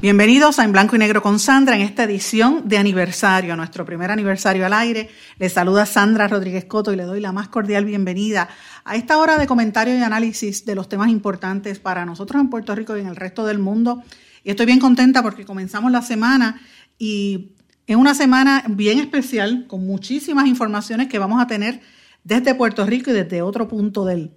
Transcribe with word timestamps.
Bienvenidos 0.00 0.60
a 0.60 0.64
En 0.64 0.70
Blanco 0.70 0.94
y 0.94 1.00
Negro 1.00 1.22
con 1.22 1.40
Sandra 1.40 1.74
en 1.74 1.82
esta 1.82 2.04
edición 2.04 2.68
de 2.68 2.78
aniversario, 2.78 3.56
nuestro 3.56 3.84
primer 3.84 4.12
aniversario 4.12 4.64
al 4.64 4.72
aire. 4.72 5.10
Les 5.40 5.52
saluda 5.52 5.86
Sandra 5.86 6.28
Rodríguez 6.28 6.66
Coto 6.66 6.92
y 6.92 6.96
le 6.96 7.02
doy 7.02 7.18
la 7.20 7.32
más 7.32 7.48
cordial 7.48 7.84
bienvenida 7.84 8.48
a 8.84 8.94
esta 8.94 9.18
hora 9.18 9.38
de 9.38 9.48
comentario 9.48 9.98
y 9.98 10.00
análisis 10.00 10.64
de 10.64 10.76
los 10.76 10.88
temas 10.88 11.08
importantes 11.08 11.80
para 11.80 12.06
nosotros 12.06 12.40
en 12.40 12.48
Puerto 12.48 12.76
Rico 12.76 12.96
y 12.96 13.00
en 13.00 13.08
el 13.08 13.16
resto 13.16 13.44
del 13.44 13.58
mundo. 13.58 14.04
Y 14.44 14.50
estoy 14.50 14.66
bien 14.66 14.78
contenta 14.78 15.20
porque 15.20 15.44
comenzamos 15.44 15.90
la 15.90 16.02
semana 16.02 16.60
y 16.96 17.56
es 17.88 17.96
una 17.96 18.14
semana 18.14 18.62
bien 18.68 19.00
especial 19.00 19.66
con 19.66 19.84
muchísimas 19.84 20.46
informaciones 20.46 21.08
que 21.08 21.18
vamos 21.18 21.42
a 21.42 21.48
tener 21.48 21.80
desde 22.22 22.54
Puerto 22.54 22.86
Rico 22.86 23.10
y 23.10 23.14
desde 23.14 23.42
otro 23.42 23.66
punto 23.66 24.04
del, 24.04 24.30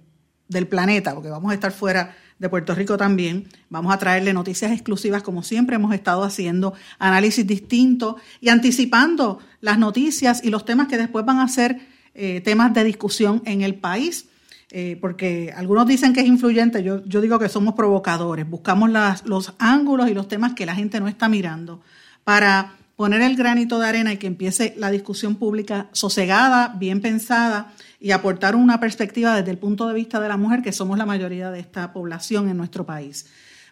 del 0.48 0.66
planeta, 0.66 1.14
porque 1.14 1.30
vamos 1.30 1.52
a 1.52 1.54
estar 1.54 1.70
fuera 1.70 2.16
de 2.42 2.48
Puerto 2.48 2.74
Rico 2.74 2.96
también. 2.96 3.46
Vamos 3.70 3.94
a 3.94 3.98
traerle 3.98 4.32
noticias 4.32 4.72
exclusivas 4.72 5.22
como 5.22 5.44
siempre 5.44 5.76
hemos 5.76 5.94
estado 5.94 6.24
haciendo, 6.24 6.74
análisis 6.98 7.46
distintos 7.46 8.16
y 8.40 8.48
anticipando 8.48 9.38
las 9.60 9.78
noticias 9.78 10.42
y 10.42 10.50
los 10.50 10.64
temas 10.64 10.88
que 10.88 10.98
después 10.98 11.24
van 11.24 11.38
a 11.38 11.46
ser 11.46 11.78
eh, 12.14 12.40
temas 12.40 12.74
de 12.74 12.82
discusión 12.82 13.42
en 13.46 13.62
el 13.62 13.76
país. 13.76 14.26
Eh, 14.74 14.98
porque 15.00 15.52
algunos 15.56 15.86
dicen 15.86 16.12
que 16.14 16.20
es 16.20 16.26
influyente, 16.26 16.82
yo, 16.82 17.04
yo 17.04 17.20
digo 17.20 17.38
que 17.38 17.48
somos 17.48 17.74
provocadores, 17.74 18.48
buscamos 18.48 18.90
los 19.24 19.54
ángulos 19.58 20.08
y 20.08 20.14
los 20.14 20.28
temas 20.28 20.54
que 20.54 20.66
la 20.66 20.74
gente 20.74 20.98
no 20.98 21.08
está 21.08 21.28
mirando 21.28 21.82
para 22.24 22.72
poner 22.96 23.20
el 23.20 23.36
granito 23.36 23.78
de 23.78 23.86
arena 23.86 24.14
y 24.14 24.16
que 24.16 24.26
empiece 24.26 24.74
la 24.78 24.90
discusión 24.90 25.36
pública 25.36 25.88
sosegada, 25.92 26.74
bien 26.78 27.02
pensada 27.02 27.72
y 28.02 28.10
aportar 28.10 28.56
una 28.56 28.80
perspectiva 28.80 29.36
desde 29.36 29.52
el 29.52 29.58
punto 29.58 29.86
de 29.86 29.94
vista 29.94 30.18
de 30.18 30.28
la 30.28 30.36
mujer, 30.36 30.60
que 30.60 30.72
somos 30.72 30.98
la 30.98 31.06
mayoría 31.06 31.52
de 31.52 31.60
esta 31.60 31.92
población 31.92 32.48
en 32.48 32.56
nuestro 32.56 32.84
país. 32.84 33.26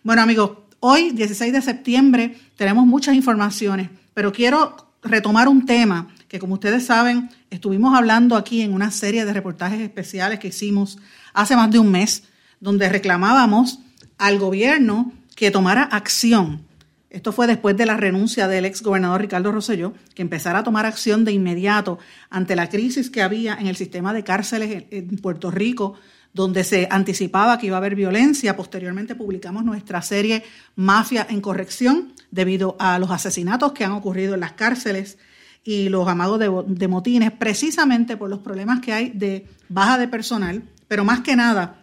Bueno, 0.05 0.23
amigos, 0.23 0.53
hoy, 0.79 1.11
16 1.11 1.53
de 1.53 1.61
septiembre, 1.61 2.39
tenemos 2.57 2.87
muchas 2.87 3.17
informaciones, 3.17 3.91
pero 4.15 4.33
quiero 4.33 4.95
retomar 5.03 5.49
un 5.49 5.67
tema 5.67 6.09
que, 6.29 6.39
como 6.39 6.55
ustedes 6.55 6.87
saben, 6.87 7.29
estuvimos 7.51 7.93
hablando 7.99 8.37
aquí 8.37 8.63
en 8.63 8.73
una 8.73 8.93
serie 8.93 9.25
de 9.25 9.33
reportajes 9.33 9.81
especiales 9.81 10.39
que 10.39 10.49
hicimos 10.49 10.99
hace 11.35 11.57
más 11.57 11.73
de 11.73 11.81
un 11.81 11.91
mes, 11.91 12.23
donde 12.61 12.89
reclamábamos 12.89 13.81
al 14.17 14.39
gobierno 14.39 15.13
que 15.35 15.51
tomara 15.51 15.83
acción 15.83 16.70
esto 17.11 17.33
fue 17.33 17.49
después 17.49 17.77
de 17.77 17.87
la 17.87 17.97
renuncia 17.97 18.47
del 18.47 18.65
ex 18.65 18.83
gobernador 18.83 19.21
Ricardo 19.21 19.51
Rosselló, 19.51 19.95
que 20.15 20.23
empezara 20.23 20.61
a 20.61 20.65
tomar 20.65 20.87
acción 20.87 21.25
de 21.25 21.33
inmediato 21.33 21.99
ante 22.31 22.55
la 22.55 22.69
crisis 22.69 23.11
que 23.11 23.21
había 23.21 23.55
en 23.55 23.67
el 23.67 23.75
sistema 23.75 24.15
de 24.15 24.23
cárceles 24.23 24.85
en 24.91 25.17
Puerto 25.19 25.51
Rico, 25.51 25.95
donde 26.33 26.63
se 26.63 26.87
anticipaba 26.89 27.59
que 27.59 27.67
iba 27.67 27.77
a 27.77 27.79
haber 27.79 27.97
violencia. 27.97 28.57
Posteriormente 28.57 29.17
publicamos 29.17 29.65
nuestra 29.65 30.03
serie 30.03 30.45
Mafia 30.77 31.27
en 31.29 31.41
Corrección, 31.41 32.13
debido 32.31 32.77
a 32.79 33.01
los 33.01 33.11
asesinatos 33.11 33.73
que 33.73 33.85
han 33.85 33.91
ocurrido 33.91 34.35
en 34.35 34.41
las 34.41 34.53
cárceles 34.53 35.19
y 35.65 35.89
los 35.89 36.07
amados 36.07 36.39
de, 36.39 36.89
motines, 36.89 37.33
precisamente 37.33 38.17
por 38.17 38.31
los 38.31 38.39
problemas 38.39 38.81
que 38.81 38.93
hay 38.93 39.11
de 39.11 39.47
baja 39.69 39.99
de 39.99 40.07
personal, 40.07 40.63
pero 40.87 41.05
más 41.05 41.21
que 41.21 41.35
nada 41.35 41.83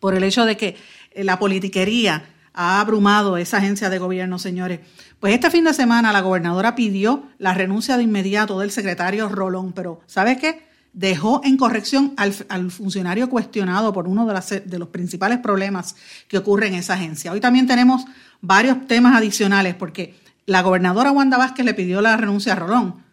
por 0.00 0.14
el 0.14 0.24
hecho 0.24 0.46
de 0.46 0.56
que 0.56 0.76
la 1.14 1.38
politiquería 1.38 2.24
ha 2.54 2.80
abrumado 2.80 3.36
esa 3.36 3.58
agencia 3.58 3.90
de 3.90 3.98
gobierno, 3.98 4.38
señores. 4.38 4.80
Pues 5.20 5.34
este 5.34 5.50
fin 5.50 5.64
de 5.64 5.74
semana 5.74 6.12
la 6.12 6.20
gobernadora 6.20 6.74
pidió 6.74 7.24
la 7.38 7.54
renuncia 7.54 7.96
de 7.96 8.02
inmediato 8.04 8.58
del 8.60 8.70
secretario 8.70 9.28
Rolón, 9.28 9.72
pero 9.72 10.00
¿sabe 10.06 10.36
qué? 10.36 10.66
Dejó 10.92 11.40
en 11.44 11.56
corrección 11.56 12.14
al, 12.16 12.32
funcionario 12.70 13.28
cuestionado 13.28 13.92
por 13.92 14.08
uno 14.08 14.26
de, 14.26 14.78
los 14.78 14.88
principales 14.88 15.38
problemas 15.38 15.96
que 16.28 16.38
ocurre 16.38 16.68
en 16.68 16.74
esa 16.74 16.94
agencia. 16.94 17.32
Hoy 17.32 17.40
también 17.40 17.66
tenemos 17.66 18.04
varios 18.40 18.86
temas 18.86 19.16
adicionales 19.16 19.74
porque 19.74 20.14
la 20.46 20.62
gobernadora 20.62 21.12
Wanda 21.12 21.36
Vázquez 21.36 21.66
le 21.66 21.74
pidió 21.74 22.00
la 22.00 22.16
renuncia 22.16 22.52
a 22.54 22.56
Rolón. 22.56 23.07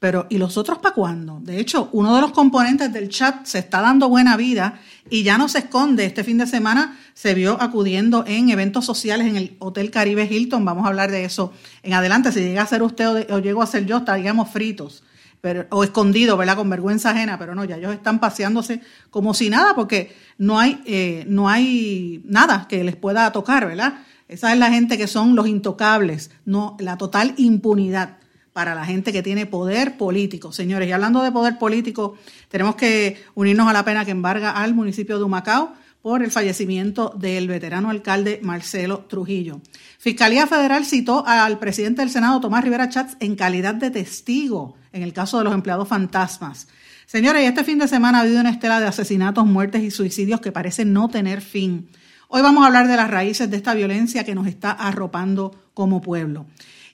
Pero, 0.00 0.26
¿y 0.30 0.38
los 0.38 0.56
otros 0.56 0.78
para 0.78 0.94
cuándo? 0.94 1.40
De 1.42 1.58
hecho, 1.58 1.88
uno 1.92 2.14
de 2.14 2.20
los 2.20 2.30
componentes 2.30 2.92
del 2.92 3.08
chat 3.08 3.44
se 3.46 3.58
está 3.58 3.80
dando 3.80 4.08
buena 4.08 4.36
vida 4.36 4.80
y 5.10 5.24
ya 5.24 5.38
no 5.38 5.48
se 5.48 5.58
esconde. 5.58 6.04
Este 6.04 6.22
fin 6.22 6.38
de 6.38 6.46
semana 6.46 6.96
se 7.14 7.34
vio 7.34 7.60
acudiendo 7.60 8.24
en 8.26 8.50
eventos 8.50 8.84
sociales 8.84 9.26
en 9.26 9.36
el 9.36 9.56
Hotel 9.58 9.90
Caribe 9.90 10.28
Hilton. 10.30 10.64
Vamos 10.64 10.84
a 10.84 10.88
hablar 10.88 11.10
de 11.10 11.24
eso 11.24 11.52
en 11.82 11.94
adelante. 11.94 12.30
Si 12.30 12.40
llega 12.40 12.62
a 12.62 12.66
ser 12.66 12.82
usted 12.84 13.26
o, 13.28 13.38
llego 13.40 13.60
a 13.60 13.66
ser 13.66 13.86
yo, 13.86 13.98
estaríamos 13.98 14.50
fritos. 14.50 15.02
Pero, 15.40 15.66
o 15.70 15.82
escondidos, 15.82 16.38
¿verdad? 16.38 16.56
Con 16.56 16.70
vergüenza 16.70 17.10
ajena, 17.10 17.38
pero 17.38 17.56
no, 17.56 17.64
ya 17.64 17.76
ellos 17.76 17.92
están 17.92 18.20
paseándose 18.20 18.80
como 19.10 19.34
si 19.34 19.50
nada, 19.50 19.74
porque 19.74 20.14
no 20.36 20.60
hay, 20.60 20.80
eh, 20.84 21.24
no 21.28 21.48
hay 21.48 22.22
nada 22.24 22.66
que 22.68 22.82
les 22.84 22.96
pueda 22.96 23.30
tocar, 23.32 23.66
¿verdad? 23.66 24.00
Esa 24.28 24.52
es 24.52 24.58
la 24.58 24.70
gente 24.70 24.98
que 24.98 25.06
son 25.06 25.34
los 25.36 25.46
intocables, 25.46 26.30
no 26.44 26.76
la 26.80 26.98
total 26.98 27.34
impunidad 27.36 28.17
para 28.58 28.74
la 28.74 28.84
gente 28.84 29.12
que 29.12 29.22
tiene 29.22 29.46
poder 29.46 29.96
político. 29.96 30.50
Señores, 30.50 30.88
y 30.88 30.90
hablando 30.90 31.22
de 31.22 31.30
poder 31.30 31.58
político, 31.58 32.16
tenemos 32.48 32.74
que 32.74 33.22
unirnos 33.36 33.68
a 33.68 33.72
la 33.72 33.84
pena 33.84 34.04
que 34.04 34.10
embarga 34.10 34.50
al 34.50 34.74
municipio 34.74 35.16
de 35.16 35.22
Humacao 35.22 35.74
por 36.02 36.24
el 36.24 36.32
fallecimiento 36.32 37.14
del 37.16 37.46
veterano 37.46 37.88
alcalde 37.88 38.40
Marcelo 38.42 39.04
Trujillo. 39.08 39.60
Fiscalía 40.00 40.48
Federal 40.48 40.84
citó 40.84 41.24
al 41.24 41.60
presidente 41.60 42.02
del 42.02 42.10
Senado, 42.10 42.40
Tomás 42.40 42.64
Rivera 42.64 42.88
Chats, 42.88 43.16
en 43.20 43.36
calidad 43.36 43.76
de 43.76 43.92
testigo 43.92 44.74
en 44.92 45.04
el 45.04 45.12
caso 45.12 45.38
de 45.38 45.44
los 45.44 45.54
empleados 45.54 45.86
fantasmas. 45.86 46.66
Señores, 47.06 47.48
este 47.48 47.62
fin 47.62 47.78
de 47.78 47.86
semana 47.86 48.18
ha 48.18 48.22
habido 48.22 48.40
una 48.40 48.50
estela 48.50 48.80
de 48.80 48.88
asesinatos, 48.88 49.46
muertes 49.46 49.84
y 49.84 49.92
suicidios 49.92 50.40
que 50.40 50.50
parecen 50.50 50.92
no 50.92 51.08
tener 51.08 51.42
fin. 51.42 51.90
Hoy 52.26 52.42
vamos 52.42 52.64
a 52.64 52.66
hablar 52.66 52.88
de 52.88 52.96
las 52.96 53.08
raíces 53.08 53.48
de 53.48 53.56
esta 53.56 53.74
violencia 53.74 54.24
que 54.24 54.34
nos 54.34 54.48
está 54.48 54.72
arropando 54.72 55.70
como 55.74 56.02
pueblo. 56.02 56.46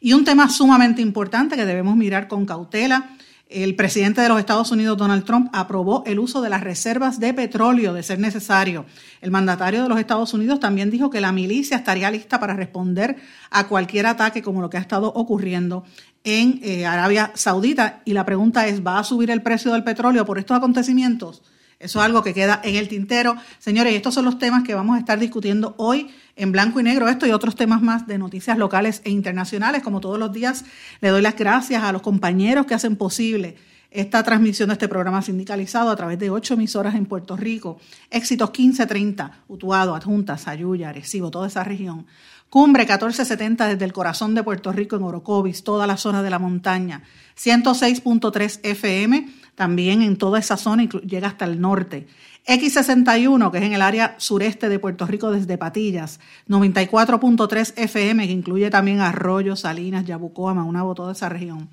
Y 0.05 0.13
un 0.13 0.23
tema 0.23 0.51
sumamente 0.51 1.01
importante 1.01 1.57
que 1.57 1.65
debemos 1.65 1.97
mirar 1.97 2.29
con 2.29 2.45
cautela 2.45 3.17
el 3.49 3.75
presidente 3.75 4.21
de 4.21 4.29
los 4.29 4.39
Estados 4.39 4.71
Unidos, 4.71 4.99
Donald 4.99 5.25
Trump, 5.25 5.49
aprobó 5.55 6.03
el 6.05 6.19
uso 6.19 6.43
de 6.43 6.51
las 6.51 6.63
reservas 6.63 7.19
de 7.21 7.33
petróleo 7.33 7.95
de 7.95 8.03
ser 8.03 8.19
necesario. 8.19 8.85
El 9.23 9.31
mandatario 9.31 9.83
de 9.83 9.89
los 9.89 9.99
Estados 9.99 10.35
Unidos 10.35 10.61
también 10.61 10.91
dijo 10.91 11.09
que 11.09 11.23
la 11.23 11.33
milicia 11.33 11.79
estaría 11.79 12.11
lista 12.11 12.39
para 12.39 12.53
responder 12.53 13.17
a 13.49 13.67
cualquier 13.67 14.05
ataque 14.05 14.43
como 14.43 14.61
lo 14.61 14.69
que 14.69 14.77
ha 14.77 14.81
estado 14.81 15.11
ocurriendo 15.11 15.85
en 16.23 16.61
eh, 16.63 16.85
Arabia 16.85 17.33
Saudita. 17.35 18.03
Y 18.05 18.13
la 18.13 18.27
pregunta 18.27 18.67
es, 18.67 18.87
¿va 18.87 18.99
a 18.99 19.05
subir 19.05 19.31
el 19.31 19.41
precio 19.41 19.73
del 19.73 19.85
petróleo 19.85 20.27
por 20.27 20.39
estos 20.39 20.59
acontecimientos? 20.59 21.43
Eso 21.79 21.99
es 21.99 22.05
algo 22.05 22.23
que 22.23 22.35
queda 22.35 22.61
en 22.65 22.77
el 22.77 22.89
tintero. 22.89 23.37
Señores, 23.59 23.95
estos 23.95 24.15
son 24.15 24.25
los 24.25 24.39
temas 24.39 24.65
que 24.65 24.75
vamos 24.75 24.97
a 24.97 24.99
estar 24.99 25.19
discutiendo 25.19 25.75
hoy 25.79 26.11
en 26.37 26.53
blanco 26.53 26.81
y 26.81 26.83
negro. 26.83 27.09
Esto 27.09 27.27
y 27.27 27.33
otros 27.33 27.57
temas 27.57 27.83
más 27.83 28.07
de 28.07 28.19
noticias 28.19 28.59
locales 28.59 29.03
e 29.05 29.11
internacionales. 29.11 29.83
Como 29.83 30.01
todos 30.01 30.19
los 30.19 30.33
días, 30.33 30.65
le 31.01 31.09
doy 31.09 31.23
las 31.23 31.37
gracias 31.37 31.83
a 31.83 31.93
los 31.93 32.03
compañeros 32.03 32.67
que 32.67 32.75
hacen 32.75 32.97
posible 32.97 33.57
esta 33.95 34.25
transmisión 34.25 34.69
de 34.69 34.73
este 34.73 34.89
programa 34.89 35.23
sindicalizado 35.23 35.89
a 35.89 35.97
través 35.97 36.19
de 36.19 36.29
ocho 36.29 36.55
emisoras 36.55 36.97
en 36.97 37.07
Puerto 37.07 37.37
Rico. 37.37 37.79
Éxitos 38.11 38.49
1530, 38.51 39.45
Utuado, 39.47 39.95
Adjunta, 39.95 40.37
Sayuya, 40.37 40.89
Arecibo, 40.89 41.31
toda 41.31 41.47
esa 41.47 41.63
región. 41.63 42.05
Cumbre 42.51 42.83
1470 42.83 43.69
desde 43.69 43.85
el 43.85 43.93
corazón 43.93 44.35
de 44.35 44.43
Puerto 44.43 44.73
Rico 44.73 44.97
en 44.97 45.05
Orocovis, 45.05 45.63
toda 45.63 45.87
la 45.87 45.97
zona 45.97 46.25
de 46.25 46.31
la 46.31 46.41
montaña. 46.41 47.03
106.3 47.37 48.61
FM 48.65 49.29
también 49.55 50.03
en 50.03 50.17
toda 50.17 50.39
esa 50.39 50.57
zona 50.57 50.85
llega 50.85 51.29
hasta 51.29 51.45
el 51.45 51.61
norte. 51.61 52.07
X61, 52.47 53.51
que 53.51 53.59
es 53.59 53.65
en 53.65 53.73
el 53.73 53.81
área 53.81 54.17
sureste 54.19 54.69
de 54.69 54.79
Puerto 54.79 55.07
Rico 55.07 55.31
desde 55.31 55.57
Patillas, 55.57 56.21
94.3 56.49 57.73
FM, 57.77 58.27
que 58.27 58.33
incluye 58.33 58.71
también 58.71 59.01
Arroyo, 59.01 59.57
Salinas, 59.57 60.05
Yabucoa, 60.05 60.53
Maunabo, 60.53 60.95
toda 60.95 61.13
esa 61.13 61.31
región. 61.31 61.71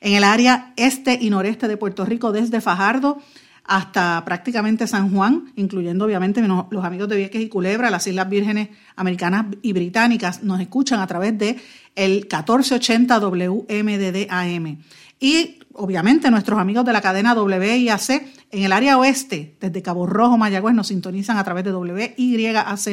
En 0.00 0.14
el 0.14 0.24
área 0.24 0.72
este 0.76 1.18
y 1.20 1.30
noreste 1.30 1.68
de 1.68 1.76
Puerto 1.76 2.04
Rico 2.04 2.32
desde 2.32 2.60
Fajardo 2.60 3.18
hasta 3.64 4.24
prácticamente 4.24 4.86
San 4.86 5.12
Juan, 5.14 5.52
incluyendo 5.56 6.04
obviamente 6.04 6.42
los 6.42 6.84
amigos 6.84 7.08
de 7.08 7.16
Vieques 7.16 7.40
y 7.40 7.48
Culebra, 7.48 7.90
las 7.90 8.06
Islas 8.06 8.28
Vírgenes 8.28 8.68
Americanas 8.96 9.46
y 9.62 9.72
Británicas, 9.72 10.42
nos 10.42 10.60
escuchan 10.60 11.00
a 11.00 11.06
través 11.06 11.38
de 11.38 11.56
el 11.94 12.26
1480 12.28 13.20
WMDD 13.20 14.30
AM. 14.30 14.78
Y 15.20 15.58
obviamente 15.74 16.30
nuestros 16.30 16.58
amigos 16.58 16.84
de 16.84 16.92
la 16.92 17.00
cadena 17.00 17.34
WIAC 17.34 18.10
en 18.50 18.64
el 18.64 18.72
área 18.72 18.98
oeste, 18.98 19.56
desde 19.60 19.82
Cabo 19.82 20.06
Rojo, 20.06 20.38
Mayagüez, 20.38 20.74
nos 20.74 20.88
sintonizan 20.88 21.36
a 21.36 21.44
través 21.44 21.64
de 21.64 21.72
WYAC 21.72 22.16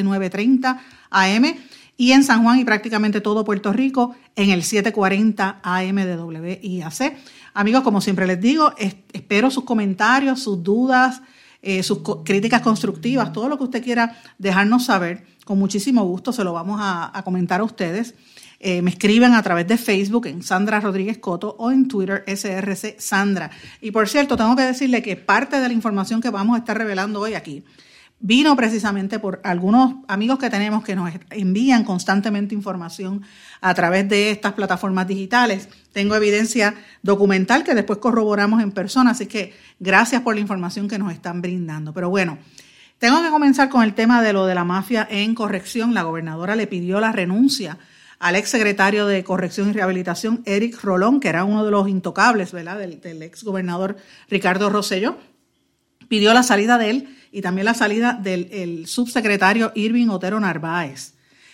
930 0.03 0.81
AM 1.09 1.45
y 1.97 2.11
en 2.11 2.23
San 2.23 2.43
Juan 2.43 2.59
y 2.59 2.65
prácticamente 2.65 3.21
todo 3.21 3.43
Puerto 3.43 3.73
Rico 3.73 4.15
en 4.35 4.51
el 4.51 4.63
740 4.63 5.59
AM 5.63 5.95
de 5.95 6.17
WIAC. 6.17 7.17
Amigos, 7.57 7.81
como 7.81 8.01
siempre 8.01 8.27
les 8.27 8.39
digo, 8.39 8.71
espero 8.77 9.49
sus 9.49 9.63
comentarios, 9.63 10.43
sus 10.43 10.61
dudas, 10.61 11.23
eh, 11.63 11.81
sus 11.81 12.01
críticas 12.23 12.61
constructivas, 12.61 13.33
todo 13.33 13.49
lo 13.49 13.57
que 13.57 13.63
usted 13.63 13.83
quiera 13.83 14.15
dejarnos 14.37 14.85
saber. 14.85 15.25
Con 15.43 15.57
muchísimo 15.57 16.03
gusto 16.03 16.31
se 16.31 16.43
lo 16.43 16.53
vamos 16.53 16.79
a, 16.79 17.19
comentar 17.25 17.61
a 17.61 17.63
ustedes. 17.63 18.13
Eh, 18.59 18.83
me 18.83 18.91
escriben 18.91 19.33
a 19.33 19.41
través 19.41 19.67
de 19.67 19.79
Facebook 19.79 20.27
en 20.27 20.43
Sandra 20.43 20.79
Rodríguez 20.79 21.17
Coto 21.17 21.55
o 21.57 21.71
en 21.71 21.87
Twitter 21.87 22.23
SRC 22.27 22.99
Sandra. 22.99 23.49
Y 23.81 23.89
por 23.89 24.07
cierto, 24.07 24.37
tengo 24.37 24.55
que 24.55 24.61
decirle 24.61 25.01
que 25.01 25.15
parte 25.15 25.59
de 25.59 25.67
la 25.67 25.73
información 25.73 26.21
que 26.21 26.29
vamos 26.29 26.57
a 26.57 26.59
estar 26.59 26.77
revelando 26.77 27.21
hoy 27.21 27.33
aquí 27.33 27.63
vino 28.19 28.55
precisamente 28.55 29.19
por 29.19 29.39
algunos 29.43 29.95
amigos 30.07 30.39
que 30.39 30.49
tenemos 30.49 30.83
que 30.83 30.95
nos 30.95 31.11
envían 31.29 31.83
constantemente 31.83 32.55
información 32.55 33.21
a 33.61 33.73
través 33.73 34.09
de 34.09 34.31
estas 34.31 34.53
plataformas 34.53 35.07
digitales. 35.07 35.69
Tengo 35.93 36.15
evidencia 36.15 36.73
documental 37.03 37.63
que 37.63 37.75
después 37.75 37.99
corroboramos 37.99 38.61
en 38.61 38.71
persona, 38.71 39.11
así 39.11 39.27
que 39.27 39.53
gracias 39.79 40.21
por 40.21 40.35
la 40.35 40.41
información 40.41 40.87
que 40.87 40.97
nos 40.97 41.13
están 41.13 41.41
brindando. 41.41 41.93
Pero 41.93 42.09
bueno, 42.09 42.39
tengo 42.97 43.21
que 43.21 43.29
comenzar 43.29 43.69
con 43.69 43.83
el 43.83 43.93
tema 43.93 44.23
de 44.23 44.33
lo 44.33 44.47
de 44.47 44.55
la 44.55 44.63
mafia 44.63 45.07
en 45.09 45.35
corrección. 45.35 45.93
La 45.93 46.03
gobernadora 46.03 46.55
le 46.55 46.65
pidió 46.65 46.99
la 46.99 47.11
renuncia 47.11 47.77
al 48.19 48.35
ex 48.35 48.49
secretario 48.49 49.05
de 49.05 49.23
Corrección 49.23 49.69
y 49.69 49.73
Rehabilitación, 49.73 50.41
Eric 50.45 50.81
Rolón, 50.81 51.19
que 51.19 51.29
era 51.29 51.43
uno 51.43 51.63
de 51.63 51.69
los 51.69 51.87
intocables, 51.87 52.51
¿verdad?, 52.51 52.79
del, 52.79 52.99
del 52.99 53.21
ex 53.21 53.43
gobernador 53.43 53.97
Ricardo 54.27 54.71
Rosselló. 54.71 55.19
Pidió 56.07 56.33
la 56.33 56.41
salida 56.41 56.79
de 56.79 56.89
él 56.89 57.17
y 57.37 57.41
también 57.43 57.65
la 57.65 57.75
salida 57.75 58.13
del 58.13 58.87
subsecretario 58.87 59.71
Irving 59.75 60.07
Otero 60.07 60.39
Narváez. 60.39 61.13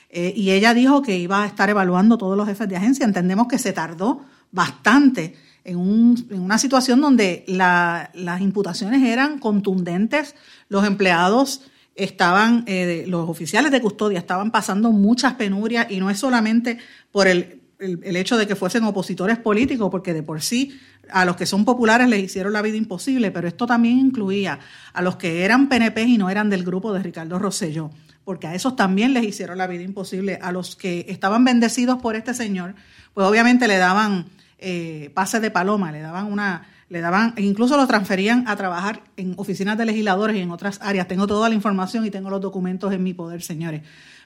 Eh, 0.09 0.33
y 0.33 0.51
ella 0.51 0.73
dijo 0.73 1.01
que 1.01 1.17
iba 1.17 1.43
a 1.43 1.45
estar 1.45 1.69
evaluando 1.69 2.17
todos 2.17 2.37
los 2.37 2.47
jefes 2.47 2.69
de 2.69 2.77
agencia. 2.77 3.03
Entendemos 3.03 3.47
que 3.49 3.59
se 3.59 3.73
tardó 3.73 4.21
bastante 4.49 5.35
en, 5.65 5.77
una 5.77 6.57
situación 6.57 7.01
donde 7.01 7.43
las 7.47 8.39
imputaciones 8.39 9.03
eran 9.03 9.39
contundentes, 9.39 10.35
los 10.69 10.85
empleados 10.85 11.63
estaban, 11.95 12.63
eh, 12.65 13.03
los 13.09 13.27
oficiales 13.27 13.69
de 13.69 13.81
custodia 13.81 14.19
estaban 14.19 14.51
pasando 14.51 14.89
muchas 14.93 15.33
penurias 15.33 15.87
y 15.89 15.99
no 15.99 16.09
es 16.09 16.17
solamente 16.17 16.77
por 17.11 17.27
el, 17.27 17.62
el, 17.83 18.15
hecho 18.15 18.37
de 18.37 18.47
que 18.47 18.55
fuesen 18.55 18.83
opositores 18.85 19.37
políticos, 19.37 19.89
porque 19.91 20.13
de 20.13 20.23
por 20.23 20.41
sí 20.41 20.79
a 21.11 21.25
los 21.25 21.35
que 21.35 21.45
son 21.45 21.65
populares 21.65 22.07
les 22.07 22.23
hicieron 22.23 22.53
la 22.53 22.61
vida 22.61 22.77
imposible, 22.77 23.31
pero 23.31 23.47
esto 23.47 23.67
también 23.67 23.99
incluía 23.99 24.59
a 24.93 25.01
los 25.01 25.17
que 25.17 25.43
eran 25.43 25.67
PNP 25.67 26.03
y 26.03 26.17
no 26.17 26.29
eran 26.29 26.49
del 26.49 26.63
grupo 26.63 26.93
de 26.93 27.03
Ricardo 27.03 27.39
Rosselló, 27.39 27.91
porque 28.23 28.47
a 28.47 28.55
esos 28.55 28.75
también 28.75 29.13
les 29.13 29.23
hicieron 29.25 29.57
la 29.57 29.67
vida 29.67 29.83
imposible. 29.83 30.39
A 30.41 30.51
los 30.51 30.75
que 30.75 31.05
estaban 31.09 31.43
bendecidos 31.43 32.01
por 32.01 32.15
este 32.15 32.33
señor, 32.33 32.75
pues 33.13 33.27
obviamente 33.27 33.67
le 33.67 33.77
daban 33.77 34.25
eh, 34.59 35.11
pases 35.13 35.41
de 35.41 35.51
paloma, 35.51 35.91
le 35.91 35.99
daban 35.99 36.31
una, 36.31 36.67
le 36.87 37.01
daban, 37.01 37.33
incluso 37.37 37.75
lo 37.75 37.85
transferían 37.85 38.47
a 38.47 38.55
trabajar 38.55 39.01
en 39.17 39.33
oficinas 39.37 39.77
de 39.77 39.85
legisladores 39.85 40.37
y 40.37 40.39
en 40.39 40.51
otras 40.51 40.79
áreas. 40.81 41.07
Tengo 41.07 41.27
toda 41.27 41.49
la 41.49 41.55
información 41.55 42.05
y 42.05 42.11
tengo 42.11 42.29
los 42.29 42.39
documentos 42.39 42.93
en 42.93 43.03
mi 43.03 43.13
poder, 43.13 43.41
señores. 43.41 43.81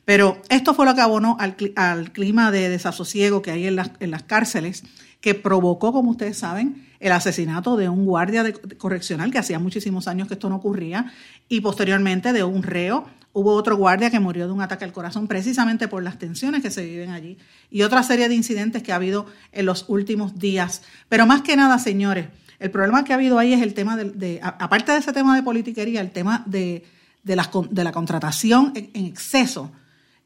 Pero 0.08 0.42
esto 0.48 0.74
fue 0.74 0.86
lo 0.86 0.96
que 0.96 1.02
abonó 1.02 1.36
al, 1.38 1.58
al 1.76 2.14
clima 2.14 2.50
de 2.50 2.70
desasosiego 2.70 3.42
que 3.42 3.52
hay 3.52 3.68
en 3.68 3.76
las, 3.76 3.92
en 4.00 4.10
las 4.10 4.24
cárceles 4.24 4.86
que 5.20 5.36
provocó, 5.36 5.92
como 5.92 6.12
ustedes 6.12 6.38
saben, 6.38 6.88
el 7.02 7.12
asesinato 7.12 7.76
de 7.76 7.90
un 7.90 8.06
guardia 8.06 8.42
de 8.42 8.54
correccional, 8.54 9.32
que 9.32 9.38
hacía 9.38 9.60
muchísimos 9.60 10.08
años 10.08 10.30
que 10.30 10.36
esto 10.36 10.48
no 10.48 10.56
ocurría, 10.56 11.12
y 11.50 11.60
posteriormente 11.60 12.32
de 12.32 12.46
un 12.46 12.64
reo. 12.64 13.06
Hubo 13.34 13.52
otro 13.52 13.76
guardia 13.76 14.10
que 14.10 14.22
murió 14.22 14.48
de 14.48 14.54
un 14.54 14.62
ataque 14.62 14.86
al 14.86 14.94
corazón 14.94 15.28
precisamente 15.28 15.90
por 15.90 16.02
las 16.02 16.18
tensiones 16.18 16.62
que 16.62 16.72
se 16.72 16.86
viven 16.86 17.10
allí 17.10 17.38
y 17.70 17.82
otra 17.82 18.02
serie 18.02 18.30
de 18.30 18.36
incidentes 18.36 18.84
que 18.84 18.94
ha 18.94 18.96
habido 18.96 19.26
en 19.52 19.66
los 19.66 19.90
últimos 19.90 20.40
días. 20.40 20.84
Pero 21.10 21.26
más 21.26 21.42
que 21.42 21.58
nada, 21.58 21.80
señores, 21.80 22.28
el 22.60 22.72
problema 22.72 23.04
que 23.04 23.12
ha 23.12 23.18
habido 23.18 23.38
ahí 23.40 23.52
es 23.52 23.62
el 23.62 23.74
tema 23.74 23.98
de, 23.98 24.40
aparte 24.42 24.94
de 24.94 25.00
ese 25.00 25.12
tema 25.12 25.36
de 25.36 25.44
politiquería, 25.44 26.00
el 26.00 26.12
tema 26.12 26.44
de, 26.46 26.86
de, 27.24 27.36
la, 27.36 27.92
contratación 27.92 28.72
en, 28.74 29.06
exceso, 29.06 29.74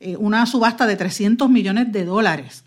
eh, 0.01 0.17
una 0.17 0.45
subasta 0.45 0.87
de 0.87 0.95
300 0.95 1.49
millones 1.49 1.91
de 1.91 2.05
dólares 2.05 2.63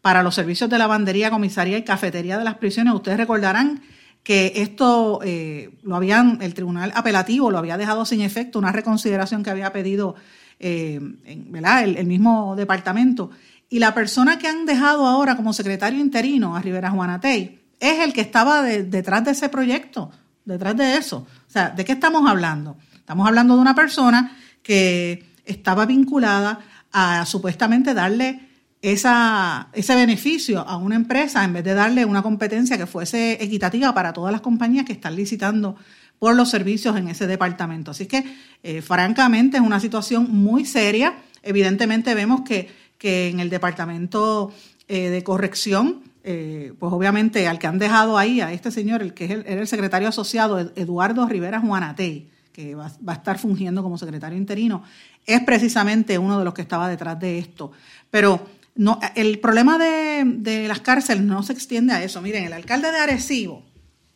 para 0.00 0.22
los 0.22 0.34
servicios 0.34 0.70
de 0.70 0.78
lavandería, 0.78 1.30
comisaría 1.30 1.76
y 1.76 1.82
cafetería 1.82 2.38
de 2.38 2.44
las 2.44 2.54
prisiones. 2.54 2.94
Ustedes 2.94 3.18
recordarán 3.18 3.82
que 4.22 4.52
esto 4.56 5.20
eh, 5.24 5.70
lo 5.82 5.96
habían, 5.96 6.38
el 6.40 6.54
tribunal 6.54 6.92
apelativo 6.94 7.50
lo 7.50 7.58
había 7.58 7.76
dejado 7.76 8.04
sin 8.04 8.20
efecto, 8.20 8.58
una 8.58 8.72
reconsideración 8.72 9.42
que 9.42 9.50
había 9.50 9.72
pedido 9.72 10.14
eh, 10.60 10.98
¿verdad? 11.00 11.84
El, 11.84 12.06
mismo 12.06 12.54
departamento. 12.56 13.30
Y 13.68 13.78
la 13.78 13.94
persona 13.94 14.38
que 14.38 14.48
han 14.48 14.66
dejado 14.66 15.06
ahora 15.06 15.36
como 15.36 15.52
secretario 15.52 16.00
interino 16.00 16.56
a 16.56 16.62
Rivera 16.62 16.90
Juanatey 16.90 17.60
es 17.78 18.00
el 18.00 18.12
que 18.12 18.20
estaba 18.20 18.62
detrás 18.62 19.24
de 19.24 19.32
ese 19.32 19.48
proyecto, 19.48 20.10
detrás 20.44 20.76
de 20.76 20.96
eso. 20.96 21.26
O 21.46 21.50
sea, 21.50 21.70
¿de 21.70 21.84
qué 21.84 21.92
estamos 21.92 22.28
hablando? 22.28 22.76
Estamos 22.94 23.26
hablando 23.26 23.54
de 23.54 23.60
una 23.60 23.74
persona 23.74 24.36
que 24.62 25.27
estaba 25.48 25.86
vinculada 25.86 26.60
a 26.92 27.26
supuestamente 27.26 27.94
darle 27.94 28.48
esa, 28.80 29.68
ese 29.72 29.94
beneficio 29.96 30.60
a 30.60 30.76
una 30.76 30.94
empresa 30.94 31.44
en 31.44 31.52
vez 31.52 31.64
de 31.64 31.74
darle 31.74 32.04
una 32.04 32.22
competencia 32.22 32.78
que 32.78 32.86
fuese 32.86 33.42
equitativa 33.42 33.92
para 33.92 34.12
todas 34.12 34.32
las 34.32 34.40
compañías 34.40 34.84
que 34.84 34.92
están 34.92 35.16
licitando 35.16 35.76
por 36.18 36.34
los 36.36 36.50
servicios 36.50 36.96
en 36.96 37.08
ese 37.08 37.26
departamento. 37.26 37.90
Así 37.90 38.06
que, 38.06 38.24
eh, 38.62 38.82
francamente, 38.82 39.56
es 39.56 39.62
una 39.62 39.80
situación 39.80 40.30
muy 40.30 40.64
seria. 40.64 41.14
Evidentemente 41.42 42.14
vemos 42.14 42.42
que, 42.42 42.70
que 42.98 43.28
en 43.28 43.40
el 43.40 43.50
departamento 43.50 44.52
eh, 44.88 45.10
de 45.10 45.22
corrección, 45.22 46.02
eh, 46.24 46.72
pues 46.78 46.92
obviamente 46.92 47.46
al 47.46 47.58
que 47.58 47.66
han 47.66 47.78
dejado 47.78 48.18
ahí, 48.18 48.40
a 48.40 48.52
este 48.52 48.70
señor, 48.70 49.02
el 49.02 49.14
que 49.14 49.26
es 49.26 49.30
el, 49.30 49.44
era 49.46 49.60
el 49.60 49.68
secretario 49.68 50.08
asociado, 50.08 50.58
Eduardo 50.76 51.26
Rivera 51.28 51.60
Juanatey, 51.60 52.28
que 52.52 52.74
va, 52.74 52.90
va, 53.06 53.12
a 53.12 53.16
estar 53.16 53.38
fungiendo 53.38 53.82
como 53.82 53.98
secretario 53.98 54.38
interino, 54.38 54.82
es 55.26 55.40
precisamente 55.42 56.18
uno 56.18 56.38
de 56.38 56.44
los 56.44 56.54
que 56.54 56.62
estaba 56.62 56.88
detrás 56.88 57.18
de 57.20 57.38
esto. 57.38 57.72
Pero 58.10 58.46
no, 58.78 59.00
el 59.16 59.40
problema 59.40 59.76
de, 59.76 60.66
las 60.68 60.80
cárceles 60.80 61.24
no 61.24 61.42
se 61.42 61.52
extiende 61.52 61.92
a 61.92 62.02
eso. 62.02 62.22
Miren, 62.22 62.44
el 62.44 62.52
alcalde 62.52 62.92
de 62.92 62.98
Arecibo, 62.98 63.64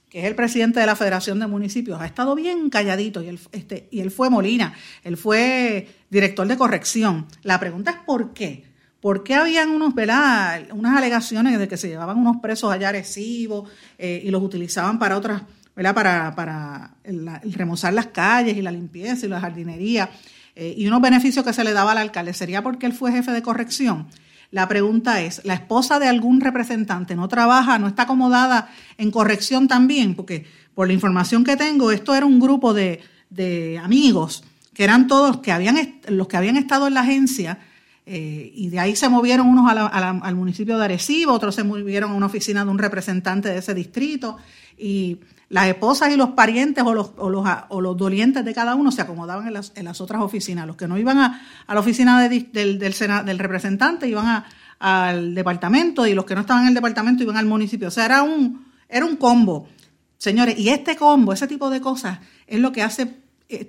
que 0.08 0.20
es 0.20 0.24
el 0.24 0.36
presidente 0.36 0.78
de 0.78 0.86
la 0.86 0.94
Federación 0.94 1.40
de 1.40 1.48
Municipios, 1.48 2.00
ha 2.00 2.06
estado 2.06 2.36
bien 2.36 2.70
calladito 2.70 3.20
y 3.24 3.26
él, 3.26 3.40
este, 3.50 3.88
y 3.90 3.98
él 3.98 4.12
fue 4.12 4.30
Molina, 4.30 4.72
él 5.02 5.16
fue 5.16 5.88
director 6.10 6.46
de 6.46 6.56
corrección. 6.56 7.26
La 7.42 7.58
pregunta 7.58 7.90
es 7.90 7.96
¿por 8.06 8.32
qué? 8.34 8.64
¿Por 9.00 9.24
qué 9.24 9.34
habían 9.34 9.70
unos, 9.70 9.94
unas 9.94 10.96
alegaciones 10.96 11.58
de 11.58 11.66
que 11.66 11.76
se 11.76 11.88
llevaban 11.88 12.16
unos 12.16 12.36
presos 12.36 12.72
allá 12.72 12.86
a 12.86 12.90
Arecibo 12.90 13.66
eh, 13.98 14.22
y 14.24 14.30
los 14.30 14.44
utilizaban 14.44 15.00
para 15.00 15.16
otras, 15.18 15.42
¿verdad? 15.74 15.94
Para, 15.94 16.34
para 16.34 16.94
remozar 17.44 17.92
las 17.92 18.06
calles 18.06 18.56
y 18.56 18.62
la 18.62 18.70
limpieza 18.70 19.26
y 19.26 19.28
la 19.28 19.40
jardinería 19.40 20.10
eh, 20.54 20.74
y 20.76 20.86
unos 20.86 21.00
beneficios 21.00 21.44
que 21.44 21.52
se 21.52 21.64
le 21.64 21.72
daba 21.72 21.92
al 21.92 21.98
alcalde? 21.98 22.34
¿Sería 22.34 22.62
porque 22.62 22.86
él 22.86 22.92
fue 22.92 23.12
jefe 23.12 23.32
de 23.32 23.42
corrección? 23.42 24.08
La 24.50 24.68
pregunta 24.68 25.22
es, 25.22 25.40
¿la 25.44 25.54
esposa 25.54 25.98
de 25.98 26.08
algún 26.08 26.42
representante 26.42 27.16
no 27.16 27.26
trabaja, 27.26 27.78
no 27.78 27.86
está 27.86 28.02
acomodada 28.02 28.70
en 28.98 29.10
corrección 29.10 29.66
también? 29.66 30.14
Porque 30.14 30.44
por 30.74 30.86
la 30.86 30.92
información 30.92 31.42
que 31.42 31.56
tengo, 31.56 31.90
esto 31.90 32.14
era 32.14 32.26
un 32.26 32.38
grupo 32.38 32.74
de, 32.74 33.00
amigos 33.82 34.44
que 34.74 34.84
eran 34.84 35.06
todos 35.06 35.38
que 35.38 35.52
habían, 35.52 36.00
los 36.08 36.28
que 36.28 36.36
habían 36.36 36.56
estado 36.56 36.86
en 36.86 36.94
la 36.94 37.00
agencia 37.00 37.58
eh, 38.04 38.52
y 38.54 38.68
de 38.68 38.78
ahí 38.78 38.94
se 38.94 39.08
movieron 39.08 39.46
unos 39.46 39.70
al 39.70 40.34
municipio 40.34 40.76
de 40.76 40.84
Arecibo, 40.84 41.32
otros 41.32 41.54
se 41.54 41.64
movieron 41.64 42.10
a 42.10 42.14
una 42.14 42.26
oficina 42.26 42.64
de 42.64 42.70
un 42.70 42.78
representante 42.78 43.48
de 43.48 43.58
ese 43.58 43.74
distrito 43.74 44.36
y 44.76 45.18
las 45.52 45.66
esposas 45.68 46.10
y 46.10 46.16
los 46.16 46.30
parientes 46.30 46.82
o 46.82 46.94
los, 46.94 47.10
o 47.18 47.28
los, 47.28 47.46
o 47.68 47.82
los 47.82 47.94
dolientes 47.98 48.42
de 48.42 48.54
cada 48.54 48.74
uno 48.74 48.90
se 48.90 49.02
acomodaban 49.02 49.46
en 49.46 49.52
las, 49.52 49.72
en 49.74 49.84
las 49.84 50.00
otras 50.00 50.22
oficinas. 50.22 50.66
Los 50.66 50.76
que 50.76 50.88
no 50.88 50.96
iban 50.96 51.18
a, 51.18 51.42
a 51.66 51.74
la 51.74 51.80
oficina 51.80 52.26
del, 52.26 52.50
del, 52.52 52.78
del 52.78 53.38
representante 53.38 54.08
iban 54.08 54.26
a, 54.26 54.46
al 54.78 55.34
departamento 55.34 56.06
y 56.06 56.14
los 56.14 56.24
que 56.24 56.34
no 56.34 56.40
estaban 56.40 56.62
en 56.62 56.68
el 56.68 56.74
departamento 56.74 57.22
iban 57.22 57.36
al 57.36 57.44
municipio. 57.44 57.88
O 57.88 57.90
sea, 57.90 58.06
era 58.06 58.22
un, 58.22 58.64
era 58.88 59.04
un 59.04 59.16
combo. 59.16 59.68
Señores, 60.16 60.58
y 60.58 60.70
este 60.70 60.96
combo, 60.96 61.34
ese 61.34 61.46
tipo 61.46 61.68
de 61.68 61.82
cosas, 61.82 62.20
es 62.46 62.58
lo 62.58 62.72
que 62.72 62.82
hace 62.82 63.21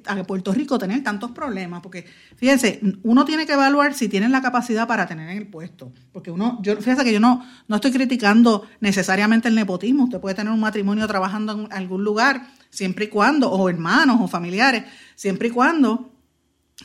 a 0.05 0.23
Puerto 0.23 0.53
Rico 0.53 0.77
tener 0.77 1.03
tantos 1.03 1.31
problemas, 1.31 1.81
porque 1.81 2.05
fíjense, 2.35 2.79
uno 3.03 3.25
tiene 3.25 3.45
que 3.45 3.53
evaluar 3.53 3.93
si 3.93 4.09
tienen 4.09 4.31
la 4.31 4.41
capacidad 4.41 4.87
para 4.87 5.07
tener 5.07 5.29
en 5.29 5.37
el 5.37 5.47
puesto, 5.47 5.91
porque 6.11 6.31
uno, 6.31 6.59
yo, 6.61 6.75
fíjense 6.77 7.03
que 7.03 7.13
yo 7.13 7.19
no, 7.19 7.45
no 7.67 7.75
estoy 7.75 7.91
criticando 7.91 8.67
necesariamente 8.79 9.47
el 9.47 9.55
nepotismo, 9.55 10.05
usted 10.05 10.19
puede 10.19 10.35
tener 10.35 10.51
un 10.51 10.59
matrimonio 10.59 11.07
trabajando 11.07 11.53
en 11.53 11.73
algún 11.73 12.03
lugar, 12.03 12.47
siempre 12.69 13.05
y 13.05 13.07
cuando, 13.07 13.51
o 13.51 13.69
hermanos 13.69 14.17
o 14.21 14.27
familiares, 14.27 14.83
siempre 15.15 15.49
y 15.49 15.51
cuando 15.51 16.11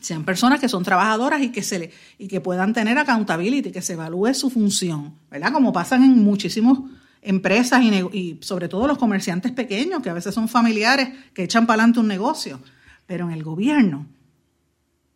sean 0.00 0.24
personas 0.24 0.60
que 0.60 0.68
son 0.68 0.84
trabajadoras 0.84 1.42
y 1.42 1.50
que 1.50 1.62
se 1.62 1.78
le, 1.78 1.90
y 2.18 2.28
que 2.28 2.40
puedan 2.40 2.72
tener 2.72 2.98
accountability, 2.98 3.72
que 3.72 3.82
se 3.82 3.94
evalúe 3.94 4.34
su 4.34 4.50
función, 4.50 5.14
¿verdad? 5.30 5.52
Como 5.52 5.72
pasan 5.72 6.02
en 6.04 6.22
muchísimos 6.22 6.80
empresas 7.22 7.82
y, 7.82 8.38
sobre 8.40 8.68
todo 8.68 8.86
los 8.86 8.98
comerciantes 8.98 9.52
pequeños, 9.52 10.02
que 10.02 10.10
a 10.10 10.14
veces 10.14 10.34
son 10.34 10.48
familiares, 10.48 11.08
que 11.34 11.44
echan 11.44 11.66
para 11.66 11.82
adelante 11.82 12.00
un 12.00 12.08
negocio. 12.08 12.60
Pero 13.08 13.24
en 13.26 13.32
el 13.32 13.42
gobierno, 13.42 14.06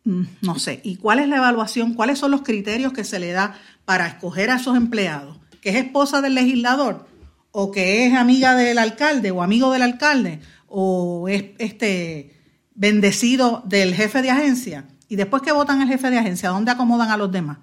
mm, 0.03 0.23
no 0.41 0.57
sé. 0.57 0.81
¿Y 0.83 0.97
cuál 0.97 1.19
es 1.19 1.29
la 1.29 1.37
evaluación? 1.37 1.93
¿Cuáles 1.93 2.19
son 2.19 2.31
los 2.31 2.41
criterios 2.41 2.91
que 2.91 3.03
se 3.03 3.19
le 3.19 3.31
da 3.31 3.55
para 3.85 4.07
escoger 4.07 4.49
a 4.49 4.55
esos 4.55 4.75
empleados? 4.75 5.37
¿Que 5.61 5.69
es 5.69 5.75
esposa 5.75 6.19
del 6.19 6.33
legislador? 6.33 7.07
¿O 7.51 7.71
que 7.71 8.05
es 8.05 8.15
amiga 8.15 8.55
del 8.55 8.79
alcalde 8.79 9.29
o 9.29 9.43
amigo 9.43 9.71
del 9.71 9.83
alcalde? 9.83 10.41
¿O 10.67 11.29
es 11.29 11.51
este 11.59 12.41
bendecido 12.73 13.61
del 13.67 13.93
jefe 13.93 14.23
de 14.23 14.31
agencia? 14.31 14.87
Y 15.07 15.15
después 15.15 15.43
que 15.43 15.51
votan 15.51 15.81
el 15.83 15.87
jefe 15.87 16.09
de 16.09 16.17
agencia, 16.17 16.49
¿dónde 16.49 16.71
acomodan 16.71 17.11
a 17.11 17.17
los 17.17 17.31
demás? 17.31 17.59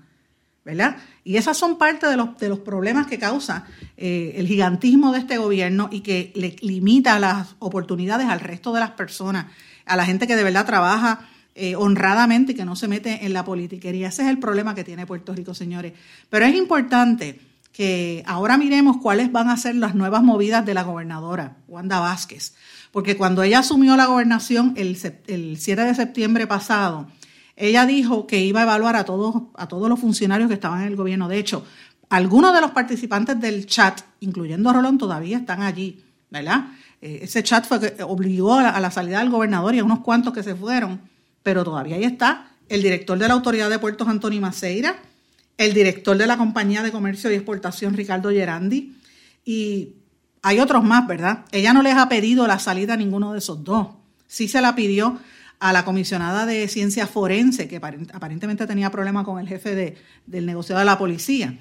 ¿verdad? 0.64 0.99
Y 1.25 1.37
esas 1.37 1.56
son 1.56 1.78
parte 1.78 2.06
de 2.06 2.16
los, 2.16 2.37
de 2.38 2.49
los 2.49 2.58
problemas 2.60 3.06
que 3.06 3.18
causa 3.18 3.64
eh, 3.96 4.34
el 4.37 4.46
gigantismo 4.46 5.12
de 5.12 5.18
este 5.18 5.38
gobierno 5.38 5.88
y 5.90 6.00
que 6.00 6.32
le 6.34 6.56
limita 6.60 7.18
las 7.18 7.56
oportunidades 7.58 8.28
al 8.28 8.40
resto 8.40 8.72
de 8.72 8.80
las 8.80 8.90
personas, 8.90 9.46
a 9.90 9.97
la 9.97 10.04
gente 10.04 10.26
que 10.26 10.37
de 10.37 10.44
verdad 10.44 10.64
trabaja 10.64 11.28
eh, 11.56 11.75
honradamente 11.75 12.52
y 12.52 12.54
que 12.54 12.64
no 12.64 12.76
se 12.76 12.87
mete 12.87 13.26
en 13.26 13.32
la 13.32 13.44
politiquería. 13.44 14.09
Ese 14.09 14.23
es 14.23 14.28
el 14.28 14.38
problema 14.38 14.75
que 14.75 14.85
tiene 14.85 15.04
Puerto 15.04 15.35
Rico, 15.35 15.52
señores. 15.52 15.92
Pero 16.28 16.47
es 16.47 16.54
importante 16.54 17.40
que 17.73 18.23
ahora 18.26 18.56
miremos 18.56 18.99
cuáles 18.99 19.32
van 19.32 19.49
a 19.49 19.56
ser 19.56 19.75
las 19.75 19.97
nuevas 19.97 20.23
movidas 20.23 20.64
de 20.64 20.75
la 20.75 20.85
gobernadora, 20.85 21.56
Wanda 21.66 21.99
Vázquez, 21.99 22.54
porque 22.92 23.16
cuando 23.16 23.42
ella 23.42 23.61
asumió 23.61 23.97
la 23.97 24.06
gobernación 24.06 24.75
el, 24.76 24.97
el 25.26 25.56
7 25.59 25.82
de 25.82 25.94
septiembre 25.94 26.47
pasado, 26.47 27.09
ella 27.56 27.85
dijo 27.85 28.26
que 28.26 28.40
iba 28.40 28.61
a 28.61 28.62
evaluar 28.62 28.97
a 28.97 29.04
todos, 29.04 29.42
a 29.56 29.66
todos 29.66 29.88
los 29.88 29.99
funcionarios 29.99 30.49
que 30.49 30.54
estaban 30.54 30.82
en 30.82 30.88
el 30.88 30.97
gobierno. 30.97 31.28
De 31.28 31.38
hecho, 31.38 31.64
algunos 32.09 32.54
de 32.54 32.61
los 32.61 32.70
participantes 32.70 33.40
del 33.40 33.66
chat, 33.66 34.00
incluyendo 34.20 34.70
a 34.70 34.73
Rolón, 34.73 34.99
todavía 34.99 35.38
están 35.38 35.62
allí, 35.62 36.02
¿verdad? 36.30 36.68
Eh, 37.02 37.21
ese 37.23 37.42
chat 37.42 37.66
fue 37.66 37.80
que 37.80 38.02
obligó 38.02 38.54
a 38.54 38.80
la, 38.80 38.90
salida 38.90 39.21
del 39.21 39.30
gobernador 39.30 39.75
y 39.75 39.78
a 39.78 39.85
unos 39.85 40.00
cuantos 40.00 40.33
que 40.33 40.42
se 40.42 40.54
fueron, 40.54 41.00
pero 41.42 41.64
todavía 41.64 41.97
ahí 41.97 42.04
está 42.04 42.50
el 42.69 42.83
director 42.83 43.19
de 43.19 43.26
la 43.26 43.35
Autoridad 43.35 43.69
de 43.69 43.78
Puertos, 43.78 44.07
Antonio 44.07 44.40
Maceira, 44.40 44.97
el 45.57 45.75
director 45.75 46.16
de 46.16 46.26
la 46.26 46.37
Compañía 46.37 46.83
de 46.83 46.92
Comercio 46.92 47.30
y 47.30 47.35
Exportación, 47.35 47.95
Ricardo 47.95 48.30
Gerandi, 48.30 48.97
y 49.45 49.95
hay 50.42 50.61
otros 50.61 50.85
más, 50.85 51.07
¿verdad? 51.07 51.45
Ella 51.52 51.73
no 51.73 51.83
les 51.83 51.97
ha 51.97 52.09
pedido 52.09 52.47
la 52.47 52.59
salida 52.59 52.95
a 52.95 52.97
ninguno 52.97 53.33
de 53.33 53.38
esos 53.38 53.64
dos. 53.64 53.88
Sí 54.26 54.47
se 54.47 54.61
la 54.61 54.75
pidió 54.75 55.19
a 55.59 55.73
la 55.73 55.85
comisionada 55.85 56.47
de 56.47 56.69
ciencia 56.69 57.07
forense, 57.07 57.69
que 57.69 57.76
aparentemente 57.76 58.66
tenía 58.66 58.90
problemas 58.90 59.25
con 59.25 59.38
el 59.38 59.49
jefe 59.49 59.75
de, 59.75 59.97
del 60.26 60.47
negociado 60.47 60.78
de 60.78 60.87
la 60.87 60.97
policía. 60.97 61.59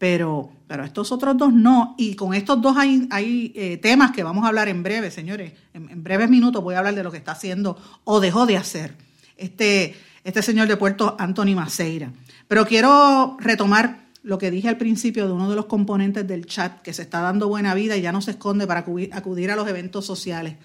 Pero, 0.00 0.50
pero 0.66 0.82
estos 0.82 1.12
otros 1.12 1.36
dos 1.36 1.52
no. 1.52 1.94
Y 1.98 2.14
con 2.14 2.32
estos 2.32 2.62
dos 2.62 2.74
hay, 2.78 3.52
eh, 3.54 3.76
temas 3.76 4.12
que 4.12 4.22
vamos 4.22 4.44
a 4.44 4.48
hablar 4.48 4.68
en 4.68 4.82
breve, 4.82 5.10
señores. 5.10 5.52
En, 5.74 6.02
breves 6.02 6.30
minutos 6.30 6.62
voy 6.64 6.74
a 6.74 6.78
hablar 6.78 6.94
de 6.94 7.02
lo 7.02 7.10
que 7.12 7.18
está 7.18 7.32
haciendo 7.32 7.76
o 8.04 8.18
dejó 8.18 8.46
de 8.46 8.56
hacer 8.56 8.94
este, 9.36 9.94
este 10.24 10.42
señor 10.42 10.68
de 10.68 10.78
Puerto, 10.78 11.16
Anthony 11.18 11.54
Maceira. 11.54 12.10
Pero 12.48 12.66
quiero 12.66 13.36
retomar 13.40 14.06
lo 14.22 14.38
que 14.38 14.50
dije 14.50 14.70
al 14.70 14.78
principio 14.78 15.26
de 15.26 15.34
uno 15.34 15.50
de 15.50 15.56
los 15.56 15.66
componentes 15.66 16.26
del 16.26 16.46
chat 16.46 16.80
que 16.80 16.94
se 16.94 17.02
está 17.02 17.20
dando 17.20 17.48
buena 17.48 17.74
vida 17.74 17.98
y 17.98 18.00
ya 18.00 18.10
no 18.10 18.22
se 18.22 18.30
esconde 18.30 18.66
para 18.66 18.80
acudir 19.12 19.50
a 19.50 19.56
los 19.56 19.68
eventos 19.68 20.06
sociales. 20.06 20.56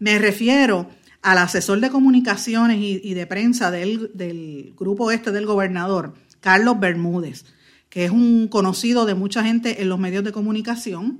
Me 0.00 0.18
refiero 0.18 0.90
al 1.22 1.38
asesor 1.38 1.78
de 1.78 1.90
comunicaciones 1.90 2.78
y, 2.80 3.14
de 3.14 3.26
prensa 3.28 3.70
del, 3.70 4.74
grupo 4.76 5.12
este 5.12 5.30
del 5.30 5.46
gobernador, 5.46 6.14
Carlos 6.40 6.80
Bermúdez, 6.80 7.44
que 7.90 8.04
es 8.04 8.10
un 8.10 8.48
conocido 8.48 9.04
de 9.04 9.14
mucha 9.14 9.44
gente 9.44 9.82
en 9.82 9.88
los 9.88 9.98
medios 9.98 10.24
de 10.24 10.32
comunicación, 10.32 11.18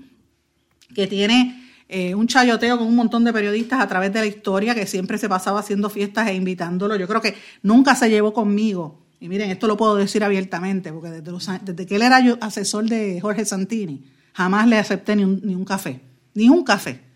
que 0.95 1.07
tiene 1.07 1.69
eh, 1.89 2.15
un 2.15 2.29
chayoteo 2.29 2.79
con 2.79 2.87
un 2.87 2.95
montón 2.95 3.25
de 3.25 3.33
periodistas 3.33 3.81
a 3.81 3.89
través 3.89 4.12
de 4.12 4.21
la 4.21 4.27
historia, 4.27 4.75
que 4.75 4.87
siempre 4.87 5.19
se 5.19 5.29
pasaba 5.29 5.61
haciendo 5.61 5.91
fiestas 5.91 6.29
e 6.29 6.35
invitándolo. 6.35 6.97
Yo 6.97 7.09
creo 7.09 7.21
que 7.21 7.35
nunca 7.62 7.97
se 7.97 8.09
llevó 8.09 8.33
conmigo. 8.33 9.03
Y 9.19 9.29
miren, 9.29 9.50
esto 9.50 9.67
lo 9.67 9.77
puedo 9.77 9.97
decir 9.97 10.23
abiertamente, 10.25 10.93
porque 10.93 11.11
desde, 11.11 11.33
desde 11.62 11.87
que 11.87 11.97
él 11.97 12.03
era 12.03 12.19
asesor 12.41 12.89
de 12.89 13.21
Jorge 13.21 13.45
Santini, 13.45 14.05
jamás 14.33 14.69
le 14.69 14.79
acepté 14.79 15.17
ni 15.17 15.25
un, 15.25 15.41
ni 15.43 15.55
un 15.55 15.65
café, 15.65 16.00
ni 16.35 16.49
un 16.49 16.62
café. 16.62 17.10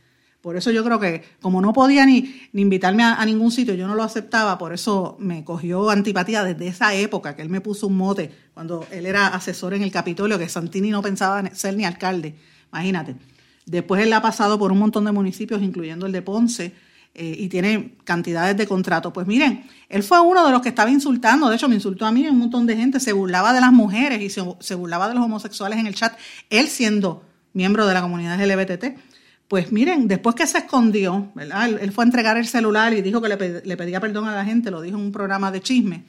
Por 0.45 0.59
eso 0.59 0.71
yo 0.71 0.85
creo 0.85 1.01
que 1.01 1.25
como 1.41 1.63
no 1.63 1.73
podía 1.73 2.05
ni, 2.05 2.49
invitarme 2.53 3.03
a, 3.03 3.25
ningún 3.25 3.51
sitio, 3.51 3.73
yo 3.73 3.87
no 3.87 3.95
lo 3.95 4.03
aceptaba, 4.03 4.59
por 4.59 4.75
eso 4.75 5.17
me 5.19 5.43
cogió 5.43 5.89
antipatía 5.89 6.45
desde 6.45 6.67
esa 6.67 6.93
época 6.93 7.35
que 7.35 7.41
él 7.41 7.49
me 7.49 7.63
puso 7.63 7.87
un 7.87 7.97
mote 7.97 8.31
cuando 8.53 8.87
él 8.91 9.07
era 9.07 9.29
asesor 9.29 9.73
en 9.73 9.83
el 9.83 9.91
Capitolio, 9.91 10.39
que 10.39 10.47
Santini 10.51 10.91
no 10.91 11.01
pensaba 11.01 11.43
ser 11.55 11.75
ni 11.75 11.87
alcalde, 11.87 12.35
imagínate. 12.71 13.17
Después 13.65 14.03
él 14.03 14.13
ha 14.13 14.21
pasado 14.21 14.59
por 14.59 14.71
un 14.71 14.81
montón 14.81 15.07
de 15.07 15.13
municipios, 15.13 15.63
incluyendo 15.63 16.05
el 16.05 16.13
de 16.13 16.21
Ponce, 16.21 16.75
eh, 17.15 17.37
y 17.39 17.49
tiene 17.49 17.95
cantidades 18.05 18.55
de 18.55 18.67
contratos. 18.67 19.15
Pues 19.15 19.27
miren, 19.27 19.65
él 19.89 20.03
fue 20.03 20.21
uno 20.21 20.45
de 20.45 20.53
los 20.53 20.61
que 20.61 20.69
estaba 20.69 20.91
insultando, 20.91 21.49
de 21.49 21.57
hecho 21.57 21.71
me 21.71 21.77
insultó 21.77 22.05
a 22.05 22.13
mí, 22.13 22.29
un 22.29 22.39
montón 22.39 22.67
de 22.67 22.77
gente 22.77 23.01
se 23.01 23.15
burlaba 23.15 23.55
de 23.55 23.63
las 23.63 23.73
mujeres 23.73 24.21
y 24.21 24.29
se, 24.29 24.43
se 24.61 24.75
burlaba 24.75 25.09
de 25.09 25.15
los 25.15 25.25
homosexuales 25.25 25.79
en 25.79 25.87
el 25.87 25.95
chat, 25.95 26.19
él 26.51 26.69
siendo 26.69 27.25
miembro 27.55 27.87
de 27.87 27.95
la 27.95 28.03
comunidad 28.03 28.39
LGBT. 28.39 29.14
Pues 29.49 29.73
miren, 29.73 30.09
después 30.09 30.35
que 30.35 30.47
se 30.47 30.59
escondió, 30.59 31.31
¿verdad? 31.35 31.69
Él, 31.69 31.93
fue 31.93 32.05
a 32.05 32.07
entregar 32.07 32.39
el 32.39 32.47
celular 32.47 32.95
y 32.95 33.03
dijo 33.03 33.21
que 33.21 33.29
le, 33.29 33.77
pedía 33.77 34.01
perdón 34.01 34.27
a 34.27 34.35
la 34.35 34.45
gente, 34.45 34.71
lo 34.71 34.81
dijo 34.81 34.97
en 34.97 35.05
un 35.05 35.13
programa 35.13 35.51
de 35.51 35.61
chisme, 35.61 36.05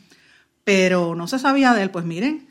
pero 0.64 1.16
no 1.16 1.28
se 1.28 1.38
sabía 1.38 1.74
de 1.74 1.84
él. 1.84 1.92
Pues 1.92 2.06
miren, 2.06 2.48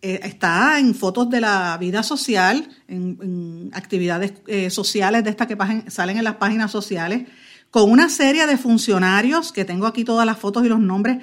eh, 0.00 0.20
está 0.22 0.78
en 0.78 0.94
fotos 0.94 1.28
de 1.28 1.42
la 1.42 1.76
vida 1.78 2.02
social, 2.02 2.66
en, 2.88 3.70
actividades 3.74 4.32
eh, 4.46 4.70
sociales 4.70 5.22
de 5.22 5.30
estas 5.30 5.46
que 5.46 5.56
salen 5.88 6.16
en 6.16 6.24
las 6.24 6.36
páginas 6.36 6.70
sociales, 6.70 7.28
con 7.70 7.90
una 7.90 8.08
serie 8.08 8.46
de 8.46 8.56
funcionarios, 8.56 9.52
que 9.52 9.66
tengo 9.66 9.86
aquí 9.86 10.02
todas 10.02 10.24
las 10.24 10.38
fotos 10.38 10.64
y 10.64 10.68
los 10.68 10.80
nombres, 10.80 11.18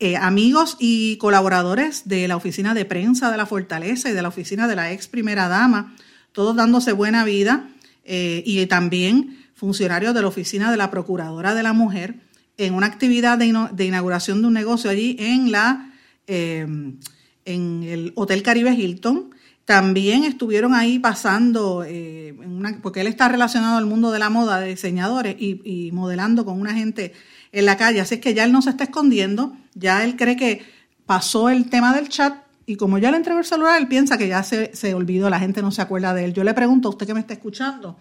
eh, 0.00 0.16
amigos 0.16 0.76
y 0.78 1.16
colaboradores 1.18 2.08
de 2.08 2.28
la 2.28 2.36
oficina 2.36 2.72
de 2.72 2.84
prensa 2.86 3.30
de 3.30 3.36
la 3.36 3.46
Fortaleza 3.46 4.08
y 4.08 4.12
de 4.12 4.22
la 4.22 4.28
oficina 4.28 4.68
de 4.68 4.76
la 4.76 4.92
ex 4.92 5.06
primera 5.06 5.48
dama, 5.48 5.94
todos 6.32 6.56
dándose 6.56 6.92
buena 6.92 7.24
vida 7.24 7.68
eh, 8.10 8.42
y 8.46 8.64
también 8.66 9.36
funcionarios 9.54 10.14
de 10.14 10.22
la 10.22 10.28
oficina 10.28 10.70
de 10.70 10.78
la 10.78 10.90
Procuradora 10.90 11.54
de 11.54 11.62
la 11.62 11.74
Mujer 11.74 12.14
en 12.56 12.72
una 12.74 12.86
actividad 12.86 13.36
de, 13.36 13.84
inauguración 13.84 14.40
de 14.40 14.48
un 14.48 14.54
negocio 14.54 14.90
allí 14.90 15.16
en, 15.18 15.52
la, 15.52 15.92
em, 16.26 16.96
en 17.44 17.82
el 17.84 18.12
Hotel 18.16 18.42
Caribe 18.42 18.72
Hilton. 18.72 19.34
También 19.66 20.24
estuvieron 20.24 20.74
ahí 20.74 20.98
pasando, 20.98 21.84
eh, 21.86 22.34
porque 22.82 23.02
él 23.02 23.08
está 23.08 23.28
relacionado 23.28 23.76
al 23.76 23.84
mundo 23.84 24.10
de 24.10 24.18
la 24.18 24.30
moda, 24.30 24.58
de 24.58 24.68
diseñadores, 24.68 25.36
y, 25.38 25.90
modelando 25.92 26.46
con 26.46 26.58
una 26.58 26.74
gente 26.74 27.12
en 27.52 27.66
la 27.66 27.76
calle. 27.76 28.00
Así 28.00 28.14
es 28.14 28.20
que 28.20 28.32
ya 28.32 28.44
él 28.44 28.52
no 28.52 28.62
se 28.62 28.70
está 28.70 28.84
escondiendo, 28.84 29.54
ya 29.74 30.02
él 30.02 30.16
cree 30.16 30.36
que 30.36 30.62
pasó 31.04 31.50
el 31.50 31.68
tema 31.68 31.94
del 31.94 32.08
chat, 32.08 32.34
y 32.68 32.76
como 32.76 32.98
ya 32.98 33.10
le 33.10 33.16
entregó 33.16 33.38
el 33.38 33.46
celular, 33.46 33.80
él 33.80 33.88
piensa 33.88 34.18
que 34.18 34.28
ya 34.28 34.42
se, 34.42 34.76
se, 34.76 34.92
olvidó, 34.92 35.30
la 35.30 35.38
gente 35.38 35.62
no 35.62 35.70
se 35.70 35.80
acuerda 35.80 36.12
de 36.12 36.26
él. 36.26 36.34
Yo 36.34 36.44
le 36.44 36.52
pregunto 36.52 36.88
a 36.88 36.90
usted 36.90 37.06
que 37.06 37.14
me 37.14 37.20
está 37.20 37.32
escuchando, 37.32 37.96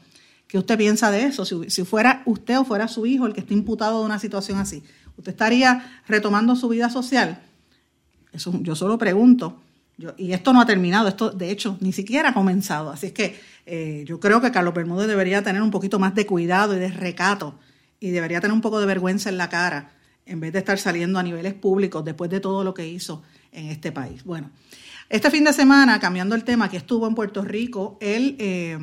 ¿qué 0.46 0.58
usted 0.58 0.78
piensa 0.78 1.10
de 1.10 1.24
eso? 1.24 1.46
Si, 1.46 1.86
fuera 1.86 2.22
usted 2.26 2.60
o 2.60 2.66
fuera 2.66 2.90
su 2.90 3.06
hijo 3.06 3.26
el 3.26 3.34
que 3.34 3.40
está 3.40 3.54
imputado 3.54 4.02
de 4.02 4.06
una 4.06 4.20
situación 4.20 4.60
así, 4.60 4.84
¿usted 5.16 5.32
estaría 5.32 6.02
retomando 6.06 6.54
su 6.58 6.68
vida 6.68 6.90
social? 6.90 7.42
Eso 8.34 8.52
yo 8.62 8.76
solo 8.76 8.98
pregunto. 8.98 9.62
Y 10.18 10.34
esto 10.34 10.52
no 10.52 10.60
ha 10.60 10.66
terminado, 10.66 11.08
esto 11.08 11.30
de 11.30 11.50
hecho 11.50 11.78
ni 11.80 11.94
siquiera 11.94 12.30
ha 12.30 12.34
comenzado. 12.34 12.92
Así 12.92 13.08
es 13.08 13.14
que 13.14 13.40
eh, 13.66 14.04
yo 14.06 14.20
creo 14.20 14.42
que 14.42 14.52
Carlos 14.52 14.74
Bermúdez 14.74 15.08
debería 15.08 15.42
tener 15.44 15.62
un 15.62 15.72
poquito 15.72 15.98
más 15.98 16.14
de 16.14 16.26
cuidado 16.26 16.76
y 16.76 16.80
de 16.80 16.90
recato 16.90 17.58
y 18.02 18.10
debería 18.10 18.42
tener 18.42 18.54
un 18.54 18.62
poco 18.62 18.82
de 18.82 18.86
vergüenza 18.86 19.30
en 19.30 19.38
la 19.38 19.48
cara 19.48 19.92
en 20.26 20.42
vez 20.42 20.52
de 20.52 20.60
estar 20.60 20.78
saliendo 20.78 21.20
a 21.20 21.24
niveles 21.24 21.54
públicos 21.54 22.04
después 22.04 22.30
de 22.30 22.42
todo 22.42 22.66
lo 22.66 22.74
que 22.74 22.86
hizo 22.86 23.24
en 23.52 23.68
este 23.68 23.92
país. 23.92 24.24
Bueno, 24.24 24.52
este 25.10 25.32
fin 25.32 25.44
de 25.44 25.54
semana, 25.54 26.00
cambiando 26.00 26.36
el 26.36 26.44
tema, 26.44 26.70
que 26.70 26.78
estuvo 26.78 27.08
en 27.08 27.16
Puerto 27.16 27.44
Rico, 27.44 27.98
el, 28.02 28.36
eh, 28.40 28.78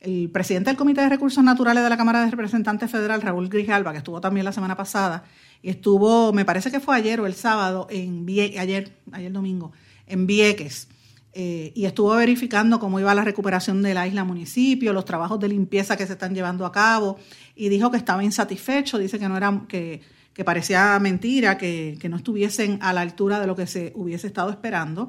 el 0.00 0.30
presidente 0.30 0.70
del 0.70 0.76
Comité 0.76 1.00
de 1.02 1.08
Recursos 1.08 1.42
Naturales 1.42 1.82
de 1.82 1.90
la 1.90 1.96
Cámara 1.96 2.24
de 2.24 2.30
Representantes 2.30 2.90
Federal, 2.90 3.22
Raúl 3.22 3.48
Grijalba, 3.48 3.92
que 3.92 3.98
estuvo 3.98 4.20
también 4.20 4.44
la 4.44 4.52
semana 4.52 4.76
pasada, 4.76 5.24
y 5.62 5.70
estuvo, 5.70 6.32
me 6.32 6.44
parece 6.44 6.70
que 6.70 6.80
fue 6.80 6.96
ayer 6.96 7.20
o 7.20 7.26
el 7.26 7.34
sábado, 7.34 7.86
en 7.88 8.26
ayer, 8.28 8.92
ayer 9.12 9.32
domingo, 9.32 9.72
en 10.06 10.26
Vieques. 10.26 10.88
Eh, 11.36 11.72
y 11.74 11.86
estuvo 11.86 12.14
verificando 12.14 12.78
cómo 12.78 13.00
iba 13.00 13.12
la 13.12 13.24
recuperación 13.24 13.82
de 13.82 13.92
la 13.92 14.06
isla 14.06 14.22
municipio, 14.22 14.92
los 14.92 15.04
trabajos 15.04 15.40
de 15.40 15.48
limpieza 15.48 15.96
que 15.96 16.06
se 16.06 16.12
están 16.12 16.34
llevando 16.34 16.66
a 16.66 16.70
cabo, 16.70 17.18
y 17.56 17.68
dijo 17.68 17.90
que 17.90 17.96
estaba 17.96 18.22
insatisfecho, 18.22 18.98
dice 18.98 19.18
que 19.18 19.28
no 19.28 19.36
era 19.36 19.62
que 19.66 20.02
que 20.34 20.44
parecía 20.44 20.98
mentira, 20.98 21.56
que, 21.56 21.98
no 22.10 22.16
estuviesen 22.16 22.78
a 22.82 22.92
la 22.92 23.00
altura 23.00 23.40
de 23.40 23.46
lo 23.46 23.56
que 23.56 23.66
se 23.66 23.92
hubiese 23.94 24.26
estado 24.26 24.50
esperando. 24.50 25.08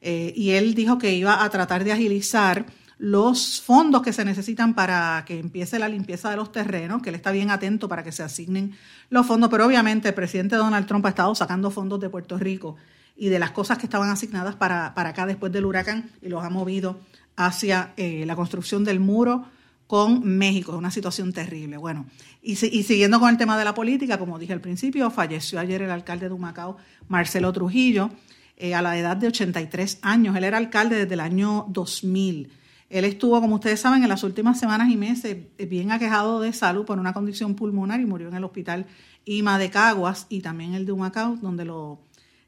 Eh, 0.00 0.32
y 0.36 0.50
él 0.50 0.74
dijo 0.74 0.98
que 0.98 1.14
iba 1.14 1.44
a 1.44 1.48
tratar 1.48 1.84
de 1.84 1.92
agilizar 1.92 2.66
los 2.98 3.60
fondos 3.60 4.02
que 4.02 4.12
se 4.12 4.24
necesitan 4.24 4.74
para 4.74 5.24
que 5.26 5.38
empiece 5.38 5.78
la 5.78 5.88
limpieza 5.88 6.30
de 6.30 6.36
los 6.36 6.52
terrenos, 6.52 7.02
que 7.02 7.08
él 7.08 7.14
está 7.14 7.30
bien 7.30 7.50
atento 7.50 7.88
para 7.88 8.02
que 8.02 8.12
se 8.12 8.22
asignen 8.22 8.76
los 9.10 9.26
fondos, 9.26 9.50
pero 9.50 9.66
obviamente 9.66 10.08
el 10.08 10.14
presidente 10.14 10.56
Donald 10.56 10.86
Trump 10.86 11.06
ha 11.06 11.10
estado 11.10 11.34
sacando 11.34 11.70
fondos 11.70 12.00
de 12.00 12.08
Puerto 12.08 12.38
Rico 12.38 12.76
y 13.16 13.28
de 13.28 13.38
las 13.38 13.52
cosas 13.52 13.78
que 13.78 13.86
estaban 13.86 14.10
asignadas 14.10 14.56
para, 14.56 14.94
para 14.94 15.10
acá 15.10 15.26
después 15.26 15.52
del 15.52 15.64
huracán 15.64 16.10
y 16.22 16.28
los 16.28 16.44
ha 16.44 16.50
movido 16.50 16.98
hacia 17.36 17.92
eh, 17.96 18.24
la 18.26 18.36
construcción 18.36 18.84
del 18.84 19.00
muro 19.00 19.46
con 19.86 20.24
México. 20.24 20.72
Es 20.72 20.78
una 20.78 20.90
situación 20.90 21.32
terrible. 21.32 21.76
Bueno, 21.76 22.06
y, 22.42 22.56
siguiendo 22.56 23.20
con 23.20 23.30
el 23.30 23.36
tema 23.36 23.58
de 23.58 23.64
la 23.64 23.74
política, 23.74 24.18
como 24.18 24.38
dije 24.38 24.52
al 24.52 24.60
principio, 24.60 25.10
falleció 25.10 25.58
ayer 25.58 25.82
el 25.82 25.90
alcalde 25.90 26.28
de 26.28 26.34
Humacao, 26.34 26.76
Marcelo 27.08 27.52
Trujillo, 27.52 28.10
eh, 28.56 28.74
a 28.74 28.82
la 28.82 28.98
edad 28.98 29.16
de 29.16 29.28
83 29.28 29.98
años. 30.02 30.36
Él 30.36 30.44
era 30.44 30.58
alcalde 30.58 30.96
desde 30.96 31.14
el 31.14 31.20
año 31.20 31.66
2000. 31.68 32.50
Él 32.90 33.04
estuvo, 33.04 33.40
como 33.40 33.56
ustedes 33.56 33.80
saben, 33.80 34.02
en 34.02 34.08
las 34.08 34.22
últimas 34.22 34.60
semanas 34.60 34.90
y 34.90 34.96
meses 34.96 35.36
eh, 35.58 35.66
bien 35.66 35.90
aquejado 35.90 36.40
de 36.40 36.52
salud 36.52 36.84
por 36.84 36.98
una 36.98 37.12
condición 37.12 37.54
pulmonar 37.54 38.00
y 38.00 38.04
murió 38.04 38.28
en 38.28 38.34
el 38.34 38.44
hospital 38.44 38.86
IMA 39.24 39.58
de 39.58 39.70
Caguas 39.70 40.26
y 40.28 40.40
también 40.40 40.74
el 40.74 40.86
de 40.86 40.92
Humacao, 40.92 41.36
donde 41.36 41.64
lo 41.64 42.00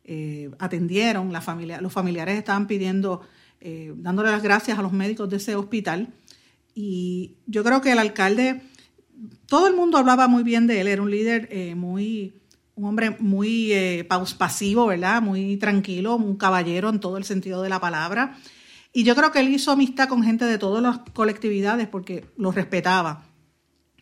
eh, 0.04 0.50
atendieron. 0.58 1.32
La 1.32 1.40
familia, 1.40 1.80
los 1.80 1.92
familiares 1.92 2.38
estaban 2.38 2.66
pidiendo, 2.66 3.22
dándole 3.96 4.30
las 4.30 4.44
gracias 4.44 4.78
a 4.78 4.82
los 4.82 4.92
médicos 4.92 5.28
de 5.28 5.38
ese 5.38 5.56
hospital 5.56 6.12
y 6.78 7.38
yo 7.46 7.64
creo 7.64 7.80
que 7.80 7.92
el 7.92 7.98
alcalde, 7.98 8.60
todo 9.46 9.66
el 9.66 9.74
mundo 9.74 9.96
hablaba 9.96 10.28
muy 10.28 10.42
bien 10.42 10.66
de 10.66 10.82
él, 10.82 10.88
era 10.88 11.00
un 11.00 11.10
líder 11.10 11.48
eh, 11.50 11.74
muy, 11.74 12.34
un 12.74 12.84
hombre 12.84 13.16
muy 13.18 13.72
eh, 13.72 14.06
pasivo, 14.38 14.86
¿verdad? 14.86 15.22
Muy 15.22 15.56
tranquilo, 15.56 16.16
un 16.16 16.36
caballero 16.36 16.90
en 16.90 17.00
todo 17.00 17.16
el 17.16 17.24
sentido 17.24 17.62
de 17.62 17.70
la 17.70 17.80
palabra. 17.80 18.36
Y 18.92 19.04
yo 19.04 19.16
creo 19.16 19.32
que 19.32 19.40
él 19.40 19.48
hizo 19.48 19.72
amistad 19.72 20.06
con 20.06 20.22
gente 20.22 20.44
de 20.44 20.58
todas 20.58 20.82
las 20.82 20.98
colectividades 21.14 21.88
porque 21.88 22.26
los 22.36 22.54
respetaba. 22.54 23.24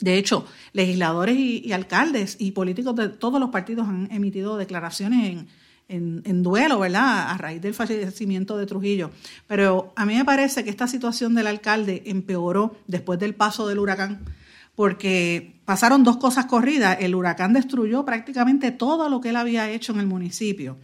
De 0.01 0.19
hecho, 0.19 0.45
legisladores 0.73 1.37
y, 1.39 1.73
alcaldes 1.73 2.37
y 2.41 2.51
políticos 2.51 2.97
de 2.97 3.09
todos 3.09 3.39
los 3.39 3.51
partidos 3.51 3.87
han 3.87 4.11
emitido 4.11 4.57
declaraciones 4.57 5.31
en, 5.31 5.49
en, 5.89 6.43
duelo, 6.43 6.81
¿verdad? 6.81 7.31
A 7.31 7.39
raíz 7.39 7.61
del 7.61 7.75
fallecimiento 7.75 8.57
de 8.57 8.67
Trujillo. 8.67 9.11
Pero 9.47 9.93
a 9.97 10.07
mí 10.07 10.15
me 10.15 10.25
parece 10.25 10.65
que 10.65 10.71
esta 10.71 10.89
situación 10.89 11.35
del 11.35 11.47
alcalde 11.47 12.03
empeoró 12.07 12.77
después 12.87 13.19
del 13.19 13.35
paso 13.35 13.67
del 13.69 13.79
huracán, 13.79 14.25
porque 14.75 15.61
pasaron 15.65 16.05
dos 16.05 16.17
cosas 16.17 16.47
corridas. 16.47 16.99
El 17.01 17.15
huracán 17.15 17.53
destruyó 17.53 18.05
prácticamente 18.05 18.71
todo 18.73 19.09
lo 19.09 19.21
que 19.21 19.31
él 19.31 19.37
había 19.37 19.71
hecho 19.71 19.93
en 19.93 20.01
el 20.01 20.07
municipio 20.07 20.77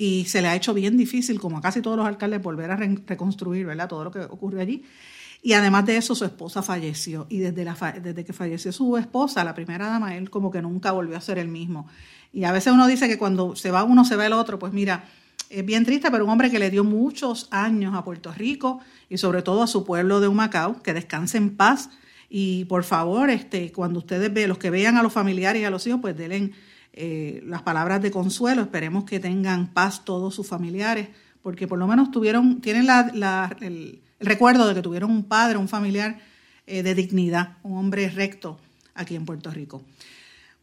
y 0.00 0.26
se 0.26 0.40
le 0.40 0.48
ha 0.48 0.54
hecho 0.54 0.72
bien 0.72 0.96
difícil, 0.96 1.40
como 1.40 1.58
a 1.58 1.60
casi 1.60 1.82
todos 1.82 1.96
los 1.96 2.06
alcaldes, 2.06 2.40
volver 2.40 2.70
a 2.70 2.76
reconstruir, 2.76 3.66
¿verdad? 3.66 3.88
Todo 3.88 4.04
lo 4.04 4.12
que 4.12 4.20
ocurrió 4.20 4.60
allí. 4.60 4.84
Y 5.42 5.54
además 5.54 5.86
de 5.86 5.96
eso, 5.96 6.14
su 6.14 6.24
esposa 6.24 6.62
falleció. 6.62 7.26
Y 7.28 7.38
desde, 7.38 7.64
la, 7.64 7.74
desde 8.00 8.24
que 8.24 8.32
falleció 8.32 8.70
su 8.72 8.96
esposa, 8.96 9.42
la 9.42 9.54
primera 9.54 9.88
dama, 9.88 10.16
él 10.16 10.30
como 10.30 10.52
que 10.52 10.62
nunca 10.62 10.92
volvió 10.92 11.16
a 11.16 11.20
ser 11.20 11.38
el 11.38 11.48
mismo. 11.48 11.88
Y 12.32 12.44
a 12.44 12.52
veces 12.52 12.72
uno 12.72 12.86
dice 12.86 13.08
que 13.08 13.18
cuando 13.18 13.56
se 13.56 13.70
va 13.70 13.84
uno 13.84 14.04
se 14.04 14.16
va 14.16 14.26
el 14.26 14.32
otro, 14.32 14.58
pues 14.58 14.72
mira, 14.72 15.04
es 15.50 15.64
bien 15.64 15.84
triste, 15.84 16.10
pero 16.10 16.24
un 16.24 16.30
hombre 16.30 16.50
que 16.50 16.58
le 16.58 16.70
dio 16.70 16.84
muchos 16.84 17.48
años 17.50 17.94
a 17.94 18.04
Puerto 18.04 18.32
Rico 18.32 18.80
y 19.08 19.18
sobre 19.18 19.42
todo 19.42 19.62
a 19.62 19.66
su 19.66 19.84
pueblo 19.84 20.20
de 20.20 20.28
Humacao, 20.28 20.82
que 20.82 20.92
descanse 20.92 21.38
en 21.38 21.56
paz. 21.56 21.90
Y 22.28 22.66
por 22.66 22.84
favor, 22.84 23.30
este, 23.30 23.72
cuando 23.72 24.00
ustedes 24.00 24.32
vean, 24.32 24.50
los 24.50 24.58
que 24.58 24.70
vean 24.70 24.96
a 24.98 25.02
los 25.02 25.12
familiares 25.12 25.62
y 25.62 25.64
a 25.64 25.70
los 25.70 25.86
hijos, 25.86 26.00
pues 26.02 26.16
denle 26.16 26.52
eh, 26.92 27.42
las 27.46 27.62
palabras 27.62 28.02
de 28.02 28.10
consuelo. 28.10 28.60
Esperemos 28.62 29.04
que 29.04 29.20
tengan 29.20 29.72
paz 29.72 30.04
todos 30.04 30.34
sus 30.34 30.46
familiares, 30.46 31.08
porque 31.42 31.66
por 31.66 31.78
lo 31.78 31.86
menos 31.86 32.10
tuvieron, 32.10 32.60
tienen 32.60 32.86
el, 33.60 34.02
recuerdo 34.20 34.68
de 34.68 34.74
que 34.74 34.82
tuvieron 34.82 35.10
un 35.10 35.24
padre, 35.24 35.56
un 35.56 35.68
familiar 35.68 36.18
eh, 36.66 36.82
de 36.82 36.94
dignidad, 36.94 37.56
un 37.62 37.78
hombre 37.78 38.10
recto 38.10 38.58
aquí 38.94 39.14
en 39.14 39.24
Puerto 39.24 39.50
Rico. 39.50 39.82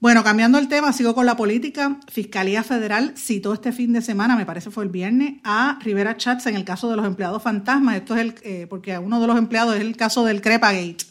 Bueno, 0.02 0.24
cambiando 0.24 0.58
el 0.58 0.68
tema, 0.68 0.92
sigo 0.92 1.16
con 1.16 1.25
la 1.25 1.38
política. 1.38 2.00
Fiscalía 2.12 2.64
Federal 2.64 3.14
citó 3.18 3.54
este 3.54 3.72
fin 3.72 3.94
de 3.94 4.02
semana, 4.02 4.36
me 4.36 4.46
parece 4.46 4.70
fue 4.70 4.84
el 4.84 4.90
viernes, 4.90 5.36
a 5.44 5.80
Rivera 5.82 6.18
Chats 6.18 6.48
en 6.48 6.56
el 6.56 6.66
caso 6.66 6.90
de 6.90 6.98
los 6.98 7.06
empleados 7.06 7.42
fantasmas. 7.42 7.96
Esto 7.96 8.16
es 8.16 8.22
el, 8.22 8.36
eh, 8.44 8.68
porque 8.70 8.98
uno 9.00 9.22
de 9.22 9.28
los 9.28 9.38
empleados 9.38 9.75
es 9.75 9.82
el 9.82 9.96
caso 9.96 10.25
del 10.25 10.42
Crepagate, 10.42 11.06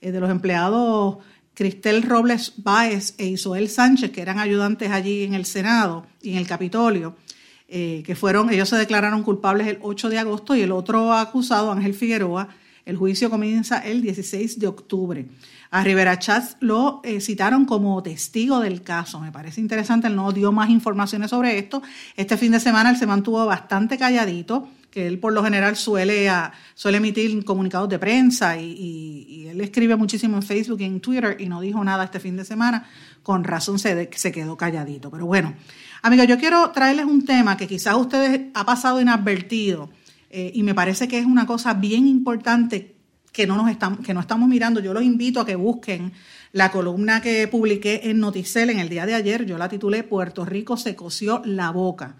eh, 0.00 0.12
de 0.12 0.20
los 0.20 0.30
empleados 0.30 1.18
Cristel 1.54 2.02
Robles 2.02 2.54
Báez 2.58 3.14
e 3.18 3.26
Isoel 3.26 3.68
Sánchez, 3.68 4.12
que 4.12 4.22
eran 4.22 4.38
ayudantes 4.38 4.90
allí 4.92 5.24
en 5.24 5.34
el 5.34 5.44
Senado 5.44 6.06
y 6.22 6.30
en 6.30 6.38
el 6.38 6.46
Capitolio, 6.46 7.16
eh, 7.68 8.02
que 8.06 8.14
fueron, 8.14 8.50
ellos 8.50 8.68
se 8.68 8.76
declararon 8.76 9.24
culpables 9.24 9.66
el 9.66 9.78
8 9.82 10.08
de 10.08 10.18
agosto 10.20 10.54
y 10.54 10.62
el 10.62 10.72
otro 10.72 11.12
acusado, 11.12 11.72
Ángel 11.72 11.94
Figueroa, 11.94 12.48
el 12.86 12.96
juicio 12.96 13.28
comienza 13.28 13.78
el 13.78 14.02
16 14.02 14.58
de 14.58 14.66
octubre. 14.68 15.26
A 15.72 15.84
Rivera 15.84 16.18
Chats 16.18 16.56
lo 16.58 17.00
eh, 17.04 17.20
citaron 17.20 17.64
como 17.64 18.02
testigo 18.02 18.58
del 18.58 18.82
caso. 18.82 19.20
Me 19.20 19.30
parece 19.30 19.60
interesante, 19.60 20.08
él 20.08 20.16
no 20.16 20.32
dio 20.32 20.50
más 20.50 20.68
informaciones 20.68 21.30
sobre 21.30 21.58
esto. 21.58 21.80
Este 22.16 22.36
fin 22.36 22.50
de 22.50 22.58
semana 22.58 22.90
él 22.90 22.96
se 22.96 23.06
mantuvo 23.06 23.46
bastante 23.46 23.96
calladito, 23.96 24.68
que 24.90 25.06
él 25.06 25.20
por 25.20 25.32
lo 25.32 25.44
general 25.44 25.76
suele, 25.76 26.28
ah, 26.28 26.52
suele 26.74 26.96
emitir 26.98 27.44
comunicados 27.44 27.88
de 27.88 28.00
prensa 28.00 28.58
y, 28.58 29.46
él 29.50 29.60
escribe 29.60 29.96
muchísimo 29.96 30.36
en 30.36 30.42
Facebook 30.44 30.80
y 30.80 30.84
en 30.84 31.00
Twitter 31.00 31.36
y 31.40 31.46
no 31.46 31.60
dijo 31.60 31.82
nada 31.82 32.04
este 32.04 32.20
fin 32.20 32.36
de 32.36 32.44
semana. 32.44 32.88
Con 33.22 33.44
razón 33.44 33.78
se, 33.78 34.10
se 34.14 34.32
quedó 34.32 34.56
calladito. 34.56 35.10
Pero 35.10 35.26
bueno, 35.26 35.54
amigos, 36.02 36.26
yo 36.26 36.38
quiero 36.38 36.70
traerles 36.70 37.06
un 37.06 37.24
tema 37.24 37.56
que 37.56 37.68
quizás 37.68 37.94
ustedes 37.94 38.42
ha 38.54 38.64
pasado 38.64 39.00
inadvertido 39.00 39.90
eh, 40.30 40.50
y 40.54 40.62
me 40.62 40.74
parece 40.74 41.06
que 41.08 41.18
es 41.18 41.26
una 41.26 41.46
cosa 41.46 41.74
bien 41.74 42.06
importante 42.06 42.99
que 43.32 43.46
no, 43.46 43.56
nos 43.56 43.70
estamos, 43.70 44.00
que 44.00 44.14
no 44.14 44.20
estamos 44.20 44.48
mirando. 44.48 44.80
Yo 44.80 44.92
los 44.92 45.02
invito 45.02 45.40
a 45.40 45.46
que 45.46 45.56
busquen 45.56 46.12
la 46.52 46.70
columna 46.70 47.20
que 47.20 47.46
publiqué 47.48 48.02
en 48.04 48.20
Noticel 48.20 48.70
en 48.70 48.78
el 48.78 48.88
día 48.88 49.06
de 49.06 49.14
ayer. 49.14 49.46
Yo 49.46 49.58
la 49.58 49.68
titulé 49.68 50.02
Puerto 50.02 50.44
Rico 50.44 50.76
se 50.76 50.96
coció 50.96 51.42
la 51.44 51.70
boca. 51.70 52.16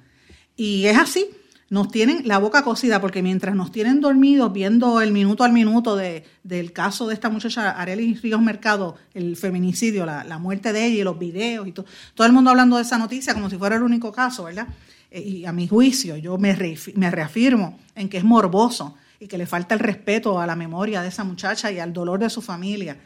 Y 0.56 0.86
es 0.86 0.98
así, 0.98 1.26
nos 1.70 1.90
tienen 1.90 2.26
la 2.26 2.38
boca 2.38 2.62
cocida 2.62 3.00
porque 3.00 3.22
mientras 3.22 3.54
nos 3.54 3.72
tienen 3.72 4.00
dormidos 4.00 4.52
viendo 4.52 5.00
el 5.00 5.12
minuto 5.12 5.44
al 5.44 5.52
minuto 5.52 5.96
de, 5.96 6.24
del 6.42 6.72
caso 6.72 7.06
de 7.06 7.14
esta 7.14 7.30
muchacha 7.30 7.70
Arelis 7.70 8.22
Ríos 8.22 8.42
Mercado, 8.42 8.96
el 9.14 9.36
feminicidio, 9.36 10.04
la, 10.04 10.38
muerte 10.38 10.72
de 10.72 10.86
ella 10.86 11.00
y 11.00 11.04
los 11.04 11.18
videos 11.18 11.66
y 11.68 11.72
todo, 11.72 11.86
todo 12.14 12.26
el 12.26 12.32
mundo 12.32 12.50
hablando 12.50 12.76
de 12.76 12.82
esa 12.82 12.98
noticia 12.98 13.34
como 13.34 13.48
si 13.48 13.56
fuera 13.56 13.76
el 13.76 13.82
único 13.82 14.12
caso, 14.12 14.44
¿verdad? 14.44 14.66
Eh, 15.10 15.20
y 15.20 15.46
a 15.46 15.52
mi 15.52 15.66
juicio 15.68 16.16
yo 16.16 16.38
me 16.38 16.54
reafirmo 16.54 17.78
en 17.94 18.08
que 18.08 18.18
es 18.18 18.24
morboso 18.24 18.96
y 19.20 19.28
que 19.28 19.38
le 19.38 19.46
falta 19.46 19.74
el 19.74 19.80
respeto 19.80 20.40
a 20.40 20.46
la 20.46 20.56
memoria 20.56 21.02
de 21.02 21.08
esa 21.08 21.22
muchacha 21.24 21.70
y 21.70 21.78
al 21.78 21.92
dolor 21.92 22.18
de 22.18 22.30
su 22.30 22.40
familia, 22.40 22.96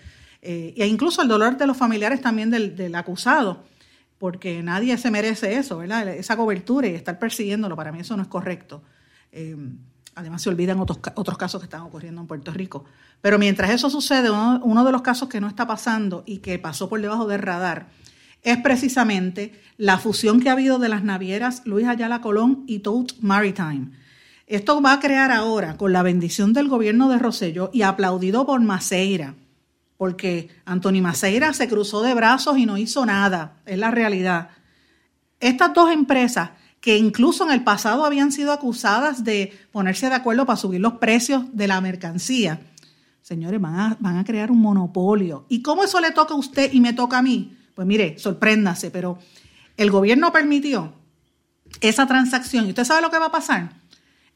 eh, 0.40 0.72
e 0.76 0.86
incluso 0.86 1.20
al 1.20 1.28
dolor 1.28 1.56
de 1.58 1.66
los 1.66 1.76
familiares 1.76 2.20
también 2.20 2.50
del, 2.50 2.94
acusado, 2.94 3.64
porque 4.18 4.62
nadie 4.62 4.96
se 4.96 5.10
merece 5.10 5.56
eso, 5.56 5.78
¿verdad? 5.78 6.08
Esa 6.08 6.36
cobertura 6.36 6.86
y 6.86 6.94
estar 6.94 7.18
persiguiéndolo, 7.18 7.74
para 7.74 7.90
mí 7.90 8.00
eso 8.00 8.16
no 8.16 8.22
es 8.22 8.28
correcto. 8.28 8.82
Eh, 9.32 9.56
además 10.14 10.40
se 10.40 10.48
olvidan 10.48 10.78
otros, 10.78 11.00
otros 11.16 11.36
casos 11.36 11.60
que 11.60 11.64
están 11.64 11.80
ocurriendo 11.80 12.20
en 12.20 12.28
Puerto 12.28 12.52
Rico. 12.52 12.84
Pero 13.20 13.38
mientras 13.38 13.70
eso 13.70 13.90
sucede, 13.90 14.30
uno, 14.30 14.84
de 14.84 14.92
los 14.92 15.02
casos 15.02 15.28
que 15.28 15.40
no 15.40 15.48
está 15.48 15.66
pasando 15.66 16.22
y 16.26 16.38
que 16.38 16.60
pasó 16.60 16.88
por 16.88 17.00
debajo 17.00 17.26
del 17.26 17.40
radar 17.40 17.88
es 18.42 18.58
precisamente 18.58 19.60
la 19.78 19.98
fusión 19.98 20.40
que 20.40 20.50
ha 20.50 20.52
habido 20.52 20.78
de 20.78 20.90
las 20.90 21.02
navieras 21.02 21.62
Luis 21.64 21.88
Ayala 21.88 22.20
Colón 22.20 22.62
y 22.66 22.80
Tote 22.80 23.14
Maritime 23.20 24.03
esto 24.46 24.80
va 24.82 24.94
a 24.94 25.00
crear 25.00 25.30
ahora, 25.30 25.76
con 25.76 25.92
la 25.92 26.02
bendición 26.02 26.52
del 26.52 26.68
gobierno 26.68 27.08
de 27.08 27.18
Rosello 27.18 27.70
y 27.72 27.82
aplaudido 27.82 28.44
por 28.44 28.60
Maceira, 28.60 29.34
porque 29.96 30.48
Anthony 30.64 31.00
Maceira 31.00 31.52
se 31.54 31.68
cruzó 31.68 32.02
de 32.02 32.14
brazos 32.14 32.58
y 32.58 32.66
no 32.66 32.76
hizo 32.76 33.06
nada, 33.06 33.56
es 33.64 33.78
la 33.78 33.90
realidad. 33.90 34.50
Estas 35.40 35.72
dos 35.72 35.90
empresas, 35.90 36.50
que 36.80 36.98
incluso 36.98 37.44
en 37.44 37.52
el 37.52 37.64
pasado 37.64 38.04
habían 38.04 38.32
sido 38.32 38.52
acusadas 38.52 39.24
de 39.24 39.58
ponerse 39.72 40.08
de 40.08 40.14
acuerdo 40.14 40.44
para 40.44 40.58
subir 40.58 40.80
los 40.80 40.94
precios 40.94 41.44
de 41.52 41.66
la 41.66 41.80
mercancía, 41.80 42.60
señores, 43.22 43.58
van 43.58 43.74
a, 43.76 43.96
van 44.00 44.18
a 44.18 44.24
crear 44.24 44.50
un 44.50 44.60
monopolio. 44.60 45.46
¿Y 45.48 45.62
cómo 45.62 45.84
eso 45.84 45.98
le 46.00 46.10
toca 46.10 46.34
a 46.34 46.36
usted 46.36 46.70
y 46.72 46.80
me 46.80 46.92
toca 46.92 47.18
a 47.18 47.22
mí? 47.22 47.56
Pues 47.74 47.86
mire, 47.86 48.18
sorpréndase, 48.18 48.90
pero 48.90 49.18
el 49.78 49.90
gobierno 49.90 50.30
permitió 50.30 50.92
esa 51.80 52.06
transacción. 52.06 52.66
¿Y 52.66 52.70
usted 52.70 52.84
sabe 52.84 53.00
lo 53.00 53.10
que 53.10 53.18
va 53.18 53.26
a 53.26 53.32
pasar? 53.32 53.72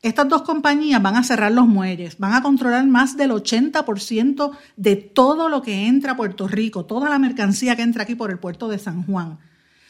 Estas 0.00 0.28
dos 0.28 0.42
compañías 0.42 1.02
van 1.02 1.16
a 1.16 1.24
cerrar 1.24 1.50
los 1.50 1.66
muelles, 1.66 2.18
van 2.18 2.32
a 2.32 2.42
controlar 2.42 2.86
más 2.86 3.16
del 3.16 3.32
80% 3.32 4.52
de 4.76 4.94
todo 4.94 5.48
lo 5.48 5.60
que 5.60 5.86
entra 5.86 6.12
a 6.12 6.16
Puerto 6.16 6.46
Rico, 6.46 6.84
toda 6.84 7.10
la 7.10 7.18
mercancía 7.18 7.74
que 7.74 7.82
entra 7.82 8.04
aquí 8.04 8.14
por 8.14 8.30
el 8.30 8.38
puerto 8.38 8.68
de 8.68 8.78
San 8.78 9.02
Juan. 9.04 9.38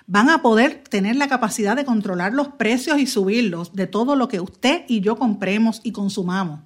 Van 0.07 0.31
a 0.31 0.40
poder 0.40 0.83
tener 0.88 1.16
la 1.16 1.29
capacidad 1.29 1.77
de 1.77 1.85
controlar 1.85 2.33
los 2.33 2.49
precios 2.49 2.99
y 2.99 3.07
subirlos 3.07 3.75
de 3.75 3.87
todo 3.87 4.16
lo 4.16 4.29
que 4.29 4.40
usted 4.40 4.85
y 4.88 5.01
yo 5.01 5.16
compremos 5.16 5.83
y 5.85 5.92
consumamos. 5.92 6.61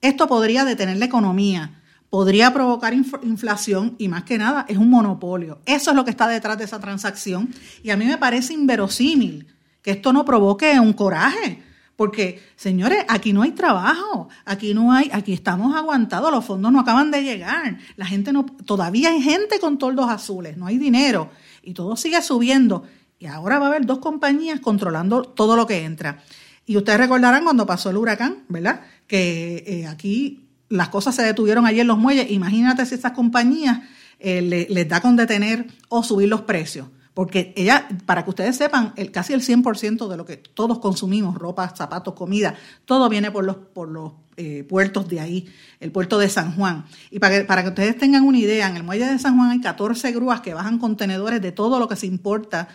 Esto 0.00 0.26
podría 0.26 0.64
detener 0.64 0.96
la 0.96 1.04
economía, 1.04 1.82
podría 2.08 2.54
provocar 2.54 2.94
inflación 2.94 3.96
y 3.98 4.08
más 4.08 4.22
que 4.22 4.38
nada 4.38 4.64
es 4.66 4.78
un 4.78 4.88
monopolio. 4.88 5.60
Eso 5.66 5.90
es 5.90 5.96
lo 5.96 6.06
que 6.06 6.10
está 6.10 6.26
detrás 6.26 6.56
de 6.56 6.64
esa 6.64 6.80
transacción 6.80 7.54
y 7.82 7.90
a 7.90 7.98
mí 7.98 8.06
me 8.06 8.16
parece 8.16 8.54
inverosímil 8.54 9.46
que 9.82 9.90
esto 9.90 10.14
no 10.14 10.24
provoque 10.24 10.80
un 10.80 10.94
coraje 10.94 11.62
porque, 12.02 12.42
señores, 12.56 13.04
aquí 13.06 13.32
no 13.32 13.42
hay 13.42 13.52
trabajo, 13.52 14.28
aquí 14.44 14.74
no 14.74 14.92
hay, 14.92 15.08
aquí 15.12 15.32
estamos 15.32 15.76
aguantados, 15.76 16.32
los 16.32 16.44
fondos 16.44 16.72
no 16.72 16.80
acaban 16.80 17.12
de 17.12 17.22
llegar, 17.22 17.78
la 17.94 18.06
gente 18.06 18.32
no, 18.32 18.44
todavía 18.44 19.10
hay 19.10 19.22
gente 19.22 19.60
con 19.60 19.78
toldos 19.78 20.10
azules, 20.10 20.56
no 20.56 20.66
hay 20.66 20.78
dinero 20.78 21.30
y 21.62 21.74
todo 21.74 21.94
sigue 21.94 22.20
subiendo. 22.20 22.82
Y 23.20 23.26
ahora 23.26 23.60
va 23.60 23.66
a 23.66 23.68
haber 23.68 23.86
dos 23.86 24.00
compañías 24.00 24.58
controlando 24.58 25.22
todo 25.22 25.54
lo 25.54 25.64
que 25.64 25.84
entra. 25.84 26.24
Y 26.66 26.76
ustedes 26.76 26.98
recordarán 26.98 27.44
cuando 27.44 27.66
pasó 27.66 27.90
el 27.90 27.98
huracán, 27.98 28.38
¿verdad? 28.48 28.80
Que 29.06 29.62
eh, 29.64 29.86
aquí 29.86 30.48
las 30.70 30.88
cosas 30.88 31.14
se 31.14 31.22
detuvieron 31.22 31.66
allí 31.66 31.78
en 31.78 31.86
los 31.86 31.98
muelles. 31.98 32.32
Imagínate 32.32 32.84
si 32.84 32.96
estas 32.96 33.12
compañías 33.12 33.78
eh, 34.18 34.66
les 34.68 34.88
da 34.88 35.00
con 35.00 35.14
detener 35.14 35.68
o 35.88 36.02
subir 36.02 36.28
los 36.28 36.40
precios. 36.40 36.88
Porque 37.14 37.52
ella, 37.56 37.88
para 38.06 38.24
que 38.24 38.30
ustedes 38.30 38.56
sepan, 38.56 38.94
el, 38.96 39.10
casi 39.10 39.34
el 39.34 39.42
100% 39.42 40.08
de 40.08 40.16
lo 40.16 40.24
que 40.24 40.38
todos 40.38 40.78
consumimos, 40.78 41.36
ropa, 41.36 41.68
zapatos, 41.76 42.14
comida, 42.14 42.54
todo 42.86 43.08
viene 43.08 43.30
por 43.30 43.44
los, 43.44 43.56
por 43.56 43.88
los 43.88 44.12
eh, 44.38 44.64
puertos 44.66 45.08
de 45.08 45.20
ahí, 45.20 45.46
el 45.78 45.92
puerto 45.92 46.18
de 46.18 46.30
San 46.30 46.56
Juan. 46.56 46.86
Y 47.10 47.18
para 47.18 47.38
que, 47.40 47.44
para 47.44 47.62
que 47.62 47.68
ustedes 47.68 47.98
tengan 47.98 48.22
una 48.22 48.38
idea, 48.38 48.66
en 48.66 48.76
el 48.76 48.82
muelle 48.82 49.06
de 49.06 49.18
San 49.18 49.36
Juan 49.36 49.50
hay 49.50 49.60
14 49.60 50.10
grúas 50.12 50.40
que 50.40 50.54
bajan 50.54 50.78
contenedores 50.78 51.42
de 51.42 51.52
todo 51.52 51.78
lo 51.78 51.86
que 51.86 51.96
se 51.96 52.06
importa. 52.06 52.68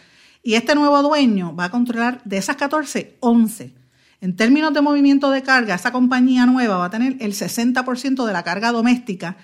Y 0.43 0.53
este 0.53 0.75
nuevo 0.75 1.01
dueño 1.01 1.55
va 1.55 1.65
a 1.65 1.71
controlar 1.71 2.21
de 2.23 2.37
esas 2.37 2.57
14, 2.57 3.17
11. 3.19 3.73
En 4.21 4.35
términos 4.35 4.71
de 4.71 4.81
movimiento 4.81 5.31
de 5.31 5.41
carga, 5.41 5.73
esa 5.73 5.91
compañía 5.91 6.45
nueva 6.45 6.77
va 6.77 6.85
a 6.85 6.89
tener 6.91 7.17
el 7.19 7.33
60% 7.33 8.25
de 8.25 8.33
la 8.33 8.43
carga 8.43 8.71
doméstica 8.71 9.37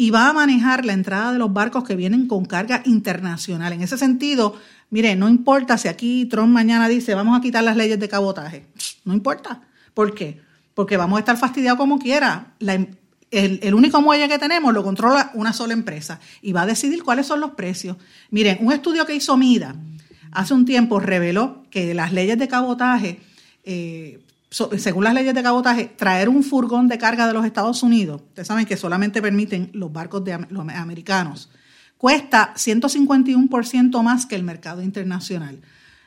y 0.00 0.10
va 0.10 0.28
a 0.28 0.32
manejar 0.32 0.84
la 0.84 0.92
entrada 0.92 1.32
de 1.32 1.40
los 1.40 1.52
barcos 1.52 1.82
que 1.82 1.96
vienen 1.96 2.28
con 2.28 2.44
carga 2.44 2.82
internacional. 2.84 3.72
En 3.72 3.82
ese 3.82 3.98
sentido, 3.98 4.54
mire, 4.90 5.16
no 5.16 5.28
importa 5.28 5.76
si 5.76 5.88
aquí 5.88 6.24
Trump 6.26 6.52
mañana 6.52 6.88
dice 6.88 7.16
vamos 7.16 7.36
a 7.36 7.42
quitar 7.42 7.64
las 7.64 7.76
leyes 7.76 7.98
de 7.98 8.08
cabotaje. 8.08 8.66
No 9.04 9.12
importa. 9.12 9.62
¿Por 9.94 10.14
qué? 10.14 10.40
Porque 10.72 10.96
vamos 10.96 11.16
a 11.16 11.20
estar 11.20 11.36
fastidiados 11.36 11.78
como 11.78 11.98
quiera. 11.98 12.54
el, 12.60 13.74
único 13.74 14.00
muelle 14.00 14.28
que 14.28 14.38
tenemos 14.38 14.72
lo 14.72 14.84
controla 14.84 15.32
una 15.34 15.52
sola 15.52 15.72
empresa 15.72 16.20
y 16.42 16.52
va 16.52 16.62
a 16.62 16.66
decidir 16.66 17.02
cuáles 17.02 17.26
son 17.26 17.40
los 17.40 17.50
precios. 17.50 17.96
Miren, 18.30 18.58
un 18.60 18.72
estudio 18.72 19.04
que 19.04 19.16
hizo 19.16 19.36
MIDA 19.36 19.74
hace 20.30 20.54
un 20.54 20.64
tiempo 20.64 21.00
reveló 21.00 21.64
que 21.70 21.92
las 21.92 22.12
leyes 22.12 22.38
de 22.38 22.46
cabotaje 22.46 23.18
eh, 23.64 24.20
según 24.50 25.04
las 25.04 25.14
leyes 25.14 25.34
de 25.34 25.42
cabotaje, 25.42 25.92
traer 25.96 26.28
un 26.28 26.42
furgón 26.42 26.88
de 26.88 26.98
carga 26.98 27.26
de 27.26 27.34
los 27.34 27.44
Estados 27.44 27.82
Unidos, 27.82 28.22
ustedes 28.22 28.48
saben 28.48 28.66
que 28.66 28.76
solamente 28.76 29.20
permiten 29.20 29.70
los 29.74 29.92
barcos 29.92 30.24
de 30.24 30.46
los 30.48 30.68
americanos, 30.68 31.50
cuesta 31.98 32.54
151% 32.54 34.02
más 34.02 34.26
que 34.26 34.36
el 34.36 34.42
mercado 34.42 34.82
internacional. 34.82 35.60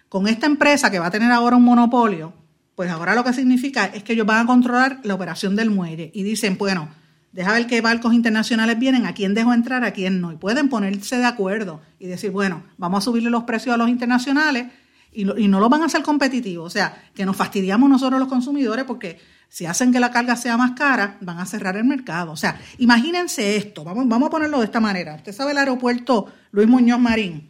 Con 0.09 0.27
esta 0.27 0.47
empresa 0.47 0.89
que 0.89 0.99
va 0.99 1.07
a 1.07 1.11
tener 1.11 1.31
ahora 1.31 1.55
un 1.55 1.63
monopolio, 1.63 2.33
pues 2.75 2.89
ahora 2.89 3.13
lo 3.13 3.23
que 3.23 3.33
significa 3.33 3.85
es 3.85 4.03
que 4.03 4.13
ellos 4.13 4.25
van 4.25 4.43
a 4.43 4.47
controlar 4.47 4.99
la 5.03 5.13
operación 5.13 5.55
del 5.55 5.69
muelle 5.69 6.11
y 6.13 6.23
dicen, 6.23 6.57
bueno, 6.57 6.89
deja 7.31 7.53
ver 7.53 7.67
qué 7.67 7.81
barcos 7.81 8.13
internacionales 8.13 8.79
vienen, 8.79 9.05
a 9.05 9.13
quién 9.13 9.33
dejo 9.33 9.53
entrar, 9.53 9.83
a 9.83 9.91
quién 9.91 10.19
no. 10.19 10.31
Y 10.31 10.37
pueden 10.37 10.69
ponerse 10.69 11.17
de 11.17 11.25
acuerdo 11.25 11.81
y 11.99 12.07
decir, 12.07 12.31
bueno, 12.31 12.63
vamos 12.77 12.99
a 12.99 13.05
subirle 13.05 13.29
los 13.29 13.43
precios 13.43 13.75
a 13.75 13.77
los 13.77 13.89
internacionales 13.89 14.67
y, 15.11 15.25
no 15.25 15.59
lo 15.59 15.69
van 15.69 15.81
a 15.81 15.85
hacer 15.85 16.03
competitivo. 16.03 16.63
O 16.63 16.69
sea, 16.69 17.03
que 17.13 17.25
nos 17.25 17.35
fastidiamos 17.35 17.89
nosotros 17.89 18.19
los 18.19 18.29
consumidores 18.29 18.85
porque 18.85 19.19
si 19.49 19.65
hacen 19.65 19.91
que 19.91 19.99
la 19.99 20.11
carga 20.11 20.35
sea 20.35 20.57
más 20.57 20.71
cara, 20.71 21.17
van 21.21 21.39
a 21.39 21.45
cerrar 21.45 21.75
el 21.75 21.83
mercado. 21.83 22.31
O 22.31 22.37
sea, 22.37 22.59
imagínense 22.77 23.57
esto, 23.57 23.83
vamos, 23.83 24.07
vamos 24.07 24.27
a 24.27 24.31
ponerlo 24.31 24.59
de 24.59 24.65
esta 24.65 24.79
manera. 24.79 25.15
Usted 25.15 25.33
sabe 25.33 25.51
el 25.51 25.57
aeropuerto 25.57 26.31
Luis 26.51 26.67
Muñoz 26.67 26.99
Marín. 26.99 27.49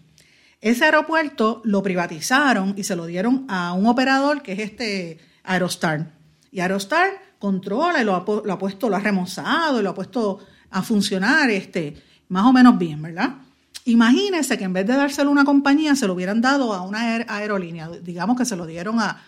Ese 0.61 0.85
aeropuerto 0.85 1.61
lo 1.63 1.81
privatizaron 1.81 2.75
y 2.77 2.83
se 2.83 2.95
lo 2.95 3.05
dieron 3.05 3.45
a 3.49 3.73
un 3.73 3.87
operador 3.87 4.41
que 4.41 4.53
es 4.53 4.59
este 4.59 5.19
Aerostar. 5.43 6.11
Y 6.51 6.59
Aerostar 6.59 7.09
controla 7.39 8.01
y 8.01 8.05
lo 8.05 8.15
ha, 8.15 8.25
lo 8.45 8.53
ha 8.53 8.57
puesto, 8.57 8.89
lo 8.89 8.95
ha 8.95 8.99
remozado 8.99 9.79
y 9.79 9.83
lo 9.83 9.89
ha 9.89 9.95
puesto 9.95 10.39
a 10.69 10.83
funcionar 10.83 11.49
este, 11.49 11.95
más 12.29 12.45
o 12.45 12.53
menos 12.53 12.77
bien, 12.77 13.01
¿verdad? 13.01 13.37
Imagínense 13.85 14.57
que 14.57 14.63
en 14.63 14.73
vez 14.73 14.85
de 14.85 14.93
dárselo 14.93 15.29
a 15.29 15.33
una 15.33 15.45
compañía, 15.45 15.95
se 15.95 16.07
lo 16.07 16.13
hubieran 16.13 16.41
dado 16.41 16.73
a 16.73 16.81
una 16.81 17.25
aerolínea, 17.27 17.89
digamos 17.89 18.37
que 18.37 18.45
se 18.45 18.55
lo 18.55 18.65
dieron 18.65 18.99
a, 18.99 19.21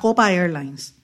Copa 0.00 0.30
Airlines. 0.32 0.94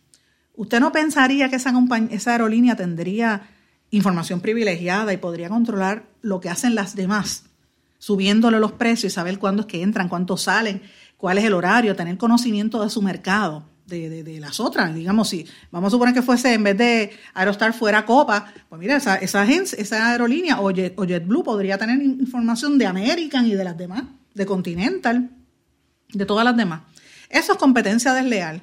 ¿Usted 0.55 0.81
no 0.81 0.93
pensaría 0.93 1.49
que 1.49 1.57
esa, 1.57 1.73
esa 2.11 2.33
aerolínea 2.33 2.77
tendría 2.77 3.49
información 3.91 4.41
privilegiada 4.41 5.13
y 5.13 5.17
podría 5.17 5.49
controlar 5.49 6.07
lo 6.23 6.41
que 6.41 6.51
hacen 6.51 6.75
las 6.75 6.95
demás, 6.95 7.45
subiéndole 7.99 8.61
los 8.61 8.73
precios 8.73 9.13
y 9.13 9.15
saber 9.15 9.39
cuándo 9.39 9.63
es 9.63 9.67
que 9.67 9.83
entran, 9.83 10.09
cuántos 10.09 10.43
salen, 10.43 10.83
cuál 11.17 11.39
es 11.39 11.45
el 11.45 11.55
horario, 11.55 11.97
tener 11.97 12.19
conocimiento 12.19 12.83
de 12.83 12.91
su 12.91 13.03
mercado? 13.03 13.65
De, 13.87 14.39
las 14.41 14.61
otras. 14.61 14.95
Digamos, 14.95 15.29
si 15.29 15.47
vamos 15.71 15.89
a 15.89 15.91
suponer 15.93 16.15
que 16.15 16.23
fuese, 16.23 16.55
en 16.55 16.65
vez 16.65 16.77
de 16.77 17.11
Aerostar 17.35 17.73
fuera 17.73 18.05
Copa, 18.05 18.53
pues 18.69 18.81
mira, 18.81 18.97
esa, 18.97 19.17
esa, 19.17 19.43
agencia, 19.43 19.79
esa 19.79 20.11
aerolínea 20.11 20.61
o, 20.61 20.69
o 20.69 21.05
JetBlue 21.05 21.43
podría 21.43 21.79
tener 21.79 22.03
información 22.03 22.79
de 22.79 22.87
American 22.87 23.47
y 23.47 23.55
de 23.55 23.65
las 23.65 23.77
demás, 23.77 24.05
de 24.35 24.47
Continental, 24.47 25.31
de 26.13 26.27
todas 26.27 26.45
las 26.45 26.57
demás. 26.57 26.83
Eso 27.29 27.53
es 27.53 27.59
competencia 27.59 28.13
desleal. 28.13 28.63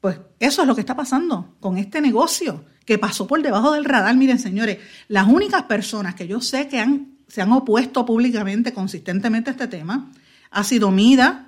Pues 0.00 0.18
eso 0.38 0.62
es 0.62 0.68
lo 0.68 0.74
que 0.74 0.82
está 0.82 0.94
pasando 0.94 1.56
con 1.60 1.78
este 1.78 2.00
negocio 2.00 2.64
que 2.84 2.98
pasó 2.98 3.26
por 3.26 3.42
debajo 3.42 3.72
del 3.72 3.84
radar. 3.84 4.16
Miren, 4.16 4.38
señores, 4.38 4.78
las 5.08 5.26
únicas 5.26 5.64
personas 5.64 6.14
que 6.14 6.28
yo 6.28 6.40
sé 6.40 6.68
que 6.68 6.78
han, 6.78 7.18
se 7.26 7.42
han 7.42 7.52
opuesto 7.52 8.06
públicamente, 8.06 8.72
consistentemente 8.72 9.50
a 9.50 9.52
este 9.52 9.66
tema, 9.66 10.12
ha 10.50 10.64
sido 10.64 10.90
Mida, 10.90 11.45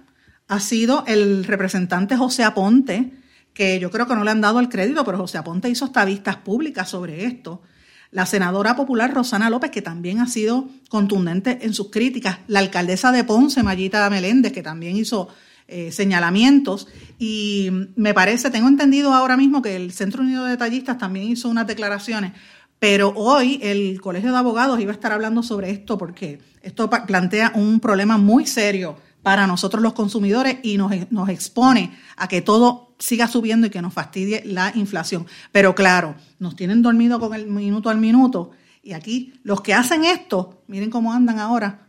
ha 0.48 0.61
sido 0.61 1.04
el 1.06 1.44
representante 1.44 2.16
José 2.16 2.42
Aponte, 2.42 3.12
que 3.52 3.78
yo 3.78 3.90
creo 3.90 4.06
que 4.06 4.14
no 4.14 4.24
le 4.24 4.30
han 4.30 4.40
dado 4.40 4.61
el 4.61 4.68
crédito, 4.68 5.04
pero 5.04 5.18
José 5.18 5.38
Aponte 5.38 5.68
hizo 5.68 5.84
hasta 5.84 6.04
vistas 6.04 6.37
públicas 6.37 6.88
sobre 6.88 7.24
esto. 7.24 7.62
La 8.11 8.24
senadora 8.24 8.74
popular 8.74 9.12
Rosana 9.12 9.50
López, 9.50 9.70
que 9.70 9.82
también 9.82 10.20
ha 10.20 10.26
sido 10.26 10.68
contundente 10.88 11.58
en 11.62 11.74
sus 11.74 11.90
críticas. 11.90 12.38
La 12.46 12.61
alcaldesa 12.61 13.12
de 13.12 13.24
Ponce, 13.24 13.62
Mayita 13.62 14.08
Meléndez, 14.08 14.52
que 14.52 14.62
también 14.62 14.96
hizo 14.96 15.28
eh, 15.66 15.92
señalamientos. 15.92 16.88
Y 17.18 17.68
me 17.96 18.14
parece, 18.14 18.50
tengo 18.50 18.68
entendido 18.68 19.12
ahora 19.12 19.37
mismo 19.37 19.61
que 19.61 19.76
el 19.76 19.92
Centro 19.92 20.22
Unido 20.22 20.44
de 20.44 20.52
Detallistas 20.52 20.96
también 20.96 21.26
hizo 21.26 21.50
unas 21.50 21.66
declaraciones. 21.66 22.32
Pero 22.78 23.12
hoy 23.16 23.61
el 23.62 24.00
Colegio 24.00 24.30
de 24.30 24.38
Abogados 24.38 24.80
iba 24.80 24.92
a 24.92 24.94
estar 24.94 25.12
hablando 25.12 25.42
sobre 25.42 25.70
esto 25.70 25.98
porque 25.98 26.38
esto 26.62 26.88
plantea 26.88 27.52
un 27.54 27.80
problema 27.80 28.16
muy 28.16 28.46
serio 28.46 28.96
para 29.29 29.47
nosotros 29.47 29.83
los 29.83 29.93
consumidores 29.93 30.57
y 30.62 30.79
nos, 30.79 30.91
nos 31.11 31.29
expone 31.29 31.93
a 32.17 32.29
que 32.29 32.41
todo 32.41 32.95
siga 32.99 33.29
subiendo 33.29 33.67
y 33.67 33.71
que 33.71 33.83
nos 33.83 33.93
fastidie 33.93 34.43
la 34.47 34.73
inflación. 34.75 35.27
Pero 35.53 35.75
claro, 35.75 36.14
nos 36.38 36.57
tienen 36.57 36.81
dormido 36.81 37.21
con 37.21 37.35
el 37.35 37.47
minuto 37.47 37.91
al 37.91 37.99
minuto 37.99 38.53
y 38.83 38.95
aquí 38.95 39.35
los 39.43 39.61
que 39.61 39.75
hacen 39.75 40.07
esto, 40.07 40.62
miren 40.67 40.88
cómo 40.88 41.12
andan 41.12 41.41
ahora 41.41 41.88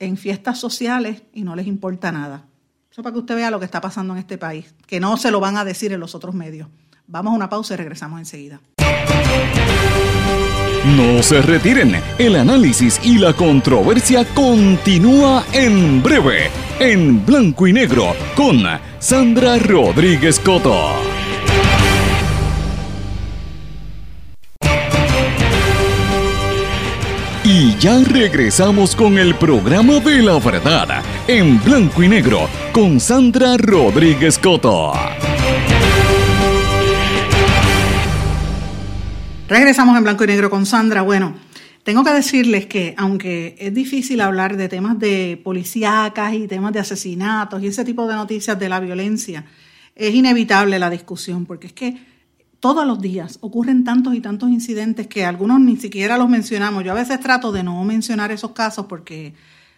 en 0.00 0.16
fiestas 0.16 0.58
sociales 0.58 1.22
y 1.32 1.44
no 1.44 1.54
les 1.54 1.68
importa 1.68 2.10
nada. 2.10 2.44
Eso 2.90 3.04
para 3.04 3.12
que 3.12 3.20
usted 3.20 3.36
vea 3.36 3.52
lo 3.52 3.60
que 3.60 3.66
está 3.66 3.80
pasando 3.80 4.12
en 4.12 4.18
este 4.18 4.36
país, 4.36 4.74
que 4.88 4.98
no 4.98 5.16
se 5.16 5.30
lo 5.30 5.38
van 5.38 5.56
a 5.56 5.64
decir 5.64 5.92
en 5.92 6.00
los 6.00 6.16
otros 6.16 6.34
medios. 6.34 6.66
Vamos 7.06 7.34
a 7.34 7.36
una 7.36 7.48
pausa 7.48 7.74
y 7.74 7.76
regresamos 7.76 8.18
enseguida. 8.18 8.60
No 10.84 11.22
se 11.22 11.40
retiren, 11.40 11.96
el 12.18 12.36
análisis 12.36 13.00
y 13.02 13.16
la 13.16 13.32
controversia 13.32 14.22
continúa 14.34 15.42
en 15.54 16.02
breve, 16.02 16.50
en 16.80 17.24
blanco 17.24 17.66
y 17.66 17.72
negro, 17.72 18.14
con 18.34 18.62
Sandra 18.98 19.58
Rodríguez 19.58 20.40
Coto. 20.40 20.92
Y 27.44 27.76
ya 27.76 27.98
regresamos 28.02 28.96
con 28.96 29.18
el 29.18 29.34
programa 29.34 30.00
de 30.00 30.22
la 30.22 30.38
verdad, 30.38 31.02
en 31.28 31.62
blanco 31.62 32.02
y 32.02 32.08
negro, 32.08 32.48
con 32.72 32.98
Sandra 32.98 33.56
Rodríguez 33.58 34.38
Coto. 34.38 34.92
Regresamos 39.46 39.96
en 39.96 40.04
blanco 40.04 40.24
y 40.24 40.26
negro 40.26 40.48
con 40.50 40.64
Sandra. 40.64 41.02
Bueno, 41.02 41.34
tengo 41.84 42.02
que 42.02 42.12
decirles 42.12 42.66
que 42.66 42.94
aunque 42.96 43.54
es 43.58 43.72
difícil 43.72 44.22
hablar 44.22 44.56
de 44.56 44.68
temas 44.68 44.98
de 44.98 45.40
policíacas 45.44 46.32
y 46.32 46.48
temas 46.48 46.72
de 46.72 46.80
asesinatos 46.80 47.62
y 47.62 47.66
ese 47.66 47.84
tipo 47.84 48.08
de 48.08 48.14
noticias 48.14 48.58
de 48.58 48.70
la 48.70 48.80
violencia, 48.80 49.44
es 49.94 50.14
inevitable 50.14 50.78
la 50.78 50.88
discusión 50.88 51.44
porque 51.44 51.68
es 51.68 51.72
que 51.74 51.98
todos 52.58 52.86
los 52.86 53.02
días 53.02 53.36
ocurren 53.42 53.84
tantos 53.84 54.14
y 54.14 54.20
tantos 54.20 54.48
incidentes 54.48 55.06
que 55.06 55.26
algunos 55.26 55.60
ni 55.60 55.76
siquiera 55.76 56.16
los 56.16 56.30
mencionamos. 56.30 56.82
Yo 56.82 56.92
a 56.92 56.94
veces 56.94 57.20
trato 57.20 57.52
de 57.52 57.62
no 57.62 57.84
mencionar 57.84 58.32
esos 58.32 58.52
casos 58.52 58.86
porque 58.86 59.34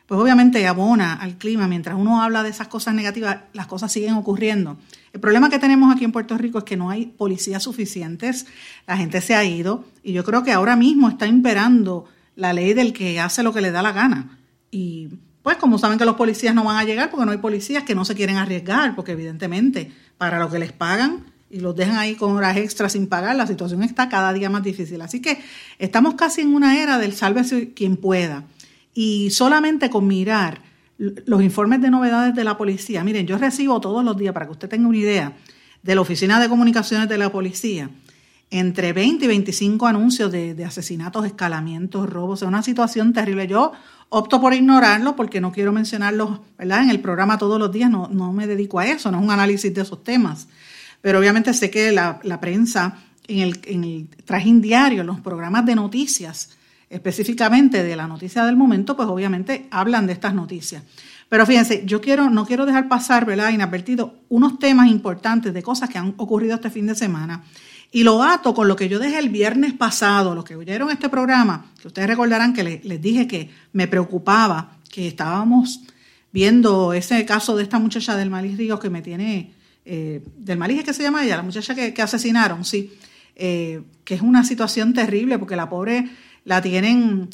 pues 0.07 0.21
obviamente 0.21 0.66
abona 0.66 1.14
al 1.14 1.37
clima. 1.37 1.66
Mientras 1.66 1.97
uno 1.99 2.23
habla 2.23 2.42
de 2.42 2.51
esas 2.51 2.69
cosas 2.69 2.95
negativas, 2.95 3.38
las 3.53 3.66
cosas 3.66 3.92
siguen 3.92 4.14
ocurriendo. 4.14 4.79
El 5.12 5.21
problema 5.21 5.51
que 5.51 5.59
tenemos 5.59 5.95
aquí 5.95 6.05
en 6.05 6.12
Puerto 6.12 6.37
Rico 6.38 6.59
es 6.59 6.64
que 6.64 6.77
no 6.77 6.90
hay 6.90 7.07
policías 7.07 7.62
suficientes, 7.62 8.47
la 8.87 8.97
gente 8.97 9.21
se 9.21 9.35
ha 9.35 9.45
ido 9.45 9.85
y 10.03 10.12
yo 10.12 10.25
creo 10.25 10.42
que 10.42 10.53
ahora 10.53 10.77
mismo 10.77 11.09
está 11.09 11.27
imperando 11.27 12.05
la 12.37 12.53
ley 12.53 12.75
del 12.75 12.92
que 12.92 13.19
hace 13.19 13.42
lo 13.42 13.53
que 13.53 13.61
le 13.61 13.71
da 13.71 13.83
la 13.83 13.92
gana. 13.92 14.38
Y 14.71 15.09
pues 15.42 15.57
como 15.57 15.79
saben 15.79 15.99
que 15.99 16.05
los 16.05 16.16
policías 16.16 16.55
no 16.55 16.64
van 16.64 16.77
a 16.77 16.85
llegar 16.85 17.11
porque 17.11 17.25
no 17.25 17.33
hay 17.33 17.38
policías 17.38 17.85
que 17.85 17.95
no 17.95 18.05
se 18.05 18.14
quieren 18.14 18.37
arriesgar, 18.37 18.95
porque 18.95 19.12
evidentemente 19.12 19.90
para 20.19 20.38
lo 20.38 20.51
que 20.51 20.59
les 20.59 20.73
pagan 20.73 21.25
y 21.49 21.61
los 21.61 21.75
dejan 21.75 21.97
ahí 21.97 22.14
con 22.14 22.33
horas 22.37 22.57
extras 22.57 22.92
sin 22.92 23.07
pagar, 23.07 23.37
la 23.37 23.47
situación 23.47 23.83
está 23.83 24.09
cada 24.09 24.33
día 24.33 24.51
más 24.51 24.62
difícil. 24.62 25.01
Así 25.01 25.21
que 25.21 25.38
estamos 25.79 26.14
casi 26.14 26.42
en 26.42 26.55
una 26.55 26.83
era 26.83 26.99
del 26.99 27.14
sálvese 27.14 27.73
quien 27.73 27.97
pueda. 27.97 28.45
Y 28.97 29.29
solamente 29.29 29.91
con 29.91 30.07
mirar 30.07 30.63
los 30.97 31.43
informes 31.43 31.83
de 31.83 31.91
novedades 31.91 32.35
de 32.35 32.45
la 32.45 32.57
policía, 32.57 33.05
miren, 33.05 33.27
yo 33.27 33.37
recibo 33.37 33.79
todos 33.79 34.03
los 34.03 34.17
días, 34.17 34.33
para 34.33 34.47
que 34.47 34.53
usted 34.53 34.71
tenga 34.71 34.89
una 34.89 34.97
idea, 34.97 35.37
de 35.83 35.95
la 35.95 36.01
Oficina 36.01 36.41
de 36.41 36.49
Comunicaciones 36.49 37.07
de 37.07 37.19
la 37.19 37.31
Policía, 37.31 37.91
entre 38.51 38.95
20 38.95 39.27
y 39.27 39.29
25 39.29 39.87
anuncios 39.87 40.33
de, 40.33 40.65
asesinatos, 40.65 41.27
escalamientos, 41.27 42.09
robos. 42.09 42.41
Es 42.41 42.49
una 42.49 42.63
situación 42.63 43.13
terrible. 43.13 43.47
Yo 43.47 43.73
opto 44.09 44.41
por 44.41 44.55
ignorarlo 44.55 45.15
porque 45.15 45.43
no 45.43 45.53
quiero 45.53 45.73
mencionarlos 45.73 46.41
¿verdad? 46.57 46.85
en 46.85 46.89
el 46.89 47.01
programa 47.01 47.37
todos 47.37 47.59
los 47.59 47.71
días, 47.71 47.91
no, 47.91 48.09
no 48.09 48.33
me 48.33 48.47
dedico 48.47 48.79
a 48.79 48.87
eso, 48.87 49.11
no 49.11 49.19
es 49.19 49.25
un 49.25 49.31
análisis 49.31 49.75
de 49.75 49.83
esos 49.83 50.03
temas. 50.03 50.49
Pero 51.03 51.19
obviamente 51.19 51.53
sé 51.53 51.71
que 51.71 51.93
la, 51.93 52.19
prensa 52.41 52.97
en 53.29 53.41
el, 53.41 53.61
en 53.67 53.85
el 53.85 54.09
trajín 54.25 54.63
diario, 54.63 55.03
en 55.03 55.07
los 55.07 55.21
programas 55.21 55.67
de 55.67 55.75
noticias, 55.75 56.56
específicamente 56.88 57.83
de 57.83 57.96
la 57.96 58.07
noticia 58.07 58.44
del 58.44 58.57
momento, 58.57 58.96
pues 58.96 59.09
obviamente 59.09 59.66
hablan 59.70 60.07
de 60.07 60.12
estas 60.12 60.35
noticias. 60.35 60.83
Pero 61.29 61.44
fíjense, 61.44 61.83
yo 61.85 62.01
quiero, 62.01 62.31
no 62.31 62.46
quiero 62.46 62.66
dejar 62.66 62.88
pasar, 62.88 63.27
¿verdad? 63.27 63.51
Inadvertido, 63.51 64.14
unos 64.29 64.59
temas 64.59 64.88
importantes 64.88 65.53
de 65.53 65.62
cosas 65.62 65.90
que 65.90 65.99
han 65.99 66.14
ocurrido 66.16 66.55
este 66.55 66.70
fin 66.70 66.87
de 66.87 66.94
semana. 66.94 67.42
Y 67.90 68.05
lo 68.05 68.22
ato 68.22 68.55
con 68.55 68.68
lo 68.68 68.77
que 68.77 68.88
yo 68.88 68.99
dejé 68.99 69.18
el 69.18 69.29
viernes 69.29 69.72
pasado, 69.72 70.35
los 70.35 70.44
que 70.44 70.55
oyeron 70.55 70.90
este 70.90 71.09
programa, 71.09 71.66
que 71.81 71.88
ustedes 71.88 72.09
recordarán 72.09 72.53
que 72.53 72.62
les, 72.62 73.03
dije 73.03 73.27
que 73.27 73.51
me 73.72 73.88
preocupaba, 73.88 74.79
que 74.90 75.09
estábamos 75.09 75.81
viendo 76.33 76.92
ese 76.92 77.25
caso 77.25 77.57
de 77.57 77.62
esta 77.62 77.79
muchacha 77.79 78.16
del 78.16 78.31
Malí 78.31 78.55
Ríos 78.55 78.79
que 78.79 78.90
me 78.90 79.03
tiene, 79.03 79.53
eh, 79.85 80.22
del 80.37 80.59
Malí 80.59 80.79
es 80.79 80.85
que 80.85 80.92
se 80.92 81.03
llama 81.03 81.25
ella, 81.25 81.37
la 81.37 81.42
muchacha 81.42 81.75
que, 81.75 82.03
asesinaron, 82.03 82.64
sí, 82.64 82.92
eh, 83.35 83.83
que 84.05 84.14
es 84.14 84.20
una 84.20 84.44
situación 84.44 84.92
terrible 84.92 85.38
porque 85.38 85.57
la 85.57 85.68
pobre 85.68 86.09
la 86.47 86.63
tienen, 86.63 87.29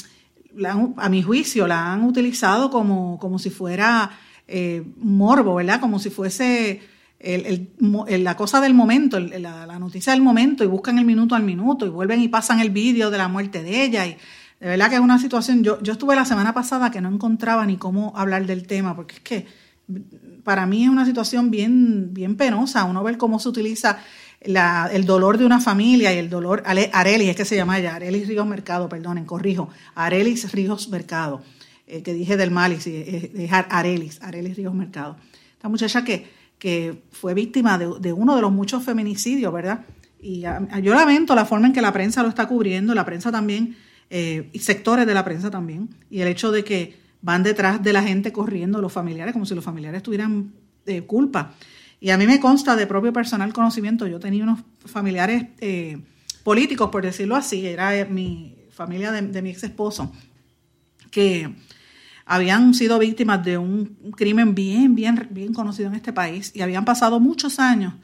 a 0.96 1.08
mi 1.08 1.22
juicio, 1.22 1.68
la 1.68 1.92
han 1.92 2.02
utilizado 2.02 2.70
como, 2.70 3.18
como 3.20 3.38
si 3.38 3.50
fuera 3.50 4.10
eh, 4.48 4.82
morbo, 4.96 5.54
¿verdad? 5.54 5.80
Como 5.80 5.98
si 5.98 6.10
fuese 6.10 6.80
la 7.20 8.36
cosa 8.36 8.60
del 8.60 8.74
momento, 8.74 9.20
la, 9.20 9.78
noticia 9.78 10.12
del 10.12 10.22
momento, 10.22 10.64
y 10.64 10.66
buscan 10.66 10.98
el 10.98 11.04
minuto 11.04 11.34
al 11.34 11.44
minuto, 11.44 11.86
y 11.86 11.90
vuelven 11.90 12.20
y 12.20 12.28
pasan 12.28 12.58
el 12.58 12.70
vídeo 12.70 13.10
de 13.10 13.18
la 13.18 13.28
muerte 13.28 13.62
de 13.62 13.84
ella. 13.84 14.06
Y 14.06 14.16
de 14.60 14.66
verdad 14.66 14.88
que 14.88 14.96
es 14.96 15.00
una 15.00 15.18
situación, 15.18 15.62
yo, 15.62 15.80
yo 15.82 15.92
estuve 15.92 16.16
la 16.16 16.24
semana 16.24 16.54
pasada 16.54 16.90
que 16.90 17.02
no 17.02 17.10
encontraba 17.10 17.66
ni 17.66 17.76
cómo 17.76 18.12
hablar 18.16 18.46
del 18.46 18.66
tema, 18.66 18.96
porque 18.96 19.16
es 19.16 19.20
que 19.20 19.46
para 20.42 20.64
mí 20.66 20.84
es 20.84 20.88
una 20.88 21.04
situación 21.04 21.50
bien, 21.50 22.14
bien 22.14 22.36
penosa, 22.36 22.84
uno 22.84 23.04
ver 23.04 23.18
cómo 23.18 23.38
se 23.38 23.50
utiliza 23.50 23.98
el 24.44 25.04
dolor 25.04 25.38
de 25.38 25.44
una 25.44 25.60
familia 25.60 26.12
y 26.12 26.18
el 26.18 26.28
dolor, 26.28 26.62
Arelis, 26.66 27.28
es 27.28 27.36
que 27.36 27.44
se 27.44 27.56
llama 27.56 27.78
ella, 27.78 27.94
Arelis 27.94 28.26
Ríos 28.26 28.46
Mercado, 28.46 28.88
perdonen, 28.88 29.24
corrijo, 29.24 29.68
Arelis 29.94 30.52
Ríos 30.52 30.88
Mercado, 30.88 31.42
eh, 31.86 32.02
que 32.02 32.12
dije 32.12 32.36
del 32.36 32.50
mal, 32.50 32.72
y 32.72 32.76
es 32.76 33.52
Arelis, 33.52 34.20
Arelis 34.22 34.56
Ríos 34.56 34.74
Mercado. 34.74 35.16
Esta 35.54 35.68
muchacha 35.68 36.04
que, 36.04 36.28
que 36.58 37.02
fue 37.12 37.34
víctima 37.34 37.78
de, 37.78 38.12
uno 38.12 38.36
de 38.36 38.42
los 38.42 38.52
muchos 38.52 38.84
feminicidios, 38.84 39.52
¿verdad? 39.52 39.84
Y 40.20 40.40
yo 40.40 40.94
lamento 40.94 41.34
la 41.34 41.44
forma 41.44 41.66
en 41.66 41.72
que 41.72 41.82
la 41.82 41.92
prensa 41.92 42.22
lo 42.22 42.28
está 42.28 42.46
cubriendo, 42.46 42.94
la 42.94 43.04
prensa 43.04 43.30
también, 43.30 43.76
eh, 44.10 44.48
y 44.52 44.58
sectores 44.58 45.06
de 45.06 45.14
la 45.14 45.24
prensa 45.24 45.50
también, 45.50 45.88
y 46.10 46.20
el 46.20 46.28
hecho 46.28 46.52
de 46.52 46.64
que 46.64 46.96
van 47.20 47.42
detrás 47.42 47.82
de 47.82 47.92
la 47.92 48.02
gente 48.02 48.32
corriendo, 48.32 48.80
los 48.80 48.92
familiares, 48.92 49.32
como 49.32 49.46
si 49.46 49.54
los 49.54 49.64
familiares 49.64 50.02
tuvieran 50.02 50.52
eh, 50.86 51.02
culpa. 51.02 51.54
Y 52.02 52.10
a 52.10 52.18
mí 52.18 52.26
me 52.26 52.40
consta 52.40 52.74
de 52.74 52.88
propio 52.88 53.12
personal 53.12 53.52
conocimiento, 53.52 54.08
yo 54.08 54.18
tenía 54.18 54.42
unos 54.42 54.58
familiares 54.86 55.44
eh, 55.60 56.02
políticos, 56.42 56.90
por 56.90 57.04
decirlo 57.04 57.36
así, 57.36 57.64
era 57.64 57.96
eh, 57.96 58.06
mi 58.06 58.56
familia 58.70 59.12
de, 59.12 59.40
mi 59.40 59.50
ex 59.50 59.62
esposo, 59.62 60.12
que 61.12 61.54
habían 62.26 62.74
sido 62.74 62.98
víctimas 62.98 63.44
de 63.44 63.56
un 63.56 63.86
crimen 64.16 64.52
bien, 64.52 64.96
bien, 64.96 65.28
bien 65.30 65.54
conocido 65.54 65.90
en 65.90 65.94
este 65.94 66.12
país 66.12 66.50
y 66.56 66.62
habían 66.62 66.84
pasado 66.84 67.20
muchos 67.20 67.60
años 67.60 67.94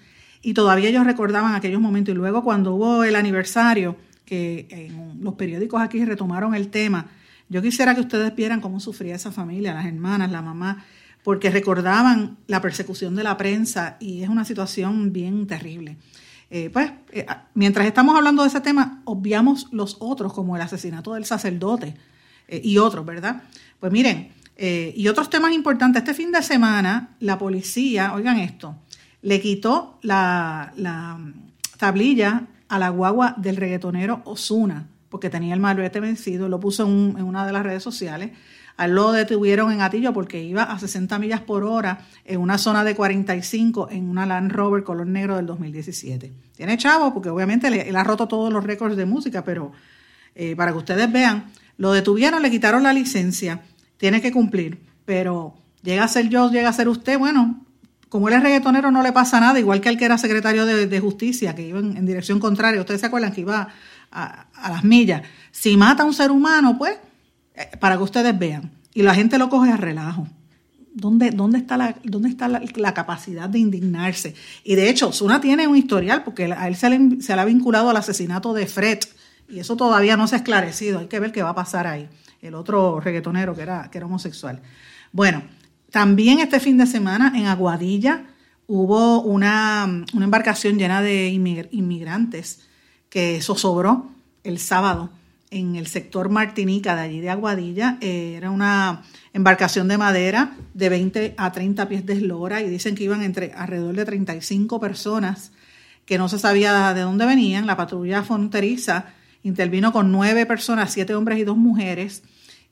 y 0.42 0.54
todavía 0.54 0.90
ellos 0.90 1.04
recordaban 1.04 1.56
aquellos 1.56 1.80
momentos. 1.80 2.14
Y 2.14 2.16
luego 2.16 2.44
cuando 2.44 2.76
hubo 2.76 3.02
el 3.02 3.16
aniversario, 3.16 3.96
que 4.24 4.68
en 4.70 5.24
los 5.24 5.34
periódicos 5.34 5.82
aquí 5.82 6.04
retomaron 6.04 6.54
el 6.54 6.68
tema, 6.68 7.08
yo 7.48 7.60
quisiera 7.62 7.96
que 7.96 8.02
ustedes 8.02 8.32
vieran 8.36 8.60
cómo 8.60 8.78
sufría 8.78 9.16
esa 9.16 9.32
familia, 9.32 9.74
las 9.74 9.86
hermanas, 9.86 10.30
la 10.30 10.40
mamá, 10.40 10.84
porque 11.28 11.50
recordaban 11.50 12.38
la 12.46 12.62
persecución 12.62 13.14
de 13.14 13.22
la 13.22 13.36
prensa 13.36 13.98
y 14.00 14.22
es 14.22 14.30
una 14.30 14.46
situación 14.46 15.12
bien 15.12 15.46
terrible. 15.46 15.98
Eh, 16.48 16.70
pues, 16.72 16.90
eh, 17.12 17.26
mientras 17.52 17.86
estamos 17.86 18.16
hablando 18.16 18.40
de 18.40 18.48
ese 18.48 18.62
tema, 18.62 19.02
obviamos 19.04 19.66
los 19.70 19.98
otros, 20.00 20.32
como 20.32 20.56
el 20.56 20.62
asesinato 20.62 21.12
del 21.12 21.26
sacerdote 21.26 21.94
eh, 22.48 22.62
y 22.64 22.78
otros, 22.78 23.04
¿verdad? 23.04 23.42
Pues 23.78 23.92
miren, 23.92 24.32
y 24.56 25.06
otros 25.06 25.28
temas 25.28 25.52
importantes. 25.52 26.00
Este 26.00 26.14
fin 26.14 26.32
de 26.32 26.42
semana, 26.42 27.10
la 27.20 27.36
policía, 27.36 28.14
oigan 28.14 28.38
esto, 28.38 28.76
le 29.20 29.38
quitó 29.38 29.98
la, 30.00 30.72
tablilla 31.76 32.46
a 32.70 32.78
la 32.78 32.88
guagua 32.88 33.34
del 33.36 33.56
reggaetonero 33.56 34.22
Osuna, 34.24 34.88
porque 35.10 35.28
tenía 35.28 35.52
el 35.52 35.60
malvete 35.60 36.00
vencido, 36.00 36.48
lo 36.48 36.58
puso 36.58 36.86
en 36.86 37.22
una 37.22 37.44
de 37.44 37.52
las 37.52 37.64
redes 37.64 37.82
sociales. 37.82 38.30
A 38.78 38.86
lo 38.86 39.12
detuvieron 39.12 39.72
en 39.72 39.82
Atillo 39.82 40.12
porque 40.12 40.42
iba 40.42 40.62
a 40.62 40.78
60 40.78 41.18
millas 41.18 41.40
por 41.40 41.64
hora 41.64 42.06
en 42.24 42.40
una 42.40 42.58
zona 42.58 42.84
de 42.84 42.94
45 42.94 43.88
en 43.90 44.08
una 44.08 44.24
Land 44.24 44.52
Rover 44.52 44.84
color 44.84 45.06
negro 45.06 45.36
del 45.36 45.46
2017. 45.46 46.32
Tiene 46.56 46.78
chavo 46.78 47.12
porque 47.12 47.28
obviamente 47.28 47.66
él 47.66 47.96
ha 47.96 48.04
roto 48.04 48.28
todos 48.28 48.52
los 48.52 48.64
récords 48.64 48.96
de 48.96 49.04
música, 49.04 49.44
pero 49.44 49.72
eh, 50.36 50.54
para 50.54 50.70
que 50.70 50.78
ustedes 50.78 51.10
vean, 51.10 51.46
lo 51.76 51.92
detuvieron, 51.92 52.40
le 52.40 52.50
quitaron 52.50 52.84
la 52.84 52.92
licencia, 52.92 53.62
tiene 53.96 54.22
que 54.22 54.30
cumplir, 54.30 54.78
pero 55.04 55.54
llega 55.82 56.04
a 56.04 56.08
ser 56.08 56.28
yo, 56.28 56.48
llega 56.48 56.68
a 56.68 56.72
ser 56.72 56.88
usted, 56.88 57.18
bueno, 57.18 57.66
como 58.08 58.28
él 58.28 58.34
es 58.34 58.42
reggaetonero 58.44 58.92
no 58.92 59.02
le 59.02 59.12
pasa 59.12 59.40
nada, 59.40 59.58
igual 59.58 59.80
que 59.80 59.88
el 59.88 59.98
que 59.98 60.04
era 60.04 60.16
secretario 60.18 60.64
de, 60.64 61.00
justicia, 61.00 61.54
que 61.56 61.62
iba 61.62 61.80
en, 61.80 62.06
dirección 62.06 62.38
contraria, 62.38 62.80
ustedes 62.80 63.00
se 63.00 63.06
acuerdan 63.08 63.32
que 63.32 63.40
iba 63.40 63.68
a, 64.12 64.46
las 64.68 64.84
millas. 64.84 65.22
Si 65.50 65.76
mata 65.76 66.04
a 66.04 66.06
un 66.06 66.14
ser 66.14 66.30
humano, 66.30 66.78
pues 66.78 66.96
para 67.80 67.96
que 67.96 68.02
ustedes 68.02 68.38
vean. 68.38 68.70
Y 68.94 69.02
la 69.02 69.14
gente 69.14 69.38
lo 69.38 69.48
coge 69.48 69.70
a 69.70 69.76
relajo. 69.76 70.26
¿Dónde, 70.94 71.30
dónde 71.30 71.58
está, 71.58 71.76
la, 71.76 71.94
dónde 72.02 72.28
está 72.28 72.48
la, 72.48 72.94
capacidad 72.94 73.48
de 73.48 73.60
indignarse? 73.60 74.34
Y 74.64 74.74
de 74.74 74.90
hecho, 74.90 75.12
Zuna 75.12 75.40
tiene 75.40 75.68
un 75.68 75.76
historial 75.76 76.24
porque 76.24 76.52
a 76.52 76.66
él 76.66 76.74
se 76.74 76.90
le, 76.90 77.20
se 77.20 77.34
le 77.34 77.40
ha 77.40 77.44
vinculado 77.44 77.90
al 77.90 77.96
asesinato 77.96 78.52
de 78.52 78.66
Fred 78.66 78.98
y 79.48 79.60
eso 79.60 79.76
todavía 79.76 80.16
no 80.16 80.26
se 80.26 80.34
ha 80.34 80.38
esclarecido. 80.38 80.98
Hay 80.98 81.06
que 81.06 81.20
ver 81.20 81.30
qué 81.30 81.42
va 81.42 81.50
a 81.50 81.54
pasar 81.54 81.86
ahí. 81.86 82.08
El 82.42 82.54
otro 82.54 83.00
reggaetonero 83.00 83.54
que 83.54 83.62
era, 83.62 83.88
que 83.90 83.98
era 83.98 84.06
homosexual. 84.06 84.60
Bueno, 85.12 85.42
también 85.90 86.40
este 86.40 86.60
fin 86.60 86.76
de 86.76 86.86
semana 86.86 87.32
en 87.36 87.46
Aguadilla 87.46 88.24
hubo 88.66 89.22
una, 89.22 90.04
una 90.12 90.24
embarcación 90.24 90.78
llena 90.78 91.00
de 91.00 91.28
inmigrantes 91.28 92.60
que 93.08 93.40
zozobró 93.40 94.10
el 94.44 94.58
sábado 94.58 95.10
en 95.50 95.76
el 95.76 95.86
sector 95.86 96.28
Martinica 96.28 96.94
de 96.94 97.02
allí 97.02 97.20
de 97.20 97.30
Aguadilla. 97.30 97.98
Eh, 98.00 98.34
era 98.36 98.50
una 98.50 99.02
embarcación 99.32 99.88
de 99.88 99.98
madera 99.98 100.56
de 100.74 100.88
20 100.88 101.34
a 101.36 101.52
30 101.52 101.88
pies 101.88 102.06
de 102.06 102.14
eslora 102.14 102.60
y 102.60 102.68
dicen 102.68 102.94
que 102.94 103.04
iban 103.04 103.22
entre 103.22 103.52
alrededor 103.52 103.94
de 103.94 104.04
35 104.04 104.80
personas 104.80 105.52
que 106.04 106.18
no 106.18 106.28
se 106.28 106.38
sabía 106.38 106.94
de 106.94 107.02
dónde 107.02 107.26
venían. 107.26 107.66
La 107.66 107.76
patrulla 107.76 108.22
fronteriza 108.22 109.06
intervino 109.42 109.92
con 109.92 110.10
nueve 110.12 110.46
personas, 110.46 110.92
siete 110.92 111.14
hombres 111.14 111.38
y 111.38 111.44
dos 111.44 111.56
mujeres 111.56 112.22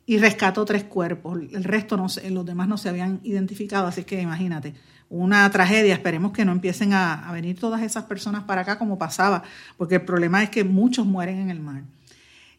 y 0.06 0.18
rescató 0.18 0.64
tres 0.64 0.84
cuerpos. 0.84 1.38
El 1.52 1.64
resto, 1.64 1.96
no 1.96 2.06
los 2.30 2.46
demás 2.46 2.68
no 2.68 2.78
se 2.78 2.88
habían 2.88 3.20
identificado, 3.24 3.86
así 3.86 4.04
que 4.04 4.20
imagínate, 4.20 4.74
una 5.08 5.50
tragedia. 5.50 5.94
Esperemos 5.94 6.32
que 6.32 6.44
no 6.44 6.52
empiecen 6.52 6.92
a 6.92 7.30
venir 7.32 7.58
todas 7.58 7.82
esas 7.82 8.04
personas 8.04 8.44
para 8.44 8.62
acá 8.62 8.78
como 8.78 8.98
pasaba, 8.98 9.42
porque 9.76 9.96
el 9.96 10.02
problema 10.02 10.42
es 10.42 10.50
que 10.50 10.64
muchos 10.64 11.06
mueren 11.06 11.38
en 11.38 11.50
el 11.50 11.60
mar. 11.60 11.82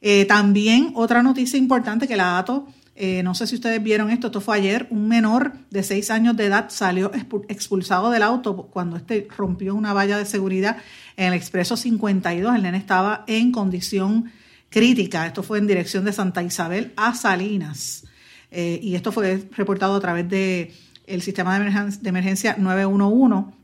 Eh, 0.02 0.26
también 0.26 0.92
otra 0.96 1.24
noticia 1.24 1.58
importante 1.58 2.08
que 2.08 2.16
la 2.16 2.26
dato, 2.26 2.68
eh, 2.96 3.22
no 3.24 3.36
sé 3.36 3.46
si 3.48 3.56
ustedes 3.56 3.82
vieron 3.82 4.10
esto, 4.10 4.28
esto 4.28 4.42
fue 4.42 4.58
ayer, 4.58 4.88
un 4.90 5.08
menor 5.08 5.54
de 5.70 5.84
6 5.84 6.10
años 6.12 6.36
de 6.36 6.46
edad 6.46 6.70
salió 6.70 7.12
expulsado 7.48 8.10
del 8.10 8.24
auto 8.24 8.56
cuando 8.72 8.98
este 8.98 9.28
rompió 9.36 9.76
una 9.76 9.94
valla 9.94 10.18
de 10.18 10.26
seguridad 10.26 10.78
en 11.16 11.28
el 11.28 11.34
Expreso 11.34 11.78
52, 11.78 12.56
el 12.56 12.64
nene 12.64 12.78
estaba 12.78 13.24
en 13.28 13.52
condición 13.52 14.32
crítica, 14.70 15.28
esto 15.28 15.44
fue 15.44 15.60
en 15.60 15.68
dirección 15.68 16.06
de 16.06 16.14
Santa 16.14 16.42
Isabel 16.42 16.94
a 16.96 17.14
Salinas, 17.14 18.06
eh, 18.50 18.80
y 18.82 18.96
esto 18.96 19.12
fue 19.12 19.48
reportado 19.52 19.96
a 19.96 20.00
través 20.00 20.28
del 20.28 20.72
el 21.06 21.22
sistema 21.22 21.54
de 21.54 21.62
emergencia, 21.62 22.02
de 22.02 22.10
emergencia 22.10 22.56
911 22.58 23.58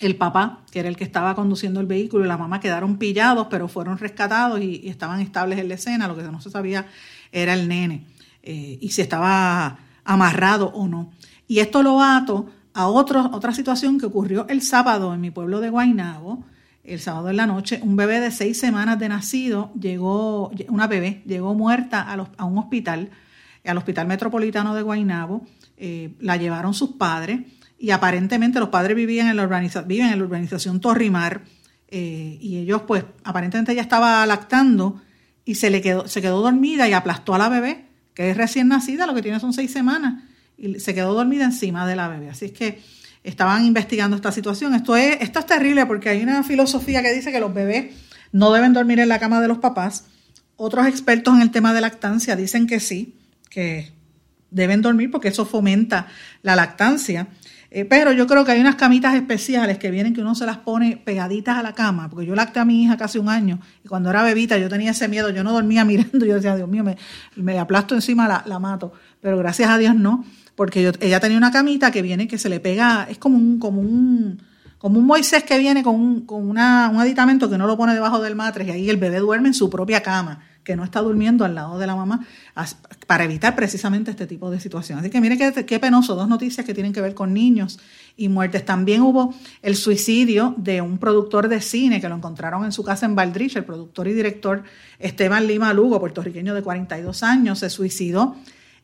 el 0.00 0.16
papá, 0.16 0.60
que 0.70 0.80
era 0.80 0.88
el 0.88 0.96
que 0.96 1.04
estaba 1.04 1.34
conduciendo 1.34 1.80
el 1.80 1.86
vehículo, 1.86 2.24
y 2.24 2.28
la 2.28 2.36
mamá 2.36 2.60
quedaron 2.60 2.98
pillados, 2.98 3.48
pero 3.50 3.68
fueron 3.68 3.98
rescatados 3.98 4.60
y, 4.60 4.88
estaban 4.88 5.20
estables 5.20 5.58
en 5.58 5.68
la 5.68 5.74
escena. 5.74 6.08
Lo 6.08 6.16
que 6.16 6.22
no 6.22 6.40
se 6.40 6.50
sabía 6.50 6.86
era 7.32 7.54
el 7.54 7.68
nene 7.68 8.06
eh, 8.42 8.78
y 8.80 8.90
si 8.90 9.02
estaba 9.02 9.78
amarrado 10.04 10.68
o 10.68 10.88
no. 10.88 11.10
Y 11.46 11.58
esto 11.60 11.82
lo 11.82 12.00
ato 12.00 12.46
a 12.74 12.86
otra 12.86 13.52
situación 13.52 13.98
que 13.98 14.06
ocurrió 14.06 14.46
el 14.48 14.62
sábado 14.62 15.12
en 15.12 15.20
mi 15.20 15.30
pueblo 15.30 15.60
de 15.60 15.70
Guaynabo. 15.70 16.44
El 16.84 17.00
sábado 17.00 17.28
en 17.28 17.36
la 17.36 17.46
noche, 17.46 17.80
un 17.82 17.96
bebé 17.96 18.20
de 18.20 18.30
seis 18.30 18.58
semanas 18.58 18.98
de 18.98 19.08
nacido 19.08 19.72
llegó, 19.78 20.50
una 20.68 20.86
bebé 20.86 21.22
llegó 21.26 21.54
muerta 21.54 22.00
a, 22.02 22.44
un 22.44 22.56
hospital, 22.56 23.10
al 23.66 23.76
Hospital 23.76 24.06
Metropolitano 24.06 24.74
de 24.74 24.82
Guaynabo. 24.82 25.42
Eh, 25.76 26.14
la 26.20 26.36
llevaron 26.36 26.72
sus 26.72 26.92
padres 26.92 27.40
y 27.78 27.90
aparentemente 27.90 28.58
los 28.58 28.70
padres 28.70 28.96
vivían 28.96 29.28
en 29.28 29.36
la 29.36 29.46
viven 29.86 30.08
en 30.08 30.18
la 30.18 30.24
urbanización 30.24 30.80
Torrimar 30.80 31.42
eh, 31.88 32.36
y 32.40 32.58
ellos 32.58 32.82
pues 32.86 33.04
aparentemente 33.24 33.72
ella 33.72 33.82
estaba 33.82 34.24
lactando 34.26 35.00
y 35.44 35.54
se 35.54 35.70
le 35.70 35.80
quedó, 35.80 36.06
se 36.06 36.20
quedó 36.20 36.42
dormida 36.42 36.88
y 36.88 36.92
aplastó 36.92 37.34
a 37.34 37.38
la 37.38 37.48
bebé, 37.48 37.86
que 38.12 38.30
es 38.30 38.36
recién 38.36 38.68
nacida, 38.68 39.06
lo 39.06 39.14
que 39.14 39.22
tiene 39.22 39.40
son 39.40 39.54
seis 39.54 39.70
semanas, 39.70 40.22
y 40.58 40.78
se 40.80 40.94
quedó 40.94 41.14
dormida 41.14 41.44
encima 41.44 41.86
de 41.86 41.96
la 41.96 42.08
bebé. 42.08 42.28
Así 42.28 42.46
es 42.46 42.52
que 42.52 42.82
estaban 43.24 43.64
investigando 43.64 44.16
esta 44.16 44.30
situación. 44.30 44.74
Esto 44.74 44.94
es, 44.96 45.16
esto 45.22 45.38
es 45.38 45.46
terrible 45.46 45.86
porque 45.86 46.10
hay 46.10 46.22
una 46.22 46.42
filosofía 46.42 47.02
que 47.02 47.14
dice 47.14 47.32
que 47.32 47.40
los 47.40 47.54
bebés 47.54 47.94
no 48.30 48.52
deben 48.52 48.74
dormir 48.74 49.00
en 49.00 49.08
la 49.08 49.18
cama 49.18 49.40
de 49.40 49.48
los 49.48 49.58
papás. 49.58 50.04
Otros 50.56 50.86
expertos 50.86 51.34
en 51.34 51.40
el 51.40 51.50
tema 51.50 51.72
de 51.72 51.80
lactancia 51.80 52.36
dicen 52.36 52.66
que 52.66 52.80
sí, 52.80 53.16
que 53.48 53.92
deben 54.50 54.82
dormir 54.82 55.10
porque 55.10 55.28
eso 55.28 55.46
fomenta 55.46 56.08
la 56.42 56.56
lactancia. 56.56 57.28
Eh, 57.70 57.84
pero 57.84 58.12
yo 58.12 58.26
creo 58.26 58.46
que 58.46 58.52
hay 58.52 58.60
unas 58.60 58.76
camitas 58.76 59.14
especiales 59.14 59.76
que 59.76 59.90
vienen 59.90 60.14
que 60.14 60.22
uno 60.22 60.34
se 60.34 60.46
las 60.46 60.56
pone 60.56 60.96
pegaditas 60.96 61.58
a 61.58 61.62
la 61.62 61.74
cama, 61.74 62.08
porque 62.08 62.24
yo 62.24 62.34
lacté 62.34 62.60
a 62.60 62.64
mi 62.64 62.82
hija 62.82 62.96
casi 62.96 63.18
un 63.18 63.28
año 63.28 63.60
y 63.84 63.88
cuando 63.88 64.08
era 64.08 64.22
bebita 64.22 64.56
yo 64.56 64.70
tenía 64.70 64.92
ese 64.92 65.06
miedo, 65.06 65.28
yo 65.28 65.44
no 65.44 65.52
dormía 65.52 65.84
mirando, 65.84 66.24
yo 66.24 66.36
decía, 66.36 66.56
Dios 66.56 66.68
mío, 66.68 66.82
me, 66.82 66.96
me 67.36 67.58
aplasto 67.58 67.94
encima, 67.94 68.26
la, 68.26 68.42
la, 68.46 68.58
mato, 68.58 68.92
pero 69.20 69.36
gracias 69.36 69.68
a 69.68 69.76
Dios 69.76 69.94
no, 69.94 70.24
porque 70.54 70.92
ella 71.00 71.20
tenía 71.20 71.36
una 71.36 71.50
camita 71.50 71.90
que 71.90 72.00
viene, 72.00 72.26
que 72.26 72.38
se 72.38 72.48
le 72.48 72.58
pega, 72.58 73.06
es 73.10 73.18
como 73.18 73.36
un, 73.36 73.58
como 73.58 73.82
un, 73.82 74.40
como 74.78 74.98
un 74.98 75.04
Moisés 75.04 75.44
que 75.44 75.58
viene 75.58 75.82
con, 75.82 75.94
un, 75.94 76.20
con 76.22 76.48
una, 76.48 76.88
un 76.88 77.00
aditamento 77.00 77.50
que 77.50 77.58
no 77.58 77.66
lo 77.66 77.76
pone 77.76 77.92
debajo 77.92 78.22
del 78.22 78.34
matres 78.34 78.66
y 78.66 78.70
ahí 78.70 78.88
el 78.88 78.96
bebé 78.96 79.18
duerme 79.18 79.48
en 79.48 79.54
su 79.54 79.68
propia 79.68 80.02
cama 80.02 80.40
que 80.68 80.76
no 80.76 80.84
está 80.84 81.00
durmiendo 81.00 81.46
al 81.46 81.54
lado 81.54 81.78
de 81.78 81.86
la 81.86 81.96
mamá 81.96 82.26
para 83.06 83.24
evitar 83.24 83.56
precisamente 83.56 84.10
este 84.10 84.26
tipo 84.26 84.50
de 84.50 84.60
situaciones. 84.60 85.02
Así 85.02 85.10
que 85.10 85.18
mire 85.18 85.38
qué, 85.38 85.80
penoso, 85.80 86.14
dos 86.14 86.28
noticias 86.28 86.66
que 86.66 86.74
tienen 86.74 86.92
que 86.92 87.00
ver 87.00 87.14
con 87.14 87.32
niños 87.32 87.80
y 88.18 88.28
muertes. 88.28 88.66
También 88.66 89.00
hubo 89.00 89.32
el 89.62 89.76
suicidio 89.76 90.54
de 90.58 90.82
un 90.82 90.98
productor 90.98 91.48
de 91.48 91.62
cine 91.62 92.02
que 92.02 92.08
lo 92.10 92.16
encontraron 92.16 92.66
en 92.66 92.72
su 92.72 92.84
casa 92.84 93.06
en 93.06 93.14
Valdrich, 93.14 93.56
el 93.56 93.64
productor 93.64 94.08
y 94.08 94.12
director 94.12 94.62
Esteban 94.98 95.46
Lima 95.46 95.72
Lugo, 95.72 95.98
puertorriqueño 96.00 96.54
de 96.54 96.60
42 96.60 97.22
años, 97.22 97.60
se 97.60 97.70
suicidó 97.70 98.36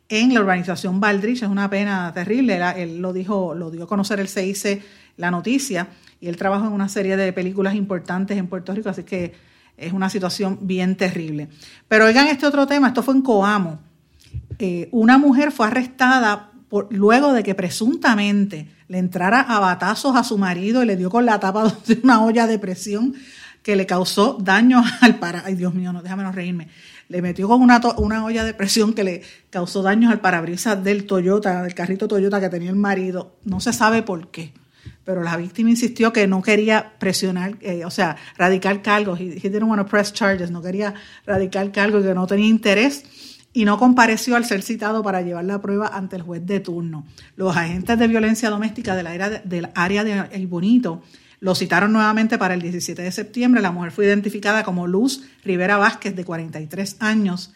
en 0.08 0.32
la 0.32 0.40
urbanización 0.40 1.00
Valdrich. 1.00 1.42
Es 1.42 1.50
una 1.50 1.68
pena 1.68 2.10
terrible. 2.14 2.62
Él 2.78 3.02
lo 3.02 3.12
dijo, 3.12 3.54
lo 3.54 3.70
dio 3.70 3.84
a 3.84 3.86
conocer 3.86 4.20
el 4.20 4.28
CIC 4.28 4.82
la 5.18 5.30
noticia 5.30 5.88
y 6.18 6.28
él 6.28 6.38
trabajó 6.38 6.66
en 6.66 6.72
una 6.72 6.88
serie 6.88 7.18
de 7.18 7.30
películas 7.34 7.74
importantes 7.74 8.38
en 8.38 8.46
Puerto 8.46 8.72
Rico, 8.72 8.88
así 8.88 9.02
que 9.02 9.34
es 9.76 9.92
una 9.92 10.10
situación 10.10 10.58
bien 10.62 10.96
terrible. 10.96 11.48
Pero 11.88 12.06
oigan 12.06 12.28
este 12.28 12.46
otro 12.46 12.66
tema, 12.66 12.88
esto 12.88 13.02
fue 13.02 13.14
en 13.14 13.22
Coamo. 13.22 13.80
Eh, 14.58 14.88
una 14.92 15.18
mujer 15.18 15.50
fue 15.52 15.66
arrestada 15.66 16.52
por, 16.68 16.92
luego 16.92 17.32
de 17.32 17.42
que 17.42 17.54
presuntamente 17.54 18.68
le 18.88 18.98
entrara 18.98 19.40
a 19.40 19.58
batazos 19.58 20.16
a 20.16 20.24
su 20.24 20.38
marido 20.38 20.82
y 20.82 20.86
le 20.86 20.96
dio 20.96 21.10
con 21.10 21.26
la 21.26 21.40
tapa 21.40 21.64
de 21.86 22.00
una 22.02 22.22
olla 22.22 22.46
de 22.46 22.58
presión 22.58 23.14
que 23.62 23.76
le 23.76 23.86
causó 23.86 24.38
daño 24.40 24.82
al 25.00 25.16
parabrisas. 25.16 25.48
Ay, 25.48 25.54
Dios 25.56 25.74
mío, 25.74 25.92
no, 25.92 26.02
déjame 26.02 26.22
no 26.22 26.32
reírme. 26.32 26.68
Le 27.08 27.20
metió 27.20 27.48
con 27.48 27.60
una, 27.60 27.80
una 27.96 28.24
olla 28.24 28.44
de 28.44 28.54
presión 28.54 28.92
que 28.92 29.04
le 29.04 29.22
causó 29.50 29.82
daños 29.82 30.12
al 30.12 30.20
parabrisas 30.20 30.82
del 30.84 31.06
Toyota, 31.06 31.62
del 31.62 31.74
carrito 31.74 32.08
Toyota 32.08 32.40
que 32.40 32.48
tenía 32.48 32.70
el 32.70 32.76
marido. 32.76 33.36
No 33.44 33.60
se 33.60 33.72
sabe 33.72 34.02
por 34.02 34.30
qué 34.30 34.52
pero 35.04 35.22
la 35.22 35.36
víctima 35.36 35.70
insistió 35.70 36.12
que 36.12 36.26
no 36.26 36.42
quería 36.42 36.94
presionar, 36.98 37.56
eh, 37.60 37.84
o 37.84 37.90
sea, 37.90 38.16
radicar 38.36 38.80
cargos. 38.82 39.20
He, 39.20 39.38
didn't 39.40 39.64
want 39.64 39.82
to 39.82 39.86
press 39.86 40.12
charges, 40.12 40.50
no 40.50 40.62
quería 40.62 40.94
radicar 41.26 41.70
cargos, 41.72 42.02
que 42.02 42.14
no 42.14 42.26
tenía 42.26 42.48
interés 42.48 43.04
y 43.52 43.64
no 43.64 43.78
compareció 43.78 44.34
al 44.34 44.44
ser 44.44 44.62
citado 44.62 45.02
para 45.02 45.22
llevar 45.22 45.44
la 45.44 45.60
prueba 45.60 45.88
ante 45.88 46.16
el 46.16 46.22
juez 46.22 46.44
de 46.44 46.60
turno. 46.60 47.06
Los 47.36 47.56
agentes 47.56 47.98
de 47.98 48.08
violencia 48.08 48.50
doméstica 48.50 48.96
de, 48.96 49.42
del 49.44 49.68
área 49.74 50.04
de 50.04 50.26
El 50.32 50.46
Bonito 50.46 51.02
lo 51.40 51.54
citaron 51.54 51.92
nuevamente 51.92 52.38
para 52.38 52.54
el 52.54 52.62
17 52.62 53.02
de 53.02 53.12
septiembre. 53.12 53.60
La 53.60 53.70
mujer 53.70 53.92
fue 53.92 54.06
identificada 54.06 54.64
como 54.64 54.86
Luz 54.86 55.22
Rivera 55.44 55.76
Vázquez, 55.76 56.16
de 56.16 56.24
43 56.24 56.96
años, 57.00 57.52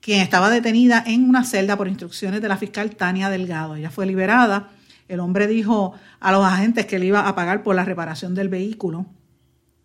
quien 0.00 0.20
estaba 0.20 0.48
detenida 0.48 1.02
en 1.04 1.28
una 1.28 1.44
celda 1.44 1.76
por 1.76 1.88
instrucciones 1.88 2.40
de 2.40 2.48
la 2.48 2.56
fiscal 2.56 2.94
Tania 2.94 3.28
Delgado. 3.28 3.74
Ella 3.74 3.90
fue 3.90 4.06
liberada 4.06 4.70
el 5.08 5.20
hombre 5.20 5.46
dijo 5.46 5.94
a 6.20 6.32
los 6.32 6.44
agentes 6.44 6.86
que 6.86 6.98
le 6.98 7.06
iba 7.06 7.28
a 7.28 7.34
pagar 7.34 7.62
por 7.62 7.74
la 7.74 7.84
reparación 7.84 8.34
del 8.34 8.48
vehículo. 8.48 9.06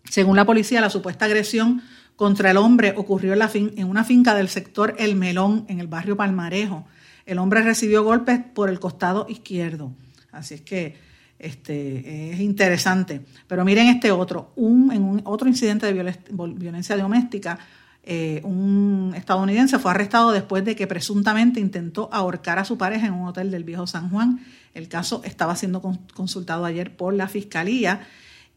Según 0.04 0.36
la 0.36 0.44
policía, 0.44 0.80
la 0.80 0.90
supuesta 0.90 1.26
agresión 1.26 1.82
contra 2.16 2.50
el 2.50 2.56
hombre 2.56 2.94
ocurrió 2.96 3.34
en, 3.34 3.88
una 3.88 4.04
finca 4.04 4.34
del 4.34 4.48
sector 4.48 4.94
El 4.98 5.16
Melón, 5.16 5.64
en 5.68 5.80
el 5.80 5.86
barrio 5.86 6.16
Palmarejo. 6.16 6.86
El 7.24 7.38
hombre 7.38 7.62
recibió 7.62 8.02
golpes 8.02 8.40
por 8.54 8.68
el 8.68 8.80
costado 8.80 9.26
izquierdo. 9.28 9.92
Así 10.32 10.54
es 10.54 10.60
que 10.60 10.96
este, 11.38 12.32
es 12.32 12.40
interesante. 12.40 13.22
Pero 13.46 13.64
miren 13.64 13.88
este 13.88 14.10
otro, 14.10 14.52
un, 14.56 14.92
en 14.92 15.02
un 15.02 15.22
otro 15.24 15.48
incidente 15.48 15.86
de 15.86 16.14
violencia 16.36 16.96
doméstica, 16.96 17.58
eh, 18.04 18.40
un 18.42 19.12
estadounidense 19.14 19.78
fue 19.78 19.92
arrestado 19.92 20.32
después 20.32 20.64
de 20.64 20.74
que 20.74 20.88
presuntamente 20.88 21.60
intentó 21.60 22.08
ahorcar 22.12 22.58
a 22.58 22.64
su 22.64 22.76
pareja 22.76 23.06
en 23.06 23.12
un 23.12 23.28
hotel 23.28 23.50
del 23.50 23.64
viejo 23.64 23.86
San 23.86 24.10
Juan. 24.10 24.40
El 24.74 24.88
caso 24.88 25.22
estaba 25.24 25.56
siendo 25.56 25.82
consultado 26.14 26.64
ayer 26.64 26.96
por 26.96 27.14
la 27.14 27.28
fiscalía. 27.28 28.06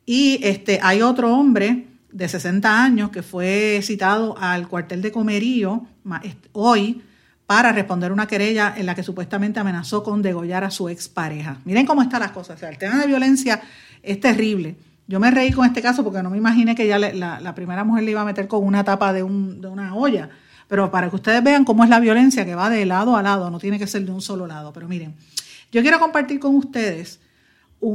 Y 0.06 0.40
este, 0.44 0.80
hay 0.82 1.02
otro 1.02 1.36
hombre 1.36 1.88
de 2.12 2.30
60 2.30 2.84
años 2.84 3.10
que 3.10 3.24
fue 3.24 3.82
citado 3.84 4.38
al 4.40 4.68
cuartel 4.70 5.02
de 5.02 5.12
Comerío 5.12 5.86
hoy 6.54 7.02
para 7.46 7.72
responder 7.72 8.12
una 8.12 8.28
querella 8.28 8.74
en 8.76 8.86
la 8.86 8.96
que 8.96 9.04
supuestamente 9.04 9.60
amenazó 9.60 10.04
con 10.04 10.22
degollar 10.22 10.64
a 10.64 10.72
su 10.72 10.90
expareja. 10.90 11.60
Miren 11.66 11.86
cómo 11.86 12.02
están 12.02 12.22
las 12.22 12.32
cosas. 12.32 12.56
O 12.56 12.60
sea, 12.60 12.70
el 12.70 12.78
tema 12.78 13.00
de 13.02 13.08
violencia 13.08 13.62
es 14.02 14.20
terrible. 14.20 14.78
Yo 15.08 15.20
me 15.20 15.30
reí 15.30 15.52
con 15.52 15.66
este 15.66 15.82
caso 15.82 16.04
porque 16.04 16.24
no 16.24 16.30
me 16.30 16.38
imaginé 16.38 16.74
que 16.74 16.88
ya 16.88 16.98
la, 16.98 17.56
primera 17.56 17.84
mujer 17.84 18.04
le 18.04 18.12
iba 18.12 18.22
a 18.22 18.26
meter 18.26 18.48
con 18.48 18.64
una 18.64 18.84
tapa 18.84 19.14
de, 19.14 19.20
de 19.20 19.68
una 19.68 19.94
olla. 19.94 20.30
Pero 20.68 20.90
para 20.90 21.10
que 21.10 21.18
ustedes 21.18 21.44
vean 21.44 21.64
cómo 21.64 21.84
es 21.84 21.90
la 21.90 22.00
violencia 22.00 22.46
que 22.46 22.56
va 22.56 22.70
de 22.72 22.86
lado 22.86 23.16
a 23.16 23.22
lado, 23.22 23.52
no 23.52 23.60
tiene 23.60 23.78
que 23.78 23.86
ser 23.86 24.04
de 24.04 24.12
un 24.12 24.22
solo 24.22 24.48
lado. 24.48 24.74
Pero 24.74 24.88
miren, 24.88 25.14
yo 25.76 25.82
quiero 25.82 26.00
compartir 26.00 26.40
con 26.40 26.56
ustedes 26.56 27.20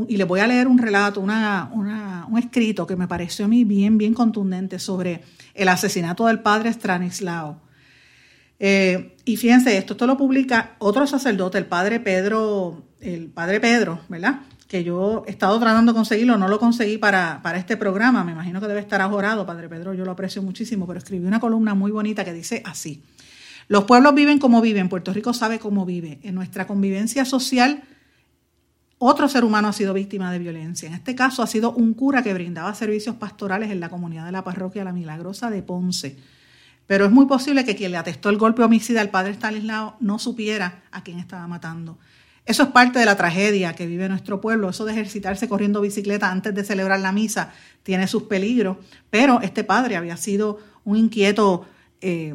y 0.06 0.18
les 0.18 0.28
voy 0.28 0.40
a 0.40 0.46
leer 0.46 0.68
un 0.68 0.76
relato, 0.76 1.18
una, 1.18 1.70
un 1.72 2.38
escrito 2.38 2.86
que 2.86 2.94
me 2.94 3.08
pareció 3.08 3.46
a 3.46 3.48
mí 3.48 3.64
bien, 3.64 3.96
bien 3.96 4.12
contundente 4.12 4.78
sobre 4.78 5.22
el 5.54 5.66
asesinato 5.66 6.26
del 6.26 6.40
padre 6.40 6.70
Stranislao. 6.70 7.62
Eh, 8.58 9.16
y 9.24 9.38
fíjense 9.38 9.78
esto, 9.78 9.94
esto 9.94 10.06
lo 10.06 10.18
publica 10.18 10.76
otro 10.78 11.06
sacerdote, 11.06 11.56
el 11.56 11.64
padre 11.64 12.00
Pedro, 12.00 12.82
el 13.00 13.28
padre 13.28 13.60
Pedro, 13.60 14.00
¿verdad? 14.10 14.40
que 14.68 14.84
yo 14.84 15.24
he 15.26 15.30
estado 15.30 15.58
tratando 15.58 15.92
de 15.92 15.96
conseguirlo, 15.96 16.36
no 16.36 16.48
lo 16.48 16.58
conseguí 16.60 16.98
para, 16.98 17.40
para 17.42 17.56
este 17.56 17.78
programa, 17.78 18.24
me 18.24 18.32
imagino 18.32 18.60
que 18.60 18.68
debe 18.68 18.80
estar 18.80 19.00
ajorado, 19.00 19.46
Padre 19.46 19.70
Pedro, 19.70 19.94
yo 19.94 20.04
lo 20.04 20.12
aprecio 20.12 20.42
muchísimo, 20.42 20.86
pero 20.86 20.98
escribí 20.98 21.26
una 21.26 21.40
columna 21.40 21.74
muy 21.74 21.90
bonita 21.90 22.26
que 22.26 22.32
dice 22.34 22.62
así, 22.66 23.02
los 23.70 23.84
pueblos 23.84 24.16
viven 24.16 24.40
como 24.40 24.60
viven, 24.60 24.88
Puerto 24.88 25.12
Rico 25.12 25.32
sabe 25.32 25.60
cómo 25.60 25.86
vive, 25.86 26.18
en 26.24 26.34
nuestra 26.34 26.66
convivencia 26.66 27.24
social 27.24 27.84
otro 28.98 29.28
ser 29.28 29.44
humano 29.44 29.68
ha 29.68 29.72
sido 29.72 29.94
víctima 29.94 30.32
de 30.32 30.40
violencia. 30.40 30.88
En 30.88 30.94
este 30.94 31.14
caso 31.14 31.42
ha 31.42 31.46
sido 31.46 31.72
un 31.72 31.94
cura 31.94 32.22
que 32.22 32.34
brindaba 32.34 32.74
servicios 32.74 33.14
pastorales 33.14 33.70
en 33.70 33.78
la 33.78 33.88
comunidad 33.88 34.26
de 34.26 34.32
la 34.32 34.44
parroquia 34.44 34.84
La 34.84 34.92
Milagrosa 34.92 35.50
de 35.50 35.62
Ponce. 35.62 36.18
Pero 36.86 37.06
es 37.06 37.12
muy 37.12 37.26
posible 37.26 37.64
que 37.64 37.76
quien 37.76 37.92
le 37.92 37.96
atestó 37.96 38.28
el 38.28 38.38
golpe 38.38 38.62
homicida 38.62 39.00
al 39.00 39.08
padre 39.08 39.34
Stanislao 39.34 39.96
no 40.00 40.18
supiera 40.18 40.82
a 40.90 41.04
quién 41.04 41.20
estaba 41.20 41.46
matando. 41.46 41.96
Eso 42.44 42.64
es 42.64 42.70
parte 42.70 42.98
de 42.98 43.06
la 43.06 43.16
tragedia 43.16 43.74
que 43.74 43.86
vive 43.86 44.06
nuestro 44.08 44.40
pueblo. 44.40 44.68
Eso 44.68 44.84
de 44.84 44.92
ejercitarse 44.92 45.48
corriendo 45.48 45.80
bicicleta 45.80 46.30
antes 46.30 46.54
de 46.54 46.64
celebrar 46.64 47.00
la 47.00 47.12
misa 47.12 47.52
tiene 47.84 48.06
sus 48.06 48.24
peligros. 48.24 48.78
Pero 49.08 49.40
este 49.40 49.64
padre 49.64 49.96
había 49.96 50.16
sido 50.16 50.58
un 50.84 50.96
inquieto, 50.96 51.64
eh, 52.00 52.34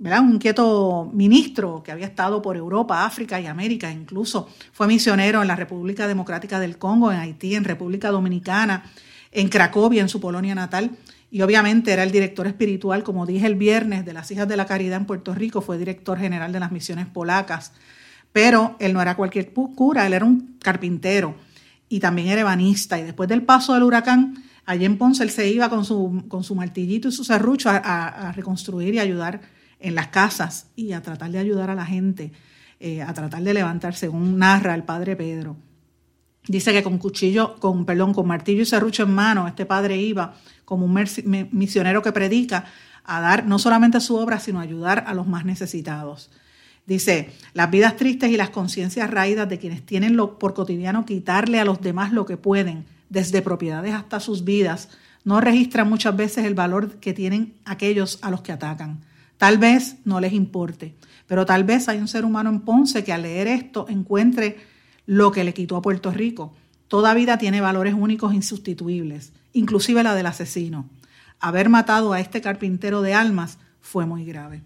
Un 0.00 0.34
inquieto 0.34 1.10
ministro 1.12 1.82
que 1.82 1.92
había 1.92 2.06
estado 2.06 2.42
por 2.42 2.56
Europa, 2.56 3.04
África 3.04 3.40
y 3.40 3.46
América. 3.46 3.90
Incluso 3.90 4.48
fue 4.72 4.86
misionero 4.86 5.42
en 5.42 5.48
la 5.48 5.56
República 5.56 6.06
Democrática 6.06 6.60
del 6.60 6.78
Congo, 6.78 7.12
en 7.12 7.18
Haití, 7.18 7.54
en 7.54 7.64
República 7.64 8.10
Dominicana, 8.10 8.84
en 9.32 9.48
Cracovia, 9.48 10.02
en 10.02 10.08
su 10.08 10.20
Polonia 10.20 10.54
natal. 10.54 10.90
Y 11.30 11.42
obviamente 11.42 11.92
era 11.92 12.02
el 12.02 12.12
director 12.12 12.46
espiritual, 12.46 13.02
como 13.02 13.26
dije 13.26 13.46
el 13.46 13.56
viernes, 13.56 14.04
de 14.04 14.12
las 14.12 14.30
Hijas 14.30 14.48
de 14.48 14.56
la 14.56 14.66
Caridad 14.66 14.98
en 14.98 15.06
Puerto 15.06 15.34
Rico. 15.34 15.60
Fue 15.60 15.78
director 15.78 16.18
general 16.18 16.52
de 16.52 16.60
las 16.60 16.72
misiones 16.72 17.06
polacas 17.06 17.72
pero 18.36 18.76
él 18.80 18.92
no 18.92 19.00
era 19.00 19.16
cualquier 19.16 19.50
cura, 19.54 20.06
él 20.06 20.12
era 20.12 20.26
un 20.26 20.58
carpintero 20.60 21.36
y 21.88 22.00
también 22.00 22.28
era 22.28 22.42
ebanista. 22.42 22.98
Y 22.98 23.02
después 23.02 23.30
del 23.30 23.40
paso 23.40 23.72
del 23.72 23.82
huracán, 23.82 24.44
allí 24.66 24.84
en 24.84 24.98
Ponce 24.98 25.22
él 25.22 25.30
se 25.30 25.48
iba 25.48 25.70
con 25.70 25.86
su, 25.86 26.22
con 26.28 26.44
su 26.44 26.54
martillito 26.54 27.08
y 27.08 27.12
su 27.12 27.24
serrucho 27.24 27.70
a, 27.70 28.32
reconstruir 28.36 28.92
y 28.92 28.98
ayudar 28.98 29.40
en 29.80 29.94
las 29.94 30.08
casas 30.08 30.68
y 30.76 30.92
a 30.92 31.02
tratar 31.02 31.30
de 31.30 31.38
ayudar 31.38 31.70
a 31.70 31.74
la 31.74 31.86
gente, 31.86 32.32
eh, 32.80 33.02
a 33.02 33.12
tratar 33.14 33.42
de 33.42 33.54
levantar, 33.54 33.94
según 33.94 34.38
narra 34.38 34.74
el 34.74 34.84
padre 34.84 35.16
Pedro. 35.16 35.56
Dice 36.48 36.72
que 36.72 36.82
con 36.82 36.98
cuchillo, 36.98 37.56
con 37.56 37.84
perdón, 37.84 38.14
con 38.14 38.26
martillo 38.26 38.62
y 38.62 38.66
serrucho 38.66 39.02
en 39.02 39.14
mano, 39.14 39.48
este 39.48 39.66
padre 39.66 39.96
iba 39.96 40.34
como 40.64 40.86
un 40.86 41.04
misionero 41.50 42.02
que 42.02 42.12
predica 42.12 42.66
a 43.04 43.20
dar 43.20 43.46
no 43.46 43.58
solamente 43.58 44.00
su 44.00 44.16
obra, 44.16 44.38
sino 44.38 44.60
ayudar 44.60 45.04
a 45.06 45.14
los 45.14 45.26
más 45.26 45.44
necesitados. 45.44 46.30
Dice, 46.86 47.32
las 47.52 47.70
vidas 47.70 47.96
tristes 47.96 48.30
y 48.30 48.36
las 48.36 48.50
conciencias 48.50 49.10
raídas 49.10 49.48
de 49.48 49.58
quienes 49.58 49.84
tienen 49.84 50.16
lo, 50.16 50.38
por 50.38 50.54
cotidiano 50.54 51.04
quitarle 51.04 51.58
a 51.58 51.64
los 51.64 51.80
demás 51.80 52.12
lo 52.12 52.26
que 52.26 52.36
pueden, 52.36 52.86
desde 53.08 53.42
propiedades 53.42 53.94
hasta 53.94 54.20
sus 54.20 54.44
vidas, 54.44 54.88
no 55.24 55.40
registran 55.40 55.88
muchas 55.88 56.16
veces 56.16 56.44
el 56.44 56.54
valor 56.54 56.96
que 57.00 57.12
tienen 57.12 57.54
aquellos 57.64 58.20
a 58.22 58.30
los 58.30 58.42
que 58.42 58.52
atacan. 58.52 59.00
Tal 59.38 59.58
vez 59.58 59.96
no 60.04 60.20
les 60.20 60.32
importe, 60.32 60.94
pero 61.26 61.44
tal 61.44 61.64
vez 61.64 61.88
hay 61.88 61.98
un 61.98 62.08
ser 62.08 62.24
humano 62.24 62.50
en 62.50 62.60
Ponce 62.60 63.04
que 63.04 63.12
al 63.12 63.22
leer 63.22 63.48
esto 63.48 63.86
encuentre 63.88 64.58
lo 65.06 65.30
que 65.30 65.44
le 65.44 65.54
quitó 65.54 65.76
a 65.76 65.82
Puerto 65.82 66.10
Rico. 66.10 66.54
Toda 66.88 67.14
vida 67.14 67.38
tiene 67.38 67.60
valores 67.60 67.94
únicos 67.94 68.32
insustituibles, 68.34 69.32
inclusive 69.52 70.02
la 70.02 70.14
del 70.14 70.26
asesino. 70.26 70.88
Haber 71.40 71.68
matado 71.68 72.12
a 72.12 72.20
este 72.20 72.40
carpintero 72.40 73.02
de 73.02 73.14
almas 73.14 73.58
fue 73.80 74.06
muy 74.06 74.24
grave. 74.24 74.62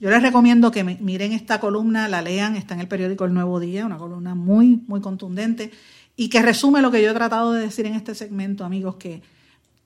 Yo 0.00 0.10
les 0.10 0.22
recomiendo 0.22 0.70
que 0.70 0.82
miren 0.82 1.32
esta 1.32 1.60
columna, 1.60 2.08
la 2.08 2.22
lean, 2.22 2.56
está 2.56 2.74
en 2.74 2.80
el 2.80 2.88
periódico 2.88 3.26
El 3.26 3.34
Nuevo 3.34 3.60
Día, 3.60 3.84
una 3.84 3.98
columna 3.98 4.34
muy, 4.34 4.82
muy 4.86 5.00
contundente 5.00 5.70
y 6.16 6.28
que 6.28 6.42
resume 6.42 6.80
lo 6.80 6.90
que 6.90 7.02
yo 7.02 7.10
he 7.10 7.14
tratado 7.14 7.52
de 7.52 7.62
decir 7.62 7.86
en 7.86 7.94
este 7.94 8.14
segmento, 8.14 8.64
amigos, 8.64 8.96
que 8.96 9.22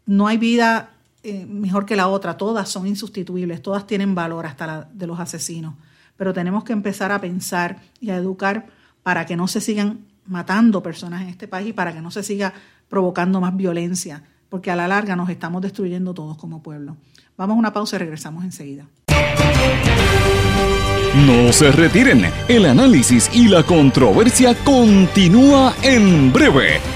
no 0.07 0.27
hay 0.27 0.39
vida 0.39 0.91
eh, 1.25 1.47
mejor 1.47 1.87
que 1.87 1.97
la 1.97 2.09
otra, 2.09 2.37
todas 2.37 2.69
son 2.69 2.87
insustituibles, 2.87 3.63
todas 3.63 3.87
tienen 3.87 4.15
valor, 4.15 4.45
hasta 4.45 4.67
la 4.67 4.89
de 4.93 5.07
los 5.07 5.19
asesinos, 5.19 5.75
pero 6.19 6.35
tenemos 6.35 6.65
que 6.65 6.75
empezar 6.75 7.13
a 7.13 7.21
pensar 7.21 7.81
y 7.99 8.11
a 8.11 8.17
educar 8.17 8.67
para 9.03 9.25
que 9.25 9.35
no 9.35 9.49
se 9.49 9.63
sigan 9.63 10.01
matando 10.27 10.83
personas 10.83 11.23
en 11.23 11.29
este 11.29 11.49
país 11.49 11.69
y 11.69 11.73
para 11.73 11.95
que 11.95 12.03
no 12.03 12.11
se 12.11 12.23
siga 12.23 12.53
provocando 12.91 13.41
más 13.41 13.57
violencia, 13.57 14.23
porque 14.51 14.71
a 14.71 14.77
la 14.77 14.87
larga 14.87 15.17
nos 15.17 15.31
estamos 15.31 15.63
destruyendo 15.63 16.13
todos 16.13 16.37
como 16.37 16.63
pueblo. 16.63 16.97
Vamos 17.39 17.57
a 17.57 17.59
una 17.59 17.73
pausa 17.73 17.97
y 17.97 18.01
regresamos 18.01 18.45
enseguida. 18.45 18.87
No 21.27 21.53
se 21.53 21.71
retiren, 21.71 22.27
el 22.49 22.67
análisis 22.67 23.31
y 23.33 23.49
la 23.49 23.63
controversia 23.63 24.55
continúa 24.65 25.73
en 25.83 26.33
breve, 26.33 26.81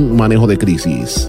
manejo 0.00 0.46
de 0.46 0.58
crisis. 0.58 1.28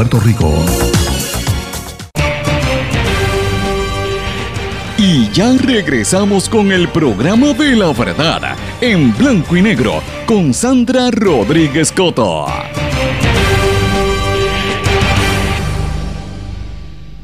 Rico. 0.09 0.51
Y 4.97 5.29
ya 5.31 5.53
regresamos 5.57 6.49
con 6.49 6.71
el 6.71 6.89
programa 6.89 7.53
de 7.53 7.75
la 7.75 7.91
verdad 7.93 8.55
en 8.81 9.15
blanco 9.15 9.55
y 9.55 9.61
negro 9.61 10.01
con 10.25 10.53
Sandra 10.53 11.11
Rodríguez 11.11 11.91
Coto. 11.91 12.47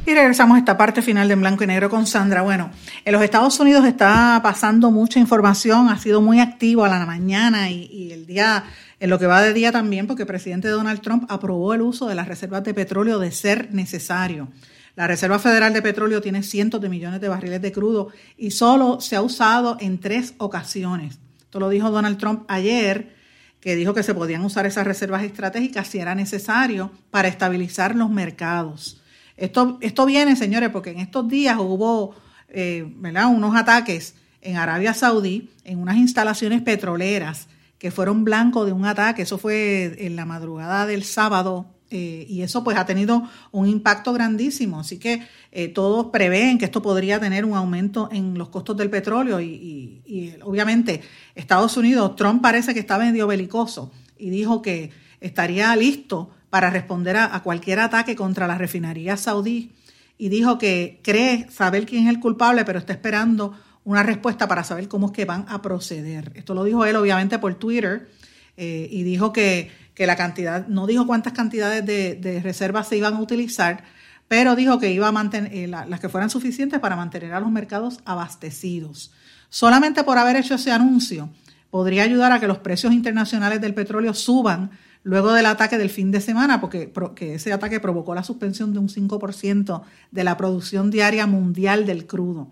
Y 0.05 0.13
regresamos 0.13 0.55
a 0.55 0.59
esta 0.59 0.77
parte 0.77 1.01
final 1.01 1.27
de 1.27 1.33
En 1.33 1.41
Blanco 1.41 1.63
y 1.63 1.67
Negro 1.67 1.89
con 1.89 2.07
Sandra. 2.07 2.41
Bueno, 2.41 2.69
en 3.03 3.11
los 3.11 3.21
Estados 3.21 3.59
Unidos 3.59 3.85
está 3.85 4.39
pasando 4.41 4.89
mucha 4.89 5.19
información, 5.19 5.89
ha 5.89 5.97
sido 5.97 6.21
muy 6.21 6.39
activo 6.39 6.85
a 6.85 6.89
la 6.89 7.05
mañana 7.05 7.69
y 7.69 8.11
el 8.13 8.25
día 8.25 8.63
En 8.99 9.09
lo 9.11 9.19
que 9.19 9.27
va 9.27 9.41
de 9.41 9.53
día 9.53 9.71
también, 9.71 10.07
porque 10.07 10.23
el 10.23 10.27
presidente 10.27 10.69
Donald 10.69 11.01
Trump 11.01 11.25
aprobó 11.29 11.73
el 11.73 11.81
uso 11.81 12.07
de 12.07 12.15
las 12.15 12.27
reservas 12.27 12.63
de 12.63 12.73
petróleo 12.73 13.19
de 13.19 13.31
ser 13.31 13.71
necesario. 13.71 14.47
La 14.95 15.05
Reserva 15.05 15.37
Federal 15.37 15.71
de 15.73 15.83
Petróleo 15.83 16.21
tiene 16.21 16.41
cientos 16.41 16.81
de 16.81 16.89
millones 16.89 17.21
de 17.21 17.29
barriles 17.29 17.61
de 17.61 17.71
crudo 17.71 18.09
y 18.35 18.49
solo 18.49 18.99
se 18.99 19.15
ha 19.15 19.21
usado 19.21 19.77
en 19.79 19.99
tres 19.99 20.33
ocasiones. 20.39 21.19
Esto 21.39 21.59
lo 21.59 21.69
dijo 21.69 21.91
Donald 21.91 22.17
Trump 22.17 22.45
ayer, 22.47 23.15
que 23.59 23.75
dijo 23.75 23.93
que 23.93 24.01
se 24.01 24.15
podían 24.15 24.43
usar 24.43 24.65
esas 24.65 24.87
reservas 24.87 25.23
estratégicas 25.23 25.87
si 25.87 25.99
era 25.99 26.15
necesario 26.15 26.89
para 27.11 27.27
estabilizar 27.27 27.95
los 27.95 28.09
mercados. 28.09 28.99
Esto, 29.35 29.77
esto 29.81 30.07
viene, 30.07 30.35
señores, 30.35 30.71
porque 30.71 30.89
en 30.89 30.99
estos 30.99 31.27
días 31.27 31.57
hubo 31.59 32.15
eh, 32.49 32.91
unos 33.29 33.55
ataques 33.55 34.15
en 34.41 34.57
Arabia 34.57 34.95
Saudí, 34.95 35.51
en 35.63 35.77
unas 35.77 35.97
instalaciones 35.97 36.63
petroleras 36.63 37.47
que 37.79 37.91
fueron 37.91 38.23
blanco 38.23 38.65
de 38.65 38.71
un 38.71 38.85
ataque. 38.85 39.23
Eso 39.23 39.37
fue 39.37 39.95
en 40.05 40.15
la 40.15 40.25
madrugada 40.25 40.85
del 40.85 41.03
sábado 41.03 41.77
eh, 41.89 42.25
y 42.27 42.41
eso 42.41 42.65
pues 42.65 42.77
ha 42.77 42.85
tenido 42.85 43.23
un 43.51 43.67
impacto 43.67 44.11
grandísimo. 44.13 44.79
Así 44.79 44.97
que 44.97 45.21
eh, 45.51 45.69
todos 45.69 46.07
prevén 46.07 46.57
que 46.57 46.65
esto 46.65 46.81
podría 46.81 47.19
tener 47.19 47.45
un 47.45 47.55
aumento 47.55 48.09
en 48.11 48.37
los 48.37 48.49
costos 48.49 48.75
del 48.77 48.89
petróleo 48.89 49.39
y, 49.39 50.35
obviamente 50.43 51.01
Estados 51.35 51.77
Unidos, 51.77 52.15
Trump 52.15 52.41
parece 52.41 52.73
que 52.73 52.81
está 52.81 52.97
medio 52.97 53.27
belicoso 53.27 53.91
y 54.17 54.29
dijo 54.29 54.61
que 54.61 54.91
estaría 55.21 55.75
listo 55.75 56.31
para 56.49 56.69
responder 56.69 57.17
a, 57.17 57.41
cualquier 57.43 57.79
ataque 57.79 58.15
contra 58.15 58.47
la 58.47 58.57
refinería 58.57 59.17
saudí 59.17 59.71
y 60.17 60.29
dijo 60.29 60.57
que 60.57 60.99
cree 61.03 61.49
saber 61.51 61.85
quién 61.85 62.07
es 62.07 62.09
el 62.09 62.19
culpable, 62.19 62.65
pero 62.65 62.79
está 62.79 62.93
esperando 62.93 63.53
una 63.87 64.03
respuesta 64.03 64.47
para 64.47 64.63
saber 64.63 64.87
cómo 64.87 65.07
es 65.07 65.13
que 65.13 65.25
van 65.25 65.45
a 65.49 65.61
proceder. 65.61 66.31
Esto 66.35 66.53
lo 66.53 66.63
dijo 66.63 66.85
él 66.85 66.95
obviamente 66.95 67.39
por 67.39 67.55
Twitter 67.55 68.09
eh, 68.55 68.87
y 68.91 69.03
dijo 69.03 69.33
que 69.33 69.71
que 69.97 70.05
la 70.05 70.15
cantidad, 70.15 70.67
no 70.67 70.85
dijo 70.85 71.07
cuántas 71.07 71.33
cantidades 71.33 71.83
de, 71.83 72.39
reservas 72.43 72.87
se 72.87 72.97
iban 72.97 73.15
a 73.15 73.19
utilizar, 73.19 73.83
pero 74.27 74.55
dijo 74.55 74.77
que 74.77 74.91
iba 74.91 75.07
a 75.07 75.11
mantener 75.11 75.51
eh, 75.51 75.67
las 75.67 75.99
que 75.99 76.07
fueran 76.07 76.29
suficientes 76.29 76.79
para 76.79 76.95
mantener 76.95 77.33
a 77.33 77.39
los 77.39 77.49
mercados 77.49 77.99
abastecidos. 78.05 79.11
Solamente 79.49 80.03
por 80.03 80.19
haber 80.19 80.35
hecho 80.35 80.53
ese 80.53 80.71
anuncio 80.71 81.31
podría 81.71 82.03
ayudar 82.03 82.31
a 82.31 82.39
que 82.39 82.47
los 82.47 82.59
precios 82.59 82.93
internacionales 82.93 83.59
del 83.59 83.73
petróleo 83.73 84.13
suban 84.13 84.69
luego 85.01 85.33
del 85.33 85.47
ataque 85.47 85.79
del 85.79 85.89
fin 85.89 86.11
de 86.11 86.21
semana, 86.21 86.61
porque 86.61 86.93
ese 87.33 87.51
ataque 87.51 87.79
provocó 87.79 88.13
la 88.13 88.23
suspensión 88.23 88.73
de 88.73 88.79
un 88.79 88.89
5% 88.89 89.81
de 90.11 90.23
la 90.23 90.37
producción 90.37 90.91
diaria 90.91 91.25
mundial 91.25 91.87
del 91.87 92.05
crudo. 92.05 92.51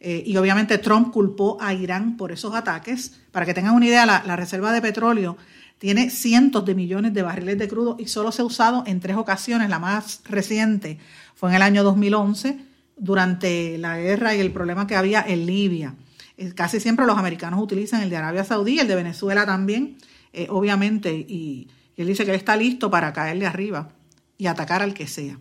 Eh, 0.00 0.22
y 0.26 0.36
obviamente 0.36 0.78
Trump 0.78 1.12
culpó 1.12 1.56
a 1.60 1.72
Irán 1.74 2.16
por 2.16 2.32
esos 2.32 2.54
ataques. 2.54 3.20
Para 3.32 3.46
que 3.46 3.54
tengan 3.54 3.74
una 3.74 3.86
idea, 3.86 4.06
la 4.06 4.36
reserva 4.36 4.72
de 4.72 4.82
petróleo 4.82 5.36
tiene 5.78 6.10
cientos 6.10 6.64
de 6.64 6.74
millones 6.74 7.12
de 7.12 7.22
barriles 7.22 7.58
de 7.58 7.68
crudo 7.68 7.96
y 7.98 8.06
solo 8.06 8.32
se 8.32 8.42
ha 8.42 8.44
usado 8.44 8.84
en 8.86 9.00
tres 9.00 9.16
ocasiones. 9.16 9.68
La 9.68 9.78
más 9.78 10.20
reciente 10.24 10.98
fue 11.34 11.50
en 11.50 11.56
el 11.56 11.62
año 11.62 11.82
2011, 11.82 12.58
durante 12.96 13.76
la 13.78 13.98
guerra 13.98 14.34
y 14.34 14.40
el 14.40 14.52
problema 14.52 14.86
que 14.86 14.96
había 14.96 15.24
en 15.26 15.46
Libia. 15.46 15.94
Eh, 16.36 16.52
casi 16.54 16.80
siempre 16.80 17.06
los 17.06 17.18
americanos 17.18 17.60
utilizan 17.62 18.02
el 18.02 18.10
de 18.10 18.16
Arabia 18.16 18.44
Saudí, 18.44 18.78
el 18.78 18.88
de 18.88 18.94
Venezuela 18.94 19.46
también, 19.46 19.96
eh, 20.32 20.46
obviamente, 20.50 21.12
y, 21.12 21.68
él 21.96 22.08
dice 22.08 22.24
que 22.24 22.32
él 22.32 22.36
está 22.36 22.56
listo 22.56 22.90
para 22.90 23.12
caerle 23.12 23.46
arriba 23.46 23.90
y 24.36 24.46
atacar 24.46 24.82
al 24.82 24.94
que 24.94 25.06
sea. 25.06 25.38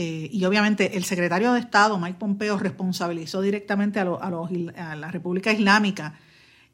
Eh, 0.00 0.28
y 0.30 0.44
obviamente 0.44 0.96
el 0.96 1.02
secretario 1.02 1.52
de 1.52 1.58
Estado, 1.58 1.98
Mike 1.98 2.18
Pompeo, 2.20 2.56
responsabilizó 2.56 3.40
directamente 3.40 3.98
a, 3.98 4.02
a 4.02 4.96
la 4.96 5.10
República 5.10 5.52
Islámica 5.52 6.14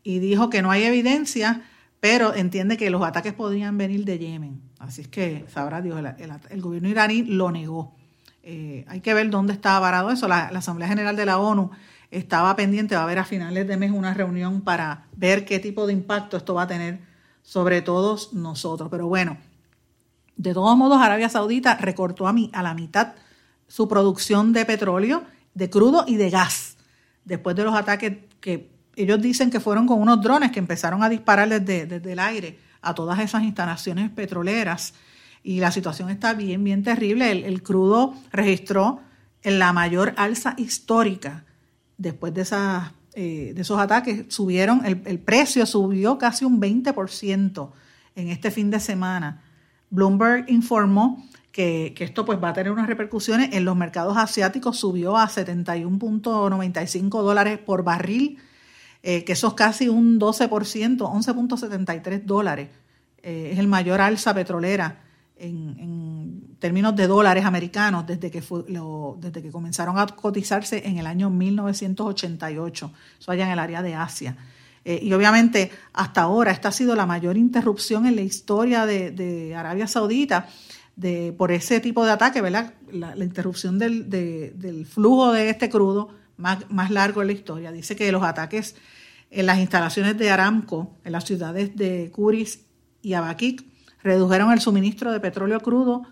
y 0.02 0.18
dijo 0.18 0.50
que 0.50 0.60
no 0.60 0.70
hay 0.70 0.82
evidencia 0.82 1.62
pero 2.04 2.34
entiende 2.34 2.76
que 2.76 2.90
los 2.90 3.02
ataques 3.02 3.32
podrían 3.32 3.78
venir 3.78 4.04
de 4.04 4.18
Yemen. 4.18 4.60
Así 4.78 5.00
es 5.00 5.08
que, 5.08 5.46
sabrá 5.48 5.80
Dios, 5.80 5.98
el, 6.50 6.60
gobierno 6.60 6.90
iraní 6.90 7.22
lo 7.22 7.50
negó. 7.50 7.94
Eh, 8.42 8.84
hay 8.88 9.00
que 9.00 9.14
ver 9.14 9.30
dónde 9.30 9.54
está 9.54 9.78
varado 9.78 10.10
eso. 10.10 10.28
La, 10.28 10.48
Asamblea 10.48 10.86
General 10.86 11.16
de 11.16 11.24
la 11.24 11.38
ONU 11.38 11.70
estaba 12.10 12.54
pendiente, 12.56 12.94
va 12.94 13.00
a 13.00 13.04
haber 13.04 13.20
a 13.20 13.24
finales 13.24 13.66
de 13.66 13.78
mes 13.78 13.90
una 13.90 14.12
reunión 14.12 14.60
para 14.60 15.06
ver 15.16 15.46
qué 15.46 15.60
tipo 15.60 15.86
de 15.86 15.94
impacto 15.94 16.36
esto 16.36 16.52
va 16.52 16.64
a 16.64 16.66
tener 16.66 17.00
sobre 17.40 17.80
todos 17.80 18.34
nosotros. 18.34 18.90
Pero 18.90 19.06
bueno, 19.06 19.38
de 20.36 20.54
todos 20.54 20.76
modos, 20.76 21.00
Arabia 21.00 21.28
Saudita 21.28 21.76
recortó 21.76 22.26
a, 22.26 22.34
a 22.52 22.62
la 22.62 22.74
mitad 22.74 23.14
su 23.68 23.88
producción 23.88 24.52
de 24.52 24.64
petróleo, 24.64 25.24
de 25.54 25.70
crudo 25.70 26.04
y 26.06 26.16
de 26.16 26.30
gas, 26.30 26.76
después 27.24 27.56
de 27.56 27.64
los 27.64 27.74
ataques 27.74 28.18
que 28.40 28.74
ellos 28.96 29.20
dicen 29.20 29.50
que 29.50 29.60
fueron 29.60 29.86
con 29.86 30.00
unos 30.00 30.22
drones 30.22 30.52
que 30.52 30.58
empezaron 30.58 31.02
a 31.02 31.08
disparar 31.08 31.48
desde, 31.48 32.12
el 32.12 32.18
aire 32.18 32.58
a 32.82 32.94
todas 32.94 33.18
esas 33.18 33.42
instalaciones 33.42 34.10
petroleras. 34.10 34.94
Y 35.42 35.60
la 35.60 35.70
situación 35.70 36.10
está 36.10 36.34
bien, 36.34 36.64
bien 36.64 36.82
terrible. 36.82 37.30
El, 37.30 37.62
crudo 37.62 38.14
registró 38.32 39.00
la 39.42 39.72
mayor 39.72 40.14
alza 40.16 40.54
histórica 40.56 41.44
después 41.98 42.32
de, 42.34 42.42
esas, 42.42 42.92
eh, 43.14 43.52
de 43.54 43.62
esos 43.62 43.78
ataques. 43.78 44.26
Subieron, 44.28 44.82
el, 44.84 45.18
precio 45.18 45.66
subió 45.66 46.18
casi 46.18 46.44
un 46.44 46.60
20% 46.60 47.70
en 48.14 48.28
este 48.28 48.50
fin 48.50 48.70
de 48.70 48.80
semana. 48.80 49.43
Bloomberg 49.94 50.44
informó 50.48 51.24
que, 51.52 51.94
que, 51.96 52.04
esto 52.04 52.24
pues 52.24 52.42
va 52.42 52.48
a 52.50 52.52
tener 52.52 52.72
unas 52.72 52.86
repercusiones 52.86 53.54
en 53.54 53.64
los 53.64 53.76
mercados 53.76 54.16
asiáticos. 54.16 54.78
Subió 54.78 55.16
a 55.16 55.28
71.95 55.28 57.22
dólares 57.22 57.58
por 57.58 57.84
barril 57.84 58.38
eh, 59.06 59.22
que 59.22 59.34
eso 59.34 59.48
es 59.48 59.54
casi 59.54 59.90
un 59.90 60.18
12%, 60.18 60.48
11.73 60.48 62.22
dólares. 62.22 62.70
Eh, 63.22 63.50
es 63.52 63.58
el 63.58 63.68
mayor 63.68 64.00
alza 64.00 64.32
petrolera 64.32 65.02
en, 65.36 66.56
términos 66.58 66.96
de 66.96 67.06
dólares 67.06 67.44
americanos 67.44 68.06
desde 68.06 68.30
que, 68.30 68.40
desde 68.40 69.42
que 69.42 69.50
comenzaron 69.50 69.98
a 69.98 70.06
cotizarse 70.06 70.88
en 70.88 70.96
el 70.96 71.06
año 71.06 71.28
1988, 71.28 72.92
eso 73.20 73.30
allá 73.30 73.44
en 73.44 73.50
el 73.50 73.58
área 73.58 73.82
de 73.82 73.94
Asia. 73.94 74.38
Eh, 74.84 75.00
y 75.02 75.12
obviamente 75.12 75.70
hasta 75.92 76.22
ahora 76.22 76.52
esta 76.52 76.68
ha 76.68 76.72
sido 76.72 76.94
la 76.94 77.06
mayor 77.06 77.36
interrupción 77.36 78.06
en 78.06 78.16
la 78.16 78.22
historia 78.22 78.86
de, 78.86 79.54
Arabia 79.56 79.86
Saudita 79.86 80.48
de, 80.96 81.34
por 81.36 81.52
ese 81.52 81.80
tipo 81.80 82.04
de 82.04 82.12
ataque, 82.12 82.40
¿verdad? 82.40 82.74
La, 82.92 83.16
interrupción 83.16 83.78
del, 83.78 84.10
del, 84.10 84.86
flujo 84.86 85.32
de 85.32 85.50
este 85.50 85.70
crudo 85.70 86.10
más, 86.36 86.70
más 86.70 86.90
largo 86.90 87.22
en 87.22 87.28
la 87.28 87.32
historia. 87.32 87.72
Dice 87.72 87.96
que 87.96 88.12
los 88.12 88.22
ataques 88.22 88.76
en 89.30 89.46
las 89.46 89.58
instalaciones 89.58 90.16
de 90.18 90.30
Aramco 90.30 90.96
en 91.04 91.12
las 91.12 91.24
ciudades 91.24 91.74
de 91.76 92.10
Curis 92.12 92.60
y 93.02 93.14
Abaquic 93.14 93.64
redujeron 94.02 94.52
el 94.52 94.60
suministro 94.60 95.12
de 95.12 95.20
petróleo 95.20 95.60
crudo 95.60 96.02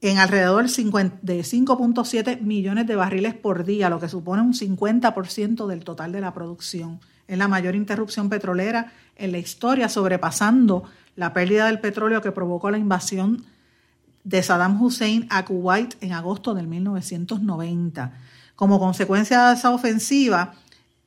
en 0.00 0.18
alrededor 0.18 0.64
de 0.64 0.70
5.7 0.70 2.40
millones 2.40 2.86
de 2.86 2.96
barriles 2.96 3.34
por 3.34 3.64
día, 3.64 3.90
lo 3.90 4.00
que 4.00 4.08
supone 4.08 4.42
un 4.42 4.54
50% 4.54 5.66
del 5.66 5.84
total 5.84 6.12
de 6.12 6.22
la 6.22 6.32
producción. 6.32 7.00
Es 7.30 7.38
la 7.38 7.46
mayor 7.46 7.76
interrupción 7.76 8.28
petrolera 8.28 8.92
en 9.14 9.30
la 9.30 9.38
historia, 9.38 9.88
sobrepasando 9.88 10.82
la 11.14 11.32
pérdida 11.32 11.66
del 11.66 11.78
petróleo 11.78 12.20
que 12.20 12.32
provocó 12.32 12.72
la 12.72 12.78
invasión 12.78 13.44
de 14.24 14.42
Saddam 14.42 14.82
Hussein 14.82 15.28
a 15.30 15.44
Kuwait 15.44 15.94
en 16.00 16.12
agosto 16.12 16.54
del 16.54 16.66
1990. 16.66 18.12
Como 18.56 18.80
consecuencia 18.80 19.46
de 19.46 19.54
esa 19.54 19.70
ofensiva, 19.70 20.54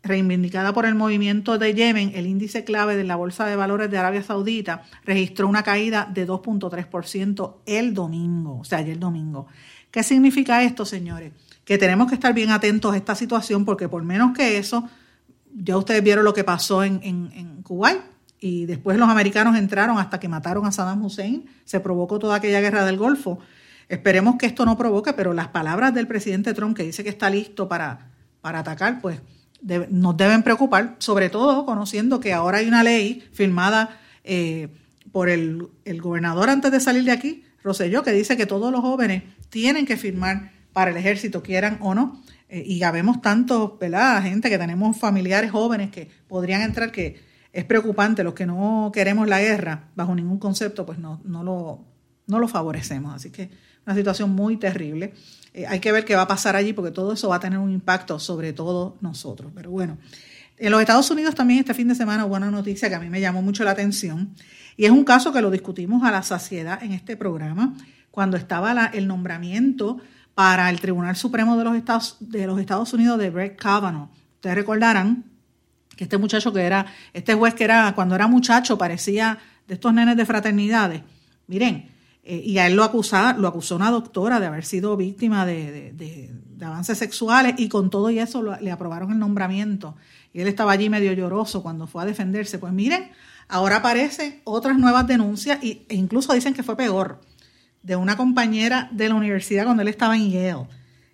reivindicada 0.02 0.74
por 0.74 0.86
el 0.86 0.96
movimiento 0.96 1.58
de 1.58 1.74
Yemen, 1.74 2.14
el 2.16 2.26
índice 2.26 2.64
clave 2.64 2.96
de 2.96 3.04
la 3.04 3.18
Bolsa 3.18 3.46
de 3.46 3.58
Valores 3.58 3.92
de 3.92 3.98
Arabia 3.98 4.24
Saudita 4.24 4.84
registró 5.04 5.50
una 5.50 5.64
caída 5.64 6.10
de 6.10 6.26
2.3% 6.26 7.56
el 7.66 7.94
domingo, 7.94 8.60
o 8.60 8.64
sea, 8.64 8.78
ayer 8.78 8.98
domingo. 8.98 9.48
¿Qué 9.92 10.04
significa 10.04 10.64
esto, 10.64 10.86
señores? 10.86 11.34
Que 11.66 11.78
tenemos 11.78 12.08
que 12.08 12.16
estar 12.16 12.34
bien 12.34 12.50
atentos 12.52 12.94
a 12.94 12.98
esta 12.98 13.14
situación 13.14 13.66
porque 13.66 13.90
por 13.90 14.04
menos 14.04 14.34
que 14.34 14.58
eso, 14.58 14.90
ya 15.56 15.78
ustedes 15.78 16.04
vieron 16.04 16.26
lo 16.26 16.34
que 16.34 16.44
pasó 16.44 16.84
en, 16.84 17.00
en, 17.04 17.62
Kuwait 17.64 18.02
y 18.40 18.66
después 18.66 18.98
los 18.98 19.10
americanos 19.10 19.56
entraron 19.56 19.98
hasta 19.98 20.20
que 20.20 20.28
mataron 20.28 20.66
a 20.66 20.72
Saddam 20.72 21.04
Hussein, 21.04 21.46
se 21.64 21.80
provocó 21.80 22.20
toda 22.20 22.36
aquella 22.36 22.60
guerra 22.60 22.86
del 22.86 22.98
Golfo. 22.98 23.40
Esperemos 23.88 24.36
que 24.38 24.46
esto 24.46 24.66
no 24.66 24.78
provoque, 24.78 25.14
pero 25.14 25.34
las 25.34 25.50
palabras 25.50 25.94
del 25.94 26.08
presidente 26.08 26.54
Trump 26.54 26.76
que 26.76 26.84
dice 26.84 27.04
que 27.04 27.10
está 27.10 27.30
listo 27.30 27.70
para, 27.70 28.12
para 28.42 28.60
atacar, 28.60 29.00
pues 29.02 29.22
nos 29.90 30.18
deben 30.18 30.44
preocupar, 30.44 30.96
sobre 31.00 31.30
todo 31.30 31.66
conociendo 31.66 32.20
que 32.20 32.34
ahora 32.34 32.58
hay 32.58 32.68
una 32.68 32.84
ley 32.84 33.24
firmada 33.32 33.98
eh, 34.24 34.68
por 35.12 35.30
el, 35.30 35.70
gobernador 36.02 36.50
antes 36.50 36.72
de 36.72 36.80
salir 36.80 37.04
de 37.04 37.12
aquí, 37.12 37.44
Roselló, 37.64 38.04
que 38.04 38.12
dice 38.12 38.36
que 38.36 38.46
todos 38.46 38.72
los 38.72 38.82
jóvenes 38.82 39.24
tienen 39.50 39.86
que 39.86 39.96
firmar 39.96 40.52
para 40.74 40.92
el 40.92 40.98
ejército, 40.98 41.44
quieran 41.44 41.78
o 41.82 41.94
no. 41.96 42.22
Eh, 42.54 42.64
y 42.68 42.78
ya 42.78 42.92
vemos 42.92 43.20
tantos, 43.20 43.80
¿verdad? 43.80 44.22
Gente 44.22 44.48
que 44.48 44.60
tenemos 44.60 44.96
familiares 44.96 45.50
jóvenes 45.50 45.90
que 45.90 46.08
podrían 46.28 46.62
entrar, 46.62 46.92
que 46.92 47.20
es 47.52 47.66
preocupante. 47.66 48.24
Los 48.24 48.36
que 48.36 48.46
no 48.46 48.92
queremos 48.94 49.28
la 49.28 49.42
guerra, 49.42 49.90
bajo 49.96 50.14
ningún 50.14 50.38
concepto, 50.38 50.86
pues 50.86 51.00
no, 51.00 51.20
no, 51.26 51.44
lo, 51.44 51.84
no 52.28 52.38
lo 52.38 52.48
favorecemos. 52.48 53.16
Así 53.16 53.32
que 53.32 53.50
una 53.88 53.96
situación 53.96 54.30
muy 54.30 54.58
terrible. 54.58 55.16
Eh, 55.52 55.66
hay 55.66 55.80
que 55.80 55.92
ver 55.92 56.06
qué 56.06 56.16
va 56.16 56.22
a 56.22 56.28
pasar 56.28 56.56
allí 56.56 56.74
porque 56.74 56.92
todo 56.92 57.14
eso 57.14 57.28
va 57.28 57.38
a 57.38 57.40
tener 57.40 57.58
un 57.58 57.72
impacto 57.72 58.20
sobre 58.20 58.54
todos 58.54 59.02
nosotros. 59.02 59.52
Pero 59.56 59.72
bueno, 59.72 59.98
en 60.58 60.72
los 60.72 60.80
Estados 60.80 61.10
Unidos 61.10 61.34
también 61.34 61.62
este 61.62 61.74
fin 61.74 61.88
de 61.88 61.96
semana 61.96 62.24
hubo 62.24 62.36
una 62.36 62.52
noticia 62.52 62.88
que 62.88 62.94
a 62.94 63.00
mí 63.00 63.10
me 63.10 63.20
llamó 63.20 63.42
mucho 63.42 63.64
la 63.64 63.72
atención 63.72 64.36
Y 64.78 64.86
es 64.86 64.92
un 64.92 65.06
caso 65.06 65.34
que 65.34 65.42
lo 65.42 65.50
discutimos 65.50 66.04
a 66.04 66.12
la 66.12 66.22
saciedad 66.22 66.84
en 66.84 66.92
este 66.92 67.18
programa, 67.18 67.74
cuando 68.12 68.38
estaba 68.38 68.92
el 68.94 69.08
nombramiento 69.08 69.98
para 70.36 70.70
el 70.70 70.80
Tribunal 70.80 71.16
Supremo 71.16 71.58
de 71.58 71.64
los 71.64 71.76
Estados, 71.76 72.18
de 72.20 72.48
los 72.48 72.60
Estados 72.60 72.94
Unidos 72.94 73.20
de 73.20 73.30
Brett 73.30 73.56
Kavanaugh. 73.56 74.10
Ustedes 74.36 74.56
recordarán 74.56 75.26
que 75.96 76.06
este 76.06 76.18
muchacho 76.18 76.52
que 76.52 76.62
era, 76.62 76.86
este 77.14 77.34
juez 77.36 77.54
que 77.54 77.64
era, 77.64 77.94
cuando 77.96 78.16
era 78.16 78.28
muchacho, 78.28 78.78
parecía 78.78 79.38
de 79.68 79.76
estos 79.76 79.94
nenes 79.94 80.18
de 80.18 80.26
fraternidades. 80.26 81.02
Miren, 81.48 81.90
eh, 82.24 82.42
y 82.44 82.58
a 82.58 82.68
él 82.68 82.76
lo, 82.76 82.84
acusaba, 82.84 83.34
lo 83.34 83.48
acusó 83.48 83.76
una 83.76 83.92
doctora 83.92 84.40
de 84.40 84.48
haber 84.48 84.66
sido 84.66 84.96
víctima 84.96 85.46
de, 85.46 86.32
avances 86.62 86.98
sexuales 86.98 87.56
y 87.58 87.68
con 87.68 87.90
todo 87.90 88.10
y 88.10 88.20
eso 88.20 88.42
le 88.42 88.72
aprobaron 88.72 89.12
el 89.12 89.20
nombramiento. 89.20 89.96
Y 90.32 90.40
él 90.40 90.48
estaba 90.48 90.72
allí 90.72 90.90
medio 90.90 91.12
lloroso 91.12 91.62
cuando 91.62 91.88
fue 91.88 92.04
a 92.04 92.06
defenderse. 92.06 92.58
Pues 92.58 92.72
miren, 92.72 93.12
ahora 93.50 93.78
aparecen 93.78 94.42
otras 94.46 94.78
nuevas 94.78 95.06
denuncias 95.06 95.60
e 95.62 95.86
incluso 95.90 96.34
dicen 96.34 96.54
que 96.54 96.64
fue 96.64 96.78
peor, 96.78 97.20
de 97.84 97.96
una 97.96 98.18
compañera 98.18 98.90
de 98.92 99.10
la 99.10 99.16
universidad 99.16 99.66
cuando 99.66 99.82
él 99.82 99.90
estaba 99.90 100.16
en 100.16 100.32
Yale. 100.32 100.68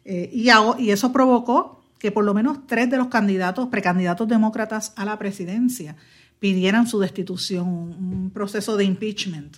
Eh, 0.06 0.30
y, 0.32 0.90
eso 0.90 1.12
provocó 1.12 1.84
que 1.98 2.12
por 2.12 2.24
lo 2.24 2.34
menos 2.34 2.66
tres 2.66 2.90
de 2.90 2.98
los 2.98 3.08
candidatos, 3.08 3.68
precandidatos 3.68 4.28
demócratas 4.28 4.94
a 4.96 5.04
la 5.04 5.20
presidencia, 5.20 5.96
pidieran 6.40 6.88
su 6.88 7.00
destitución, 7.00 7.68
un 7.68 8.32
proceso 8.34 8.78
de 8.78 8.86
impeachment 8.86 9.58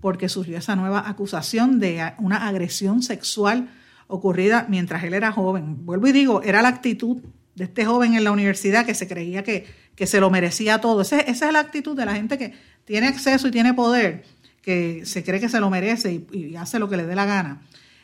porque 0.00 0.28
surgió 0.28 0.56
esa 0.56 0.76
nueva 0.76 1.08
acusación 1.08 1.78
de 1.78 2.12
una 2.18 2.48
agresión 2.48 3.02
sexual 3.02 3.68
ocurrida 4.06 4.66
mientras 4.68 5.04
él 5.04 5.14
era 5.14 5.32
joven. 5.32 5.84
Vuelvo 5.84 6.06
y 6.06 6.12
digo, 6.12 6.42
era 6.42 6.62
la 6.62 6.68
actitud 6.68 7.18
de 7.54 7.64
este 7.64 7.84
joven 7.84 8.14
en 8.14 8.24
la 8.24 8.32
universidad 8.32 8.86
que 8.86 8.94
se 8.94 9.06
creía 9.06 9.44
que, 9.44 9.66
que 9.94 10.06
se 10.06 10.20
lo 10.20 10.30
merecía 10.30 10.80
todo. 10.80 11.02
esa 11.02 11.20
es 11.20 11.52
la 11.52 11.60
actitud 11.60 11.96
de 11.96 12.06
la 12.06 12.14
gente 12.14 12.38
que 12.38 12.54
tiene 12.84 13.08
acceso 13.08 13.48
y 13.48 13.50
tiene 13.50 13.74
poder, 13.74 14.24
que 14.62 15.04
se 15.06 15.24
cree 15.24 15.40
que 15.40 15.48
se 15.48 15.60
lo 15.60 15.70
merece 15.70 16.24
y, 16.32 16.56
hace 16.56 16.78
lo 16.78 16.88
que 16.88 16.96
le 16.96 17.06
dé 17.06 17.14
la 17.14 17.26
gana. 17.26 17.62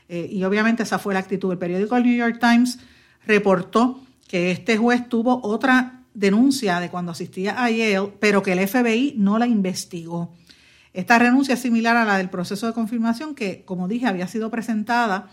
Eh, 0.09 0.29
y 0.31 0.45
obviamente 0.45 0.83
esa 0.83 0.99
fue 0.99 1.15
la 1.15 1.21
actitud. 1.21 1.53
El 1.53 1.59
periódico 1.59 1.97
el 1.97 2.05
New 2.05 2.17
York 2.17 2.39
Times 2.41 2.79
reportó 3.27 4.01
que 4.29 4.51
este 4.51 4.77
juez 4.77 5.09
tuvo 5.09 5.41
otra 5.43 6.03
denuncia 6.15 6.81
de 6.81 6.89
cuando 6.89 7.13
asistía 7.13 7.63
a 7.63 7.71
Yale, 7.71 8.13
pero 8.21 8.43
que 8.43 8.53
el 8.53 8.67
FBI 8.67 9.15
no 9.17 9.39
la 9.39 9.47
investigó. 9.47 10.35
Esta 10.93 11.19
renuncia 11.19 11.55
es 11.55 11.61
similar 11.61 11.97
a 11.97 12.07
la 12.07 12.17
del 12.17 12.31
proceso 12.31 12.67
de 12.67 12.73
confirmación 12.73 13.35
que, 13.35 13.65
como 13.65 13.87
dije, 13.87 14.07
había 14.07 14.27
sido 14.29 14.51
presentada 14.51 15.29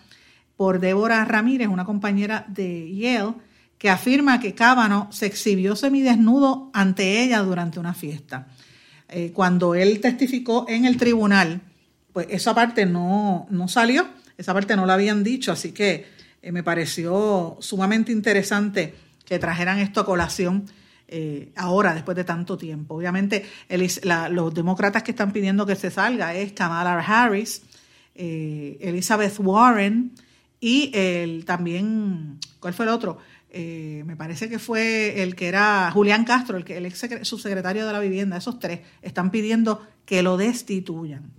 por 0.58 0.80
Débora 0.80 1.24
Ramírez, 1.24 1.70
una 1.70 1.86
compañera 1.86 2.46
de 2.50 2.94
Yale, 2.94 3.36
que 3.78 3.90
afirma 3.90 4.40
que 4.40 4.54
Cábano 4.54 5.08
se 5.12 5.26
exhibió 5.26 5.76
semidesnudo 5.76 6.70
ante 6.74 7.24
ella 7.24 7.40
durante 7.40 7.80
una 7.80 7.94
fiesta. 7.94 8.48
Eh, 9.16 9.32
cuando 9.32 9.76
él 9.76 10.00
testificó 10.02 10.66
en 10.68 10.86
el 10.86 10.98
tribunal, 10.98 11.62
pues 12.14 12.26
esa 12.32 12.56
parte 12.56 12.88
no, 12.88 13.46
no 13.52 13.68
salió, 13.68 14.08
esa 14.40 14.56
parte 14.56 14.76
no 14.76 14.88
la 14.88 14.96
habían 14.96 15.24
dicho, 15.24 15.52
así 15.52 15.72
que 15.72 16.08
eh, 16.42 16.52
me 16.52 16.64
pareció 16.64 17.56
sumamente 17.60 18.12
interesante 18.12 18.96
que 19.24 19.38
trajeran 19.38 19.78
esto 19.78 20.02
a 20.02 20.06
colación 20.06 20.66
eh, 21.08 21.52
ahora, 21.56 21.94
después 21.94 22.18
de 22.18 22.24
tanto 22.24 22.58
tiempo. 22.58 22.96
Obviamente, 22.96 23.46
los 24.32 24.52
demócratas 24.52 25.04
que 25.04 25.12
están 25.12 25.32
pidiendo 25.32 25.68
que 25.68 25.76
se 25.76 25.92
salga 25.92 26.34
es 26.34 26.54
Kamala 26.54 27.00
Harris, 27.00 27.62
Elizabeth 28.16 29.36
Warren 29.38 30.14
y 30.60 30.90
el, 30.96 31.46
también, 31.46 32.40
¿cuál 32.60 32.74
fue 32.74 32.86
el 32.86 32.90
otro? 32.90 33.20
Eh, 33.56 34.02
me 34.08 34.16
parece 34.16 34.50
que 34.50 34.58
fue 34.58 35.22
el 35.22 35.36
que 35.36 35.48
era 35.48 35.92
Julián 35.92 36.26
Castro, 36.26 36.58
el, 36.58 36.66
que, 36.66 36.76
el 36.78 36.88
ex 36.88 37.08
subsecretario 37.22 37.86
de 37.86 37.94
la 37.94 38.00
vivienda, 38.00 38.36
esos 38.36 38.58
tres 38.58 38.80
están 39.04 39.30
pidiendo 39.30 39.86
que 40.06 40.24
lo 40.24 40.38
destituyan. 40.38 41.32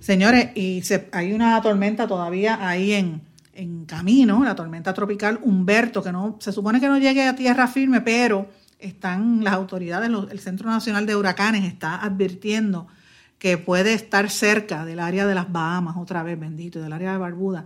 Señores, 0.00 0.50
y 0.56 0.82
hay 1.12 1.32
una 1.32 1.62
tormenta 1.62 2.08
todavía 2.08 2.68
ahí 2.68 2.92
en, 2.92 3.22
en 3.52 3.84
camino, 3.84 4.42
la 4.42 4.56
tormenta 4.56 4.92
tropical 4.92 5.38
Humberto, 5.40 6.02
que 6.02 6.10
no 6.10 6.38
se 6.40 6.50
supone 6.50 6.80
que 6.80 6.88
no 6.88 6.98
llegue 6.98 7.28
a 7.28 7.36
tierra 7.36 7.68
firme, 7.68 8.00
pero 8.00 8.48
están 8.80 9.44
las 9.44 9.54
autoridades, 9.54 10.10
el 10.30 10.40
Centro 10.40 10.68
Nacional 10.68 11.06
de 11.06 11.14
Huracanes 11.14 11.64
está 11.64 12.02
advirtiendo 12.02 12.88
que 13.38 13.58
puede 13.58 13.94
estar 13.94 14.28
cerca 14.28 14.84
del 14.84 14.98
área 14.98 15.24
de 15.24 15.36
las 15.36 15.52
Bahamas, 15.52 15.96
otra 15.98 16.24
vez, 16.24 16.38
bendito, 16.38 16.80
del 16.80 16.92
área 16.92 17.12
de 17.12 17.18
Barbuda, 17.18 17.64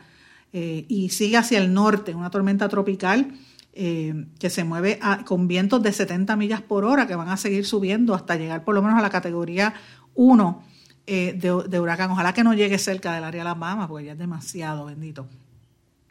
eh, 0.53 0.85
y 0.89 1.09
sigue 1.09 1.39
hacia 1.39 1.59
el 1.59 1.73
norte, 1.73 2.15
una 2.15 2.29
tormenta 2.29 2.69
tropical 2.69 3.33
eh, 3.75 4.27
que 4.39 4.51
se 4.51 4.65
mueve 4.65 4.99
con 5.25 5.49
vientos 5.49 5.83
de 5.83 5.93
70 5.93 6.37
millas 6.37 6.61
por 6.61 6.85
hora, 6.85 7.07
que 7.07 7.15
van 7.15 7.29
a 7.29 7.37
seguir 7.37 7.65
subiendo 7.65 8.15
hasta 8.15 8.37
llegar 8.37 8.65
por 8.65 8.75
lo 8.75 8.83
menos 8.83 8.99
a 8.99 9.03
la 9.03 9.11
categoría 9.11 9.75
1 10.15 10.63
eh, 11.07 11.35
de, 11.35 11.81
huracán. 11.81 12.11
Ojalá 12.11 12.33
que 12.33 12.45
no 12.45 12.55
llegue 12.55 12.79
cerca 12.79 13.15
del 13.15 13.25
área 13.25 13.41
de 13.41 13.49
las 13.49 13.59
Bahamas, 13.59 13.89
porque 13.89 14.07
ya 14.07 14.13
es 14.13 14.19
demasiado, 14.19 14.85
bendito. 14.85 15.27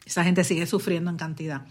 Esa 0.04 0.24
gente 0.24 0.44
sigue 0.44 0.66
sufriendo 0.66 1.10
en 1.10 1.16
cantidad. 1.16 1.62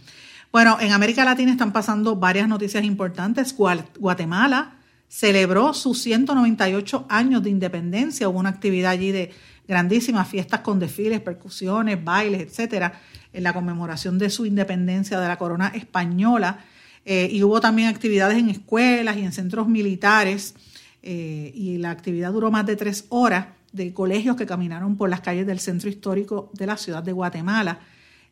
Bueno, 0.51 0.77
en 0.79 0.91
América 0.91 1.23
Latina 1.23 1.51
están 1.51 1.73
pasando 1.73 2.15
varias 2.15 2.47
noticias 2.47 2.83
importantes. 2.83 3.55
Guatemala 3.55 4.77
celebró 5.07 5.73
sus 5.73 6.01
198 6.01 7.05
años 7.09 7.43
de 7.43 7.49
independencia. 7.49 8.29
Hubo 8.29 8.39
una 8.39 8.49
actividad 8.49 8.91
allí 8.91 9.11
de 9.11 9.33
grandísimas 9.67 10.27
fiestas 10.27 10.61
con 10.61 10.79
desfiles, 10.79 11.21
percusiones, 11.21 12.03
bailes, 12.03 12.41
etcétera, 12.41 12.99
en 13.33 13.43
la 13.43 13.53
conmemoración 13.53 14.17
de 14.17 14.29
su 14.29 14.45
independencia 14.45 15.19
de 15.19 15.27
la 15.27 15.37
corona 15.37 15.67
española. 15.67 16.59
Eh, 17.05 17.29
y 17.31 17.43
hubo 17.43 17.59
también 17.61 17.87
actividades 17.87 18.37
en 18.37 18.49
escuelas 18.49 19.17
y 19.17 19.21
en 19.21 19.31
centros 19.31 19.67
militares. 19.67 20.55
Eh, 21.03 21.51
y 21.55 21.77
la 21.77 21.91
actividad 21.91 22.31
duró 22.31 22.51
más 22.51 22.65
de 22.65 22.75
tres 22.75 23.05
horas 23.09 23.47
de 23.71 23.93
colegios 23.93 24.35
que 24.35 24.45
caminaron 24.45 24.97
por 24.97 25.09
las 25.09 25.21
calles 25.21 25.47
del 25.47 25.59
centro 25.59 25.89
histórico 25.89 26.51
de 26.53 26.67
la 26.67 26.77
ciudad 26.77 27.03
de 27.03 27.11
Guatemala. 27.11 27.79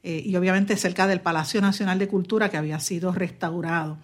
Eh, 0.04 0.22
y 0.26 0.36
obviamente 0.36 0.78
cerca 0.78 1.08
del 1.08 1.22
Palacio 1.22 1.62
Nacional 1.62 2.00
de 2.00 2.08
Cultura 2.08 2.50
que 2.50 2.58
había 2.58 2.80
sido 2.80 3.12
restaurado. 3.12 3.98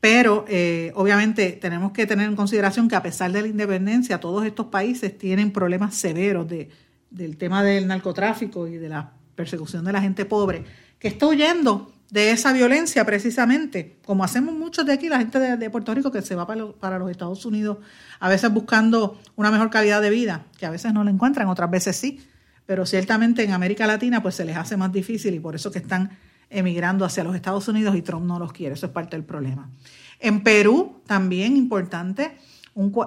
Pero 0.00 0.46
obviamente 0.94 1.52
tenemos 1.60 1.92
que 1.92 2.06
tener 2.06 2.26
en 2.26 2.34
consideración 2.34 2.88
que 2.88 2.96
a 2.96 3.02
pesar 3.02 3.32
de 3.32 3.42
la 3.42 3.48
independencia, 3.48 4.18
todos 4.18 4.46
estos 4.46 4.68
países 4.68 5.18
tienen 5.18 5.50
problemas 5.50 5.94
severos 5.94 6.48
de, 6.48 6.70
del 7.10 7.36
tema 7.36 7.62
del 7.62 7.86
narcotráfico 7.86 8.66
y 8.66 8.78
de 8.78 8.88
la 8.88 9.12
persecución 9.40 9.84
de 9.86 9.92
la 9.92 10.02
gente 10.02 10.26
pobre, 10.26 10.64
que 10.98 11.08
está 11.08 11.26
huyendo 11.26 11.90
de 12.10 12.30
esa 12.30 12.52
violencia 12.52 13.06
precisamente, 13.06 13.96
como 14.04 14.22
hacemos 14.22 14.54
muchos 14.54 14.84
de 14.84 14.92
aquí, 14.92 15.08
la 15.08 15.18
gente 15.18 15.38
de, 15.38 15.70
Puerto 15.70 15.94
Rico 15.94 16.10
que 16.10 16.20
se 16.20 16.34
va 16.34 16.46
para, 16.46 16.72
para, 16.72 16.98
los 16.98 17.10
Estados 17.10 17.46
Unidos, 17.46 17.78
a 18.18 18.28
veces 18.28 18.52
buscando 18.52 19.18
una 19.36 19.50
mejor 19.50 19.70
calidad 19.70 20.02
de 20.02 20.10
vida, 20.10 20.44
que 20.58 20.66
a 20.66 20.70
veces 20.70 20.92
no 20.92 21.04
la 21.04 21.10
encuentran, 21.10 21.48
otras 21.48 21.70
veces 21.70 21.96
sí, 21.96 22.20
pero 22.66 22.84
ciertamente 22.84 23.42
en 23.44 23.52
América 23.52 23.86
Latina 23.86 24.20
pues 24.20 24.34
se 24.34 24.44
les 24.44 24.56
hace 24.56 24.76
más 24.76 24.92
difícil 24.92 25.34
y 25.34 25.40
por 25.40 25.54
eso 25.54 25.70
que 25.70 25.78
están 25.78 26.10
emigrando 26.50 27.04
hacia 27.04 27.24
los 27.24 27.34
Estados 27.34 27.66
Unidos 27.68 27.96
y 27.96 28.02
Trump 28.02 28.26
no 28.26 28.38
los 28.38 28.52
quiere, 28.52 28.74
eso 28.74 28.86
es 28.86 28.92
parte 28.92 29.16
del 29.16 29.24
problema. 29.24 29.70
En 30.18 30.42
Perú, 30.42 31.00
también 31.06 31.56
importante, 31.56 32.36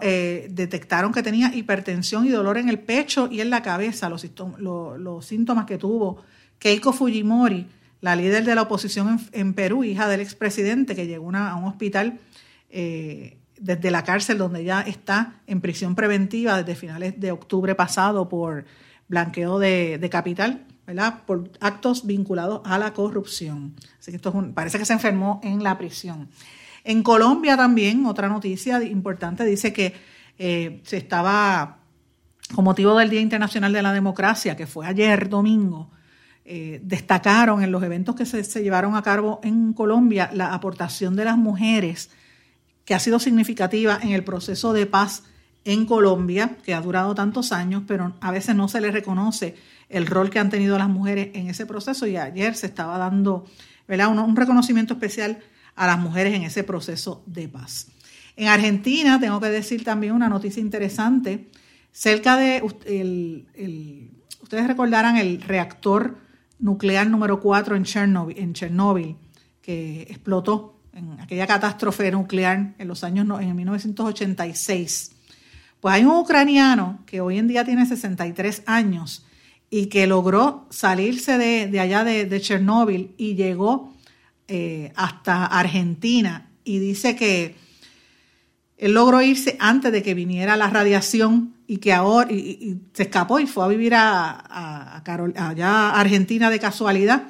eh, 0.02 0.48
detectaron 0.52 1.12
que 1.12 1.24
tenía 1.24 1.54
hipertensión 1.54 2.26
y 2.26 2.30
dolor 2.30 2.58
en 2.58 2.70
el 2.70 2.80
pecho 2.80 3.28
y 3.32 3.42
en 3.42 3.50
la 3.50 3.62
cabeza, 3.62 4.10
los, 4.10 4.26
los 4.60 5.26
síntomas 5.26 5.66
que 5.66 5.78
tuvo 5.78 6.24
Keiko 6.60 6.94
Fujimori, 6.94 7.68
la 8.04 8.16
líder 8.16 8.44
de 8.44 8.56
la 8.56 8.64
oposición 8.64 9.20
en, 9.32 9.54
Perú, 9.54 9.84
hija 9.84 10.08
del 10.08 10.20
expresidente, 10.20 10.96
que 10.96 11.08
llegó 11.08 11.34
a 11.36 11.56
un 11.56 11.66
hospital 11.66 12.20
eh, 12.70 13.38
desde 13.60 13.92
la 13.92 14.04
cárcel 14.04 14.38
donde 14.38 14.64
ya 14.64 14.82
está 14.82 15.36
en 15.48 15.62
prisión 15.62 15.96
preventiva 15.96 16.58
desde 16.58 16.76
finales 16.76 17.20
de 17.20 17.32
octubre 17.32 17.76
pasado 17.76 18.28
por 18.28 18.66
blanqueo 19.08 19.58
de, 19.58 20.10
capital, 20.12 20.66
¿verdad? 20.86 21.22
Por 21.26 21.52
actos 21.62 22.06
vinculados 22.06 22.62
a 22.66 22.78
la 22.78 22.94
corrupción. 22.94 23.74
Así 24.00 24.12
que 24.12 24.18
esto 24.18 24.34
parece 24.54 24.80
que 24.80 24.86
se 24.86 24.94
enfermó 24.94 25.40
en 25.44 25.64
la 25.64 25.78
prisión. 25.78 26.30
En 26.84 27.04
Colombia 27.04 27.56
también, 27.56 28.06
otra 28.06 28.28
noticia 28.28 28.84
importante, 28.84 29.46
dice 29.46 29.72
que 29.72 29.94
eh, 30.38 30.82
se 30.84 30.98
estaba, 30.98 31.80
con 32.54 32.66
motivo 32.66 32.98
del 32.98 33.10
Día 33.10 33.22
Internacional 33.22 33.72
de 33.72 33.82
la 33.82 33.94
Democracia, 33.94 34.56
que 34.56 34.68
fue 34.68 34.86
ayer 34.86 35.30
domingo, 35.30 35.92
eh, 36.46 36.82
destacaron 36.84 37.64
en 37.64 37.72
los 37.72 37.84
eventos 37.84 38.16
que 38.16 38.26
se, 38.26 38.44
se, 38.44 38.64
llevaron 38.64 38.96
a 38.96 39.02
cabo 39.02 39.40
en 39.44 39.72
Colombia 39.72 40.30
la 40.34 40.54
aportación 40.54 41.16
de 41.16 41.26
las 41.26 41.38
mujeres, 41.38 42.10
que 42.84 42.94
ha 42.94 43.00
sido 43.00 43.20
significativa 43.20 43.98
en 44.02 44.12
el 44.12 44.26
proceso 44.26 44.74
de 44.74 44.86
paz 44.86 45.24
en 45.64 45.86
Colombia, 45.86 46.58
que 46.66 46.74
ha 46.74 46.82
durado 46.82 47.16
tantos 47.16 47.54
años, 47.54 47.84
pero 47.88 48.16
a 48.20 48.32
veces 48.32 48.56
no 48.56 48.68
se 48.68 48.82
le 48.82 48.92
reconoce 48.92 49.56
el 49.88 50.06
rol 50.06 50.30
que 50.30 50.40
han 50.40 50.50
tenido 50.50 50.78
las 50.78 50.90
mujeres 50.90 51.30
en 51.34 51.50
ese 51.50 51.66
proceso 51.66 52.06
y 52.08 52.18
ayer 52.18 52.56
se 52.56 52.66
estaba 52.66 52.98
dando 52.98 53.46
¿verdad? 53.88 54.10
Un, 54.10 54.36
reconocimiento 54.36 54.94
especial 54.94 55.40
a 55.76 55.88
las 55.88 56.00
mujeres 56.00 56.34
en 56.34 56.44
ese 56.44 56.64
proceso 56.64 57.24
de 57.26 57.48
paz. 57.48 57.88
En 58.36 58.48
Argentina, 58.48 59.20
tengo 59.20 59.40
que 59.40 59.50
decir 59.50 59.84
también 59.84 60.14
una 60.14 60.30
noticia 60.30 60.62
interesante, 60.62 61.50
cerca 61.92 62.38
de, 62.38 62.62
ustedes 64.42 64.68
recordarán 64.68 65.18
el 65.18 65.42
reactor 65.42 66.18
nuclear 66.60 67.08
número 67.10 67.40
4 67.40 67.76
en 67.76 67.84
Chernobyl, 67.84 68.38
en 68.38 68.54
Chernobyl 68.54 69.16
que 69.62 70.02
explotó 70.04 70.80
en 70.94 71.20
aquella 71.20 71.48
catástrofe 71.48 72.12
nuclear 72.12 72.74
en 72.78 72.88
los 72.88 73.04
años 73.04 73.28
en 73.42 73.56
1986 73.56 75.12
Pues 75.80 75.96
hay 75.96 76.06
un 76.06 76.18
ucraniano 76.18 77.00
que 77.06 77.22
hoy 77.22 77.38
en 77.38 77.48
día 77.48 77.64
tiene 77.66 77.86
63 77.86 78.64
años 78.66 79.26
y 79.70 79.88
que 79.88 80.06
logró 80.06 80.68
salirse 80.70 81.38
de, 81.38 81.80
allá 81.80 82.04
de, 82.04 82.42
Chernóbil 82.42 83.16
y 83.18 83.36
llegó 83.36 83.93
eh, 84.48 84.92
hasta 84.96 85.46
Argentina 85.46 86.50
y 86.64 86.80
dice 86.80 87.16
que 87.16 87.56
él 88.78 88.94
logró 88.94 89.22
irse 89.22 89.56
antes 89.60 89.92
de 89.92 90.04
que 90.04 90.14
viniera 90.14 90.58
la 90.58 90.70
radiación 90.70 91.54
y 91.68 91.78
que 91.78 91.94
ahora 91.94 92.32
y, 92.32 92.82
se 92.94 93.04
escapó 93.04 93.40
y 93.40 93.48
fue 93.48 93.64
a 93.64 93.68
vivir 93.68 93.94
a, 93.96 94.98
allá 94.98 95.70
a 95.70 96.00
Argentina 96.00 96.50
de 96.50 96.60
casualidad 96.60 97.30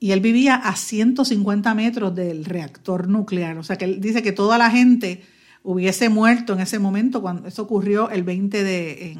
y 0.00 0.12
él 0.12 0.20
vivía 0.20 0.56
a 0.56 0.74
150 0.74 1.74
metros 1.74 2.14
del 2.14 2.44
reactor 2.44 3.06
nuclear. 3.06 3.58
O 3.58 3.62
sea 3.62 3.76
que 3.76 3.84
él 3.84 4.00
dice 4.00 4.22
que 4.22 4.32
toda 4.32 4.56
la 4.56 4.70
gente 4.70 5.22
hubiese 5.62 6.08
muerto 6.08 6.54
en 6.54 6.60
ese 6.60 6.78
momento 6.78 7.20
cuando 7.20 7.46
eso 7.46 7.62
ocurrió 7.62 8.08
el 8.10 8.22
20 8.22 8.64
de 8.64 9.18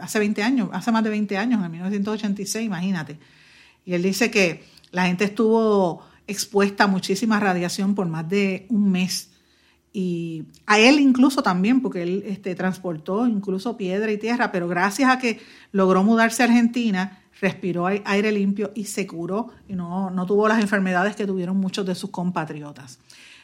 hace 0.00 0.18
20 0.18 0.42
años, 0.42 0.70
hace 0.72 0.90
más 0.90 1.04
de 1.04 1.10
20 1.10 1.36
años, 1.36 1.64
en 1.64 1.70
1986, 1.70 2.64
imagínate. 2.64 3.18
Y 3.84 3.92
él 3.92 4.02
dice 4.02 4.30
que 4.30 4.64
la 4.92 5.06
gente 5.06 5.24
estuvo 5.24 6.02
expuesta 6.26 6.84
a 6.84 6.86
muchísima 6.86 7.40
radiación 7.40 7.94
por 7.94 8.06
más 8.06 8.28
de 8.28 8.66
un 8.68 8.90
mes. 8.90 9.30
Y 9.92 10.44
a 10.66 10.78
él 10.78 10.98
incluso 10.98 11.42
también, 11.42 11.80
porque 11.80 12.02
él 12.02 12.24
este, 12.26 12.54
transportó 12.54 13.26
incluso 13.26 13.76
piedra 13.76 14.10
y 14.10 14.18
tierra, 14.18 14.50
pero 14.50 14.66
gracias 14.66 15.10
a 15.10 15.18
que 15.18 15.40
logró 15.70 16.02
mudarse 16.02 16.42
a 16.42 16.46
Argentina, 16.46 17.20
respiró 17.40 17.86
aire 17.86 18.32
limpio 18.32 18.72
y 18.74 18.84
se 18.86 19.06
curó 19.06 19.50
y 19.68 19.74
no, 19.74 20.10
no 20.10 20.26
tuvo 20.26 20.48
las 20.48 20.60
enfermedades 20.60 21.14
que 21.14 21.26
tuvieron 21.26 21.58
muchos 21.58 21.86
de 21.86 21.94
sus 21.94 22.10
compatriotas. 22.10 22.98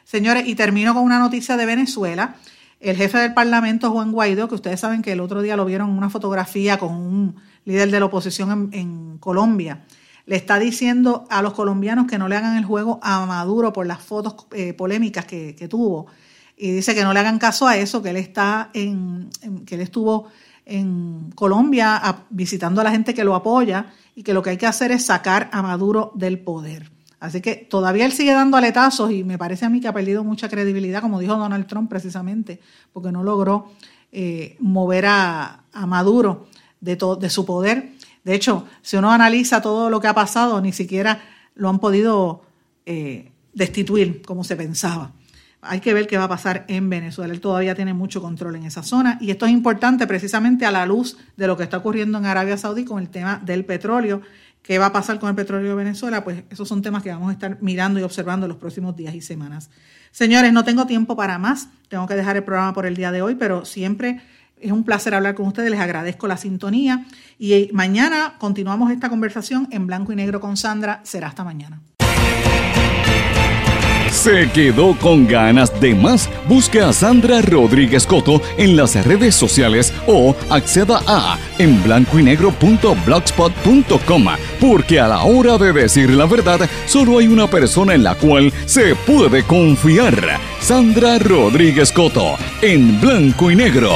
Señores, 0.05 0.49
y 0.49 0.57
termino 0.57 0.93
con 0.93 1.05
una 1.05 1.21
noticia 1.21 1.57
de 1.57 1.67
Venezuela. 1.67 2.35
El 2.81 2.97
jefe 2.97 3.19
del 3.19 3.35
Parlamento, 3.35 3.91
Juan 3.91 4.11
Guaidó, 4.11 4.49
que 4.49 4.55
ustedes 4.55 4.81
saben 4.81 5.03
que 5.03 5.13
el 5.13 5.21
otro 5.21 5.43
día 5.43 5.57
lo 5.57 5.67
vieron 5.67 5.91
en 5.91 5.99
una 5.99 6.11
fotografía 6.11 6.79
con 6.79 6.95
un 6.95 7.37
líder 7.65 7.91
de 7.91 8.01
la 8.01 8.07
oposición 8.07 8.71
en, 8.73 9.19
Colombia, 9.19 9.85
le 10.31 10.37
está 10.37 10.61
diciendo 10.61 11.27
a 11.29 11.43
los 11.43 11.55
colombianos 11.55 12.07
que 12.07 12.17
no 12.17 12.29
le 12.29 12.37
hagan 12.37 12.57
el 12.57 12.65
juego 12.65 13.01
a 13.03 13.27
Maduro 13.27 13.73
por 13.73 13.85
las 13.85 13.99
fotos 13.99 14.47
eh, 14.53 14.75
polémicas 14.75 15.25
que, 15.25 15.67
tuvo. 15.69 16.07
Y 16.57 16.71
dice 16.71 16.95
que 16.95 17.03
no 17.03 17.13
le 17.13 17.19
hagan 17.19 17.41
caso 17.41 17.67
a 17.67 17.77
eso, 17.77 18.01
que 18.01 18.11
él 18.11 18.17
está 18.17 18.71
en 18.73 19.29
que 19.67 19.75
él 19.75 19.81
estuvo 19.81 20.29
en 20.67 21.33
Colombia 21.35 22.01
visitando 22.31 22.81
a 22.81 22.85
la 22.85 22.93
gente 22.93 23.13
que 23.13 23.25
lo 23.25 23.35
apoya 23.35 23.87
y 24.15 24.23
que 24.23 24.33
lo 24.33 24.41
que 24.41 24.51
hay 24.51 24.57
que 24.57 24.69
hacer 24.69 24.93
es 24.93 25.05
sacar 25.05 25.51
a 25.53 25.63
Maduro 25.63 26.13
del 26.15 26.39
poder. 26.39 26.93
Así 27.19 27.41
que 27.41 27.57
todavía 27.57 28.07
él 28.07 28.13
sigue 28.13 28.33
dando 28.33 28.57
aletazos 28.57 29.11
y 29.11 29.25
me 29.25 29.37
parece 29.37 29.65
a 29.65 29.69
mí 29.69 29.81
que 29.81 29.89
ha 29.89 29.93
perdido 29.93 30.23
mucha 30.23 30.49
credibilidad, 30.49 31.03
como 31.03 31.19
dijo 31.19 31.35
Donald 31.35 31.67
Trump 31.67 31.91
precisamente, 31.91 32.61
porque 32.93 33.11
no 33.11 33.25
logró 33.25 33.73
eh, 34.13 34.57
mover 34.61 35.07
a, 35.07 35.65
Maduro 35.89 36.47
de, 36.81 36.97
de 37.19 37.31
su 37.31 37.45
poder. 37.45 37.99
De 38.25 38.35
hecho, 38.35 38.67
si 38.83 38.97
uno 38.97 39.11
analiza 39.11 39.61
todo 39.61 39.91
lo 39.91 40.01
que 40.01 40.09
ha 40.09 40.15
pasado, 40.15 40.61
ni 40.61 40.73
siquiera 40.73 41.23
lo 41.55 41.69
han 41.69 41.79
podido 41.79 42.43
eh, 42.87 43.33
destituir 43.53 44.23
como 44.23 44.45
se 44.45 44.57
pensaba 44.57 45.13
hay 45.63 45.81
que 45.81 45.93
ver 45.93 46.07
qué 46.07 46.17
va 46.17 46.25
a 46.25 46.29
pasar 46.29 46.65
en 46.69 46.89
Venezuela. 46.89 47.33
Él 47.33 47.41
todavía 47.41 47.75
tiene 47.75 47.95
mucho 47.95 48.23
control 48.23 48.57
en 48.57 48.65
esa 48.65 48.83
zona 48.83 49.19
y 49.21 49.31
esto 49.31 49.47
es 49.47 49.53
importante 49.53 50.07
precisamente 50.07 50.65
a 50.65 50.71
la 50.71 50.87
luz 50.87 51.19
de 51.37 51.47
lo 51.47 51.57
que 51.57 51.65
está 51.65 51.79
ocurriendo 51.79 52.19
en 52.19 52.27
Arabia 52.27 52.57
Saudí 52.57 52.85
con 52.85 52.99
el 52.99 53.11
tema 53.11 53.41
del 53.45 53.65
petróleo. 53.65 54.23
¿Qué 54.63 54.79
va 54.79 54.87
a 54.87 54.93
pasar 54.93 55.19
con 55.19 55.29
el 55.29 55.35
petróleo 55.35 55.71
de 55.71 55.75
Venezuela? 55.75 56.23
Pues 56.25 56.45
esos 56.51 56.69
son 56.69 56.83
temas 56.83 57.03
que 57.03 57.11
vamos 57.11 57.31
a 57.31 57.33
estar 57.33 57.59
mirando 57.61 57.99
y 57.99 58.03
observando 58.03 58.47
los 58.47 58.57
próximos 58.57 58.97
días 58.97 59.15
y 59.15 59.21
semanas. 59.21 59.71
Señores, 60.11 60.53
no 60.53 60.65
tengo 60.65 60.87
tiempo 60.87 61.17
para 61.17 61.39
más. 61.39 61.69
Tengo 61.89 62.07
que 62.07 62.15
dejar 62.15 62.37
el 62.37 62.45
programa 62.45 62.73
por 62.73 62.85
el 62.85 62.97
día 62.97 63.11
de 63.11 63.23
hoy, 63.23 63.37
pero 63.37 63.65
siempre 63.65 64.21
es 64.61 64.73
un 64.73 64.85
placer 64.85 65.15
hablar 65.15 65.35
con 65.35 65.47
ustedes. 65.47 65.71
Les 65.71 65.81
agradezco 65.81 66.27
la 66.27 66.37
sintonía 66.37 67.05
y 67.39 67.71
mañana 67.73 68.35
continuamos 68.39 68.91
esta 68.91 69.09
conversación 69.09 69.69
en 69.71 69.87
blanco 69.87 70.13
y 70.13 70.17
negro 70.17 70.41
con 70.41 70.57
Sandra. 70.57 71.01
Será 71.05 71.29
hasta 71.29 71.45
mañana. 71.45 71.81
¿Se 74.11 74.51
quedó 74.51 74.95
con 74.99 75.27
ganas 75.27 75.81
de 75.81 75.95
más? 75.95 76.29
Busque 76.49 76.81
a 76.81 76.93
Sandra 76.93 77.41
Rodríguez 77.43 78.07
Coto 78.07 78.43
en 78.59 78.77
las 78.77 79.07
redes 79.07 79.37
sociales 79.37 79.93
o 80.07 80.35
acceda 80.51 81.01
a 81.07 81.39
en 81.59 81.83
blanco 81.83 82.19
y 82.19 82.25
negro.blogspot.com 82.25 84.25
porque 84.61 84.99
a 84.99 85.07
la 85.09 85.23
hora 85.23 85.59
de 85.59 85.73
decir 85.73 86.11
la 86.11 86.27
verdad 86.27 86.69
solo 86.87 87.19
hay 87.19 87.29
una 87.29 87.47
persona 87.47 87.95
en 87.95 88.03
la 88.03 88.17
cual 88.17 88.53
se 88.67 88.97
puede 88.97 89.45
confiar. 89.45 90.41
Sandra 90.61 91.21
Rodríguez 91.21 91.93
Coto 91.93 92.37
en 92.63 93.01
blanco 93.01 93.51
y 93.51 93.57
negro. 93.57 93.93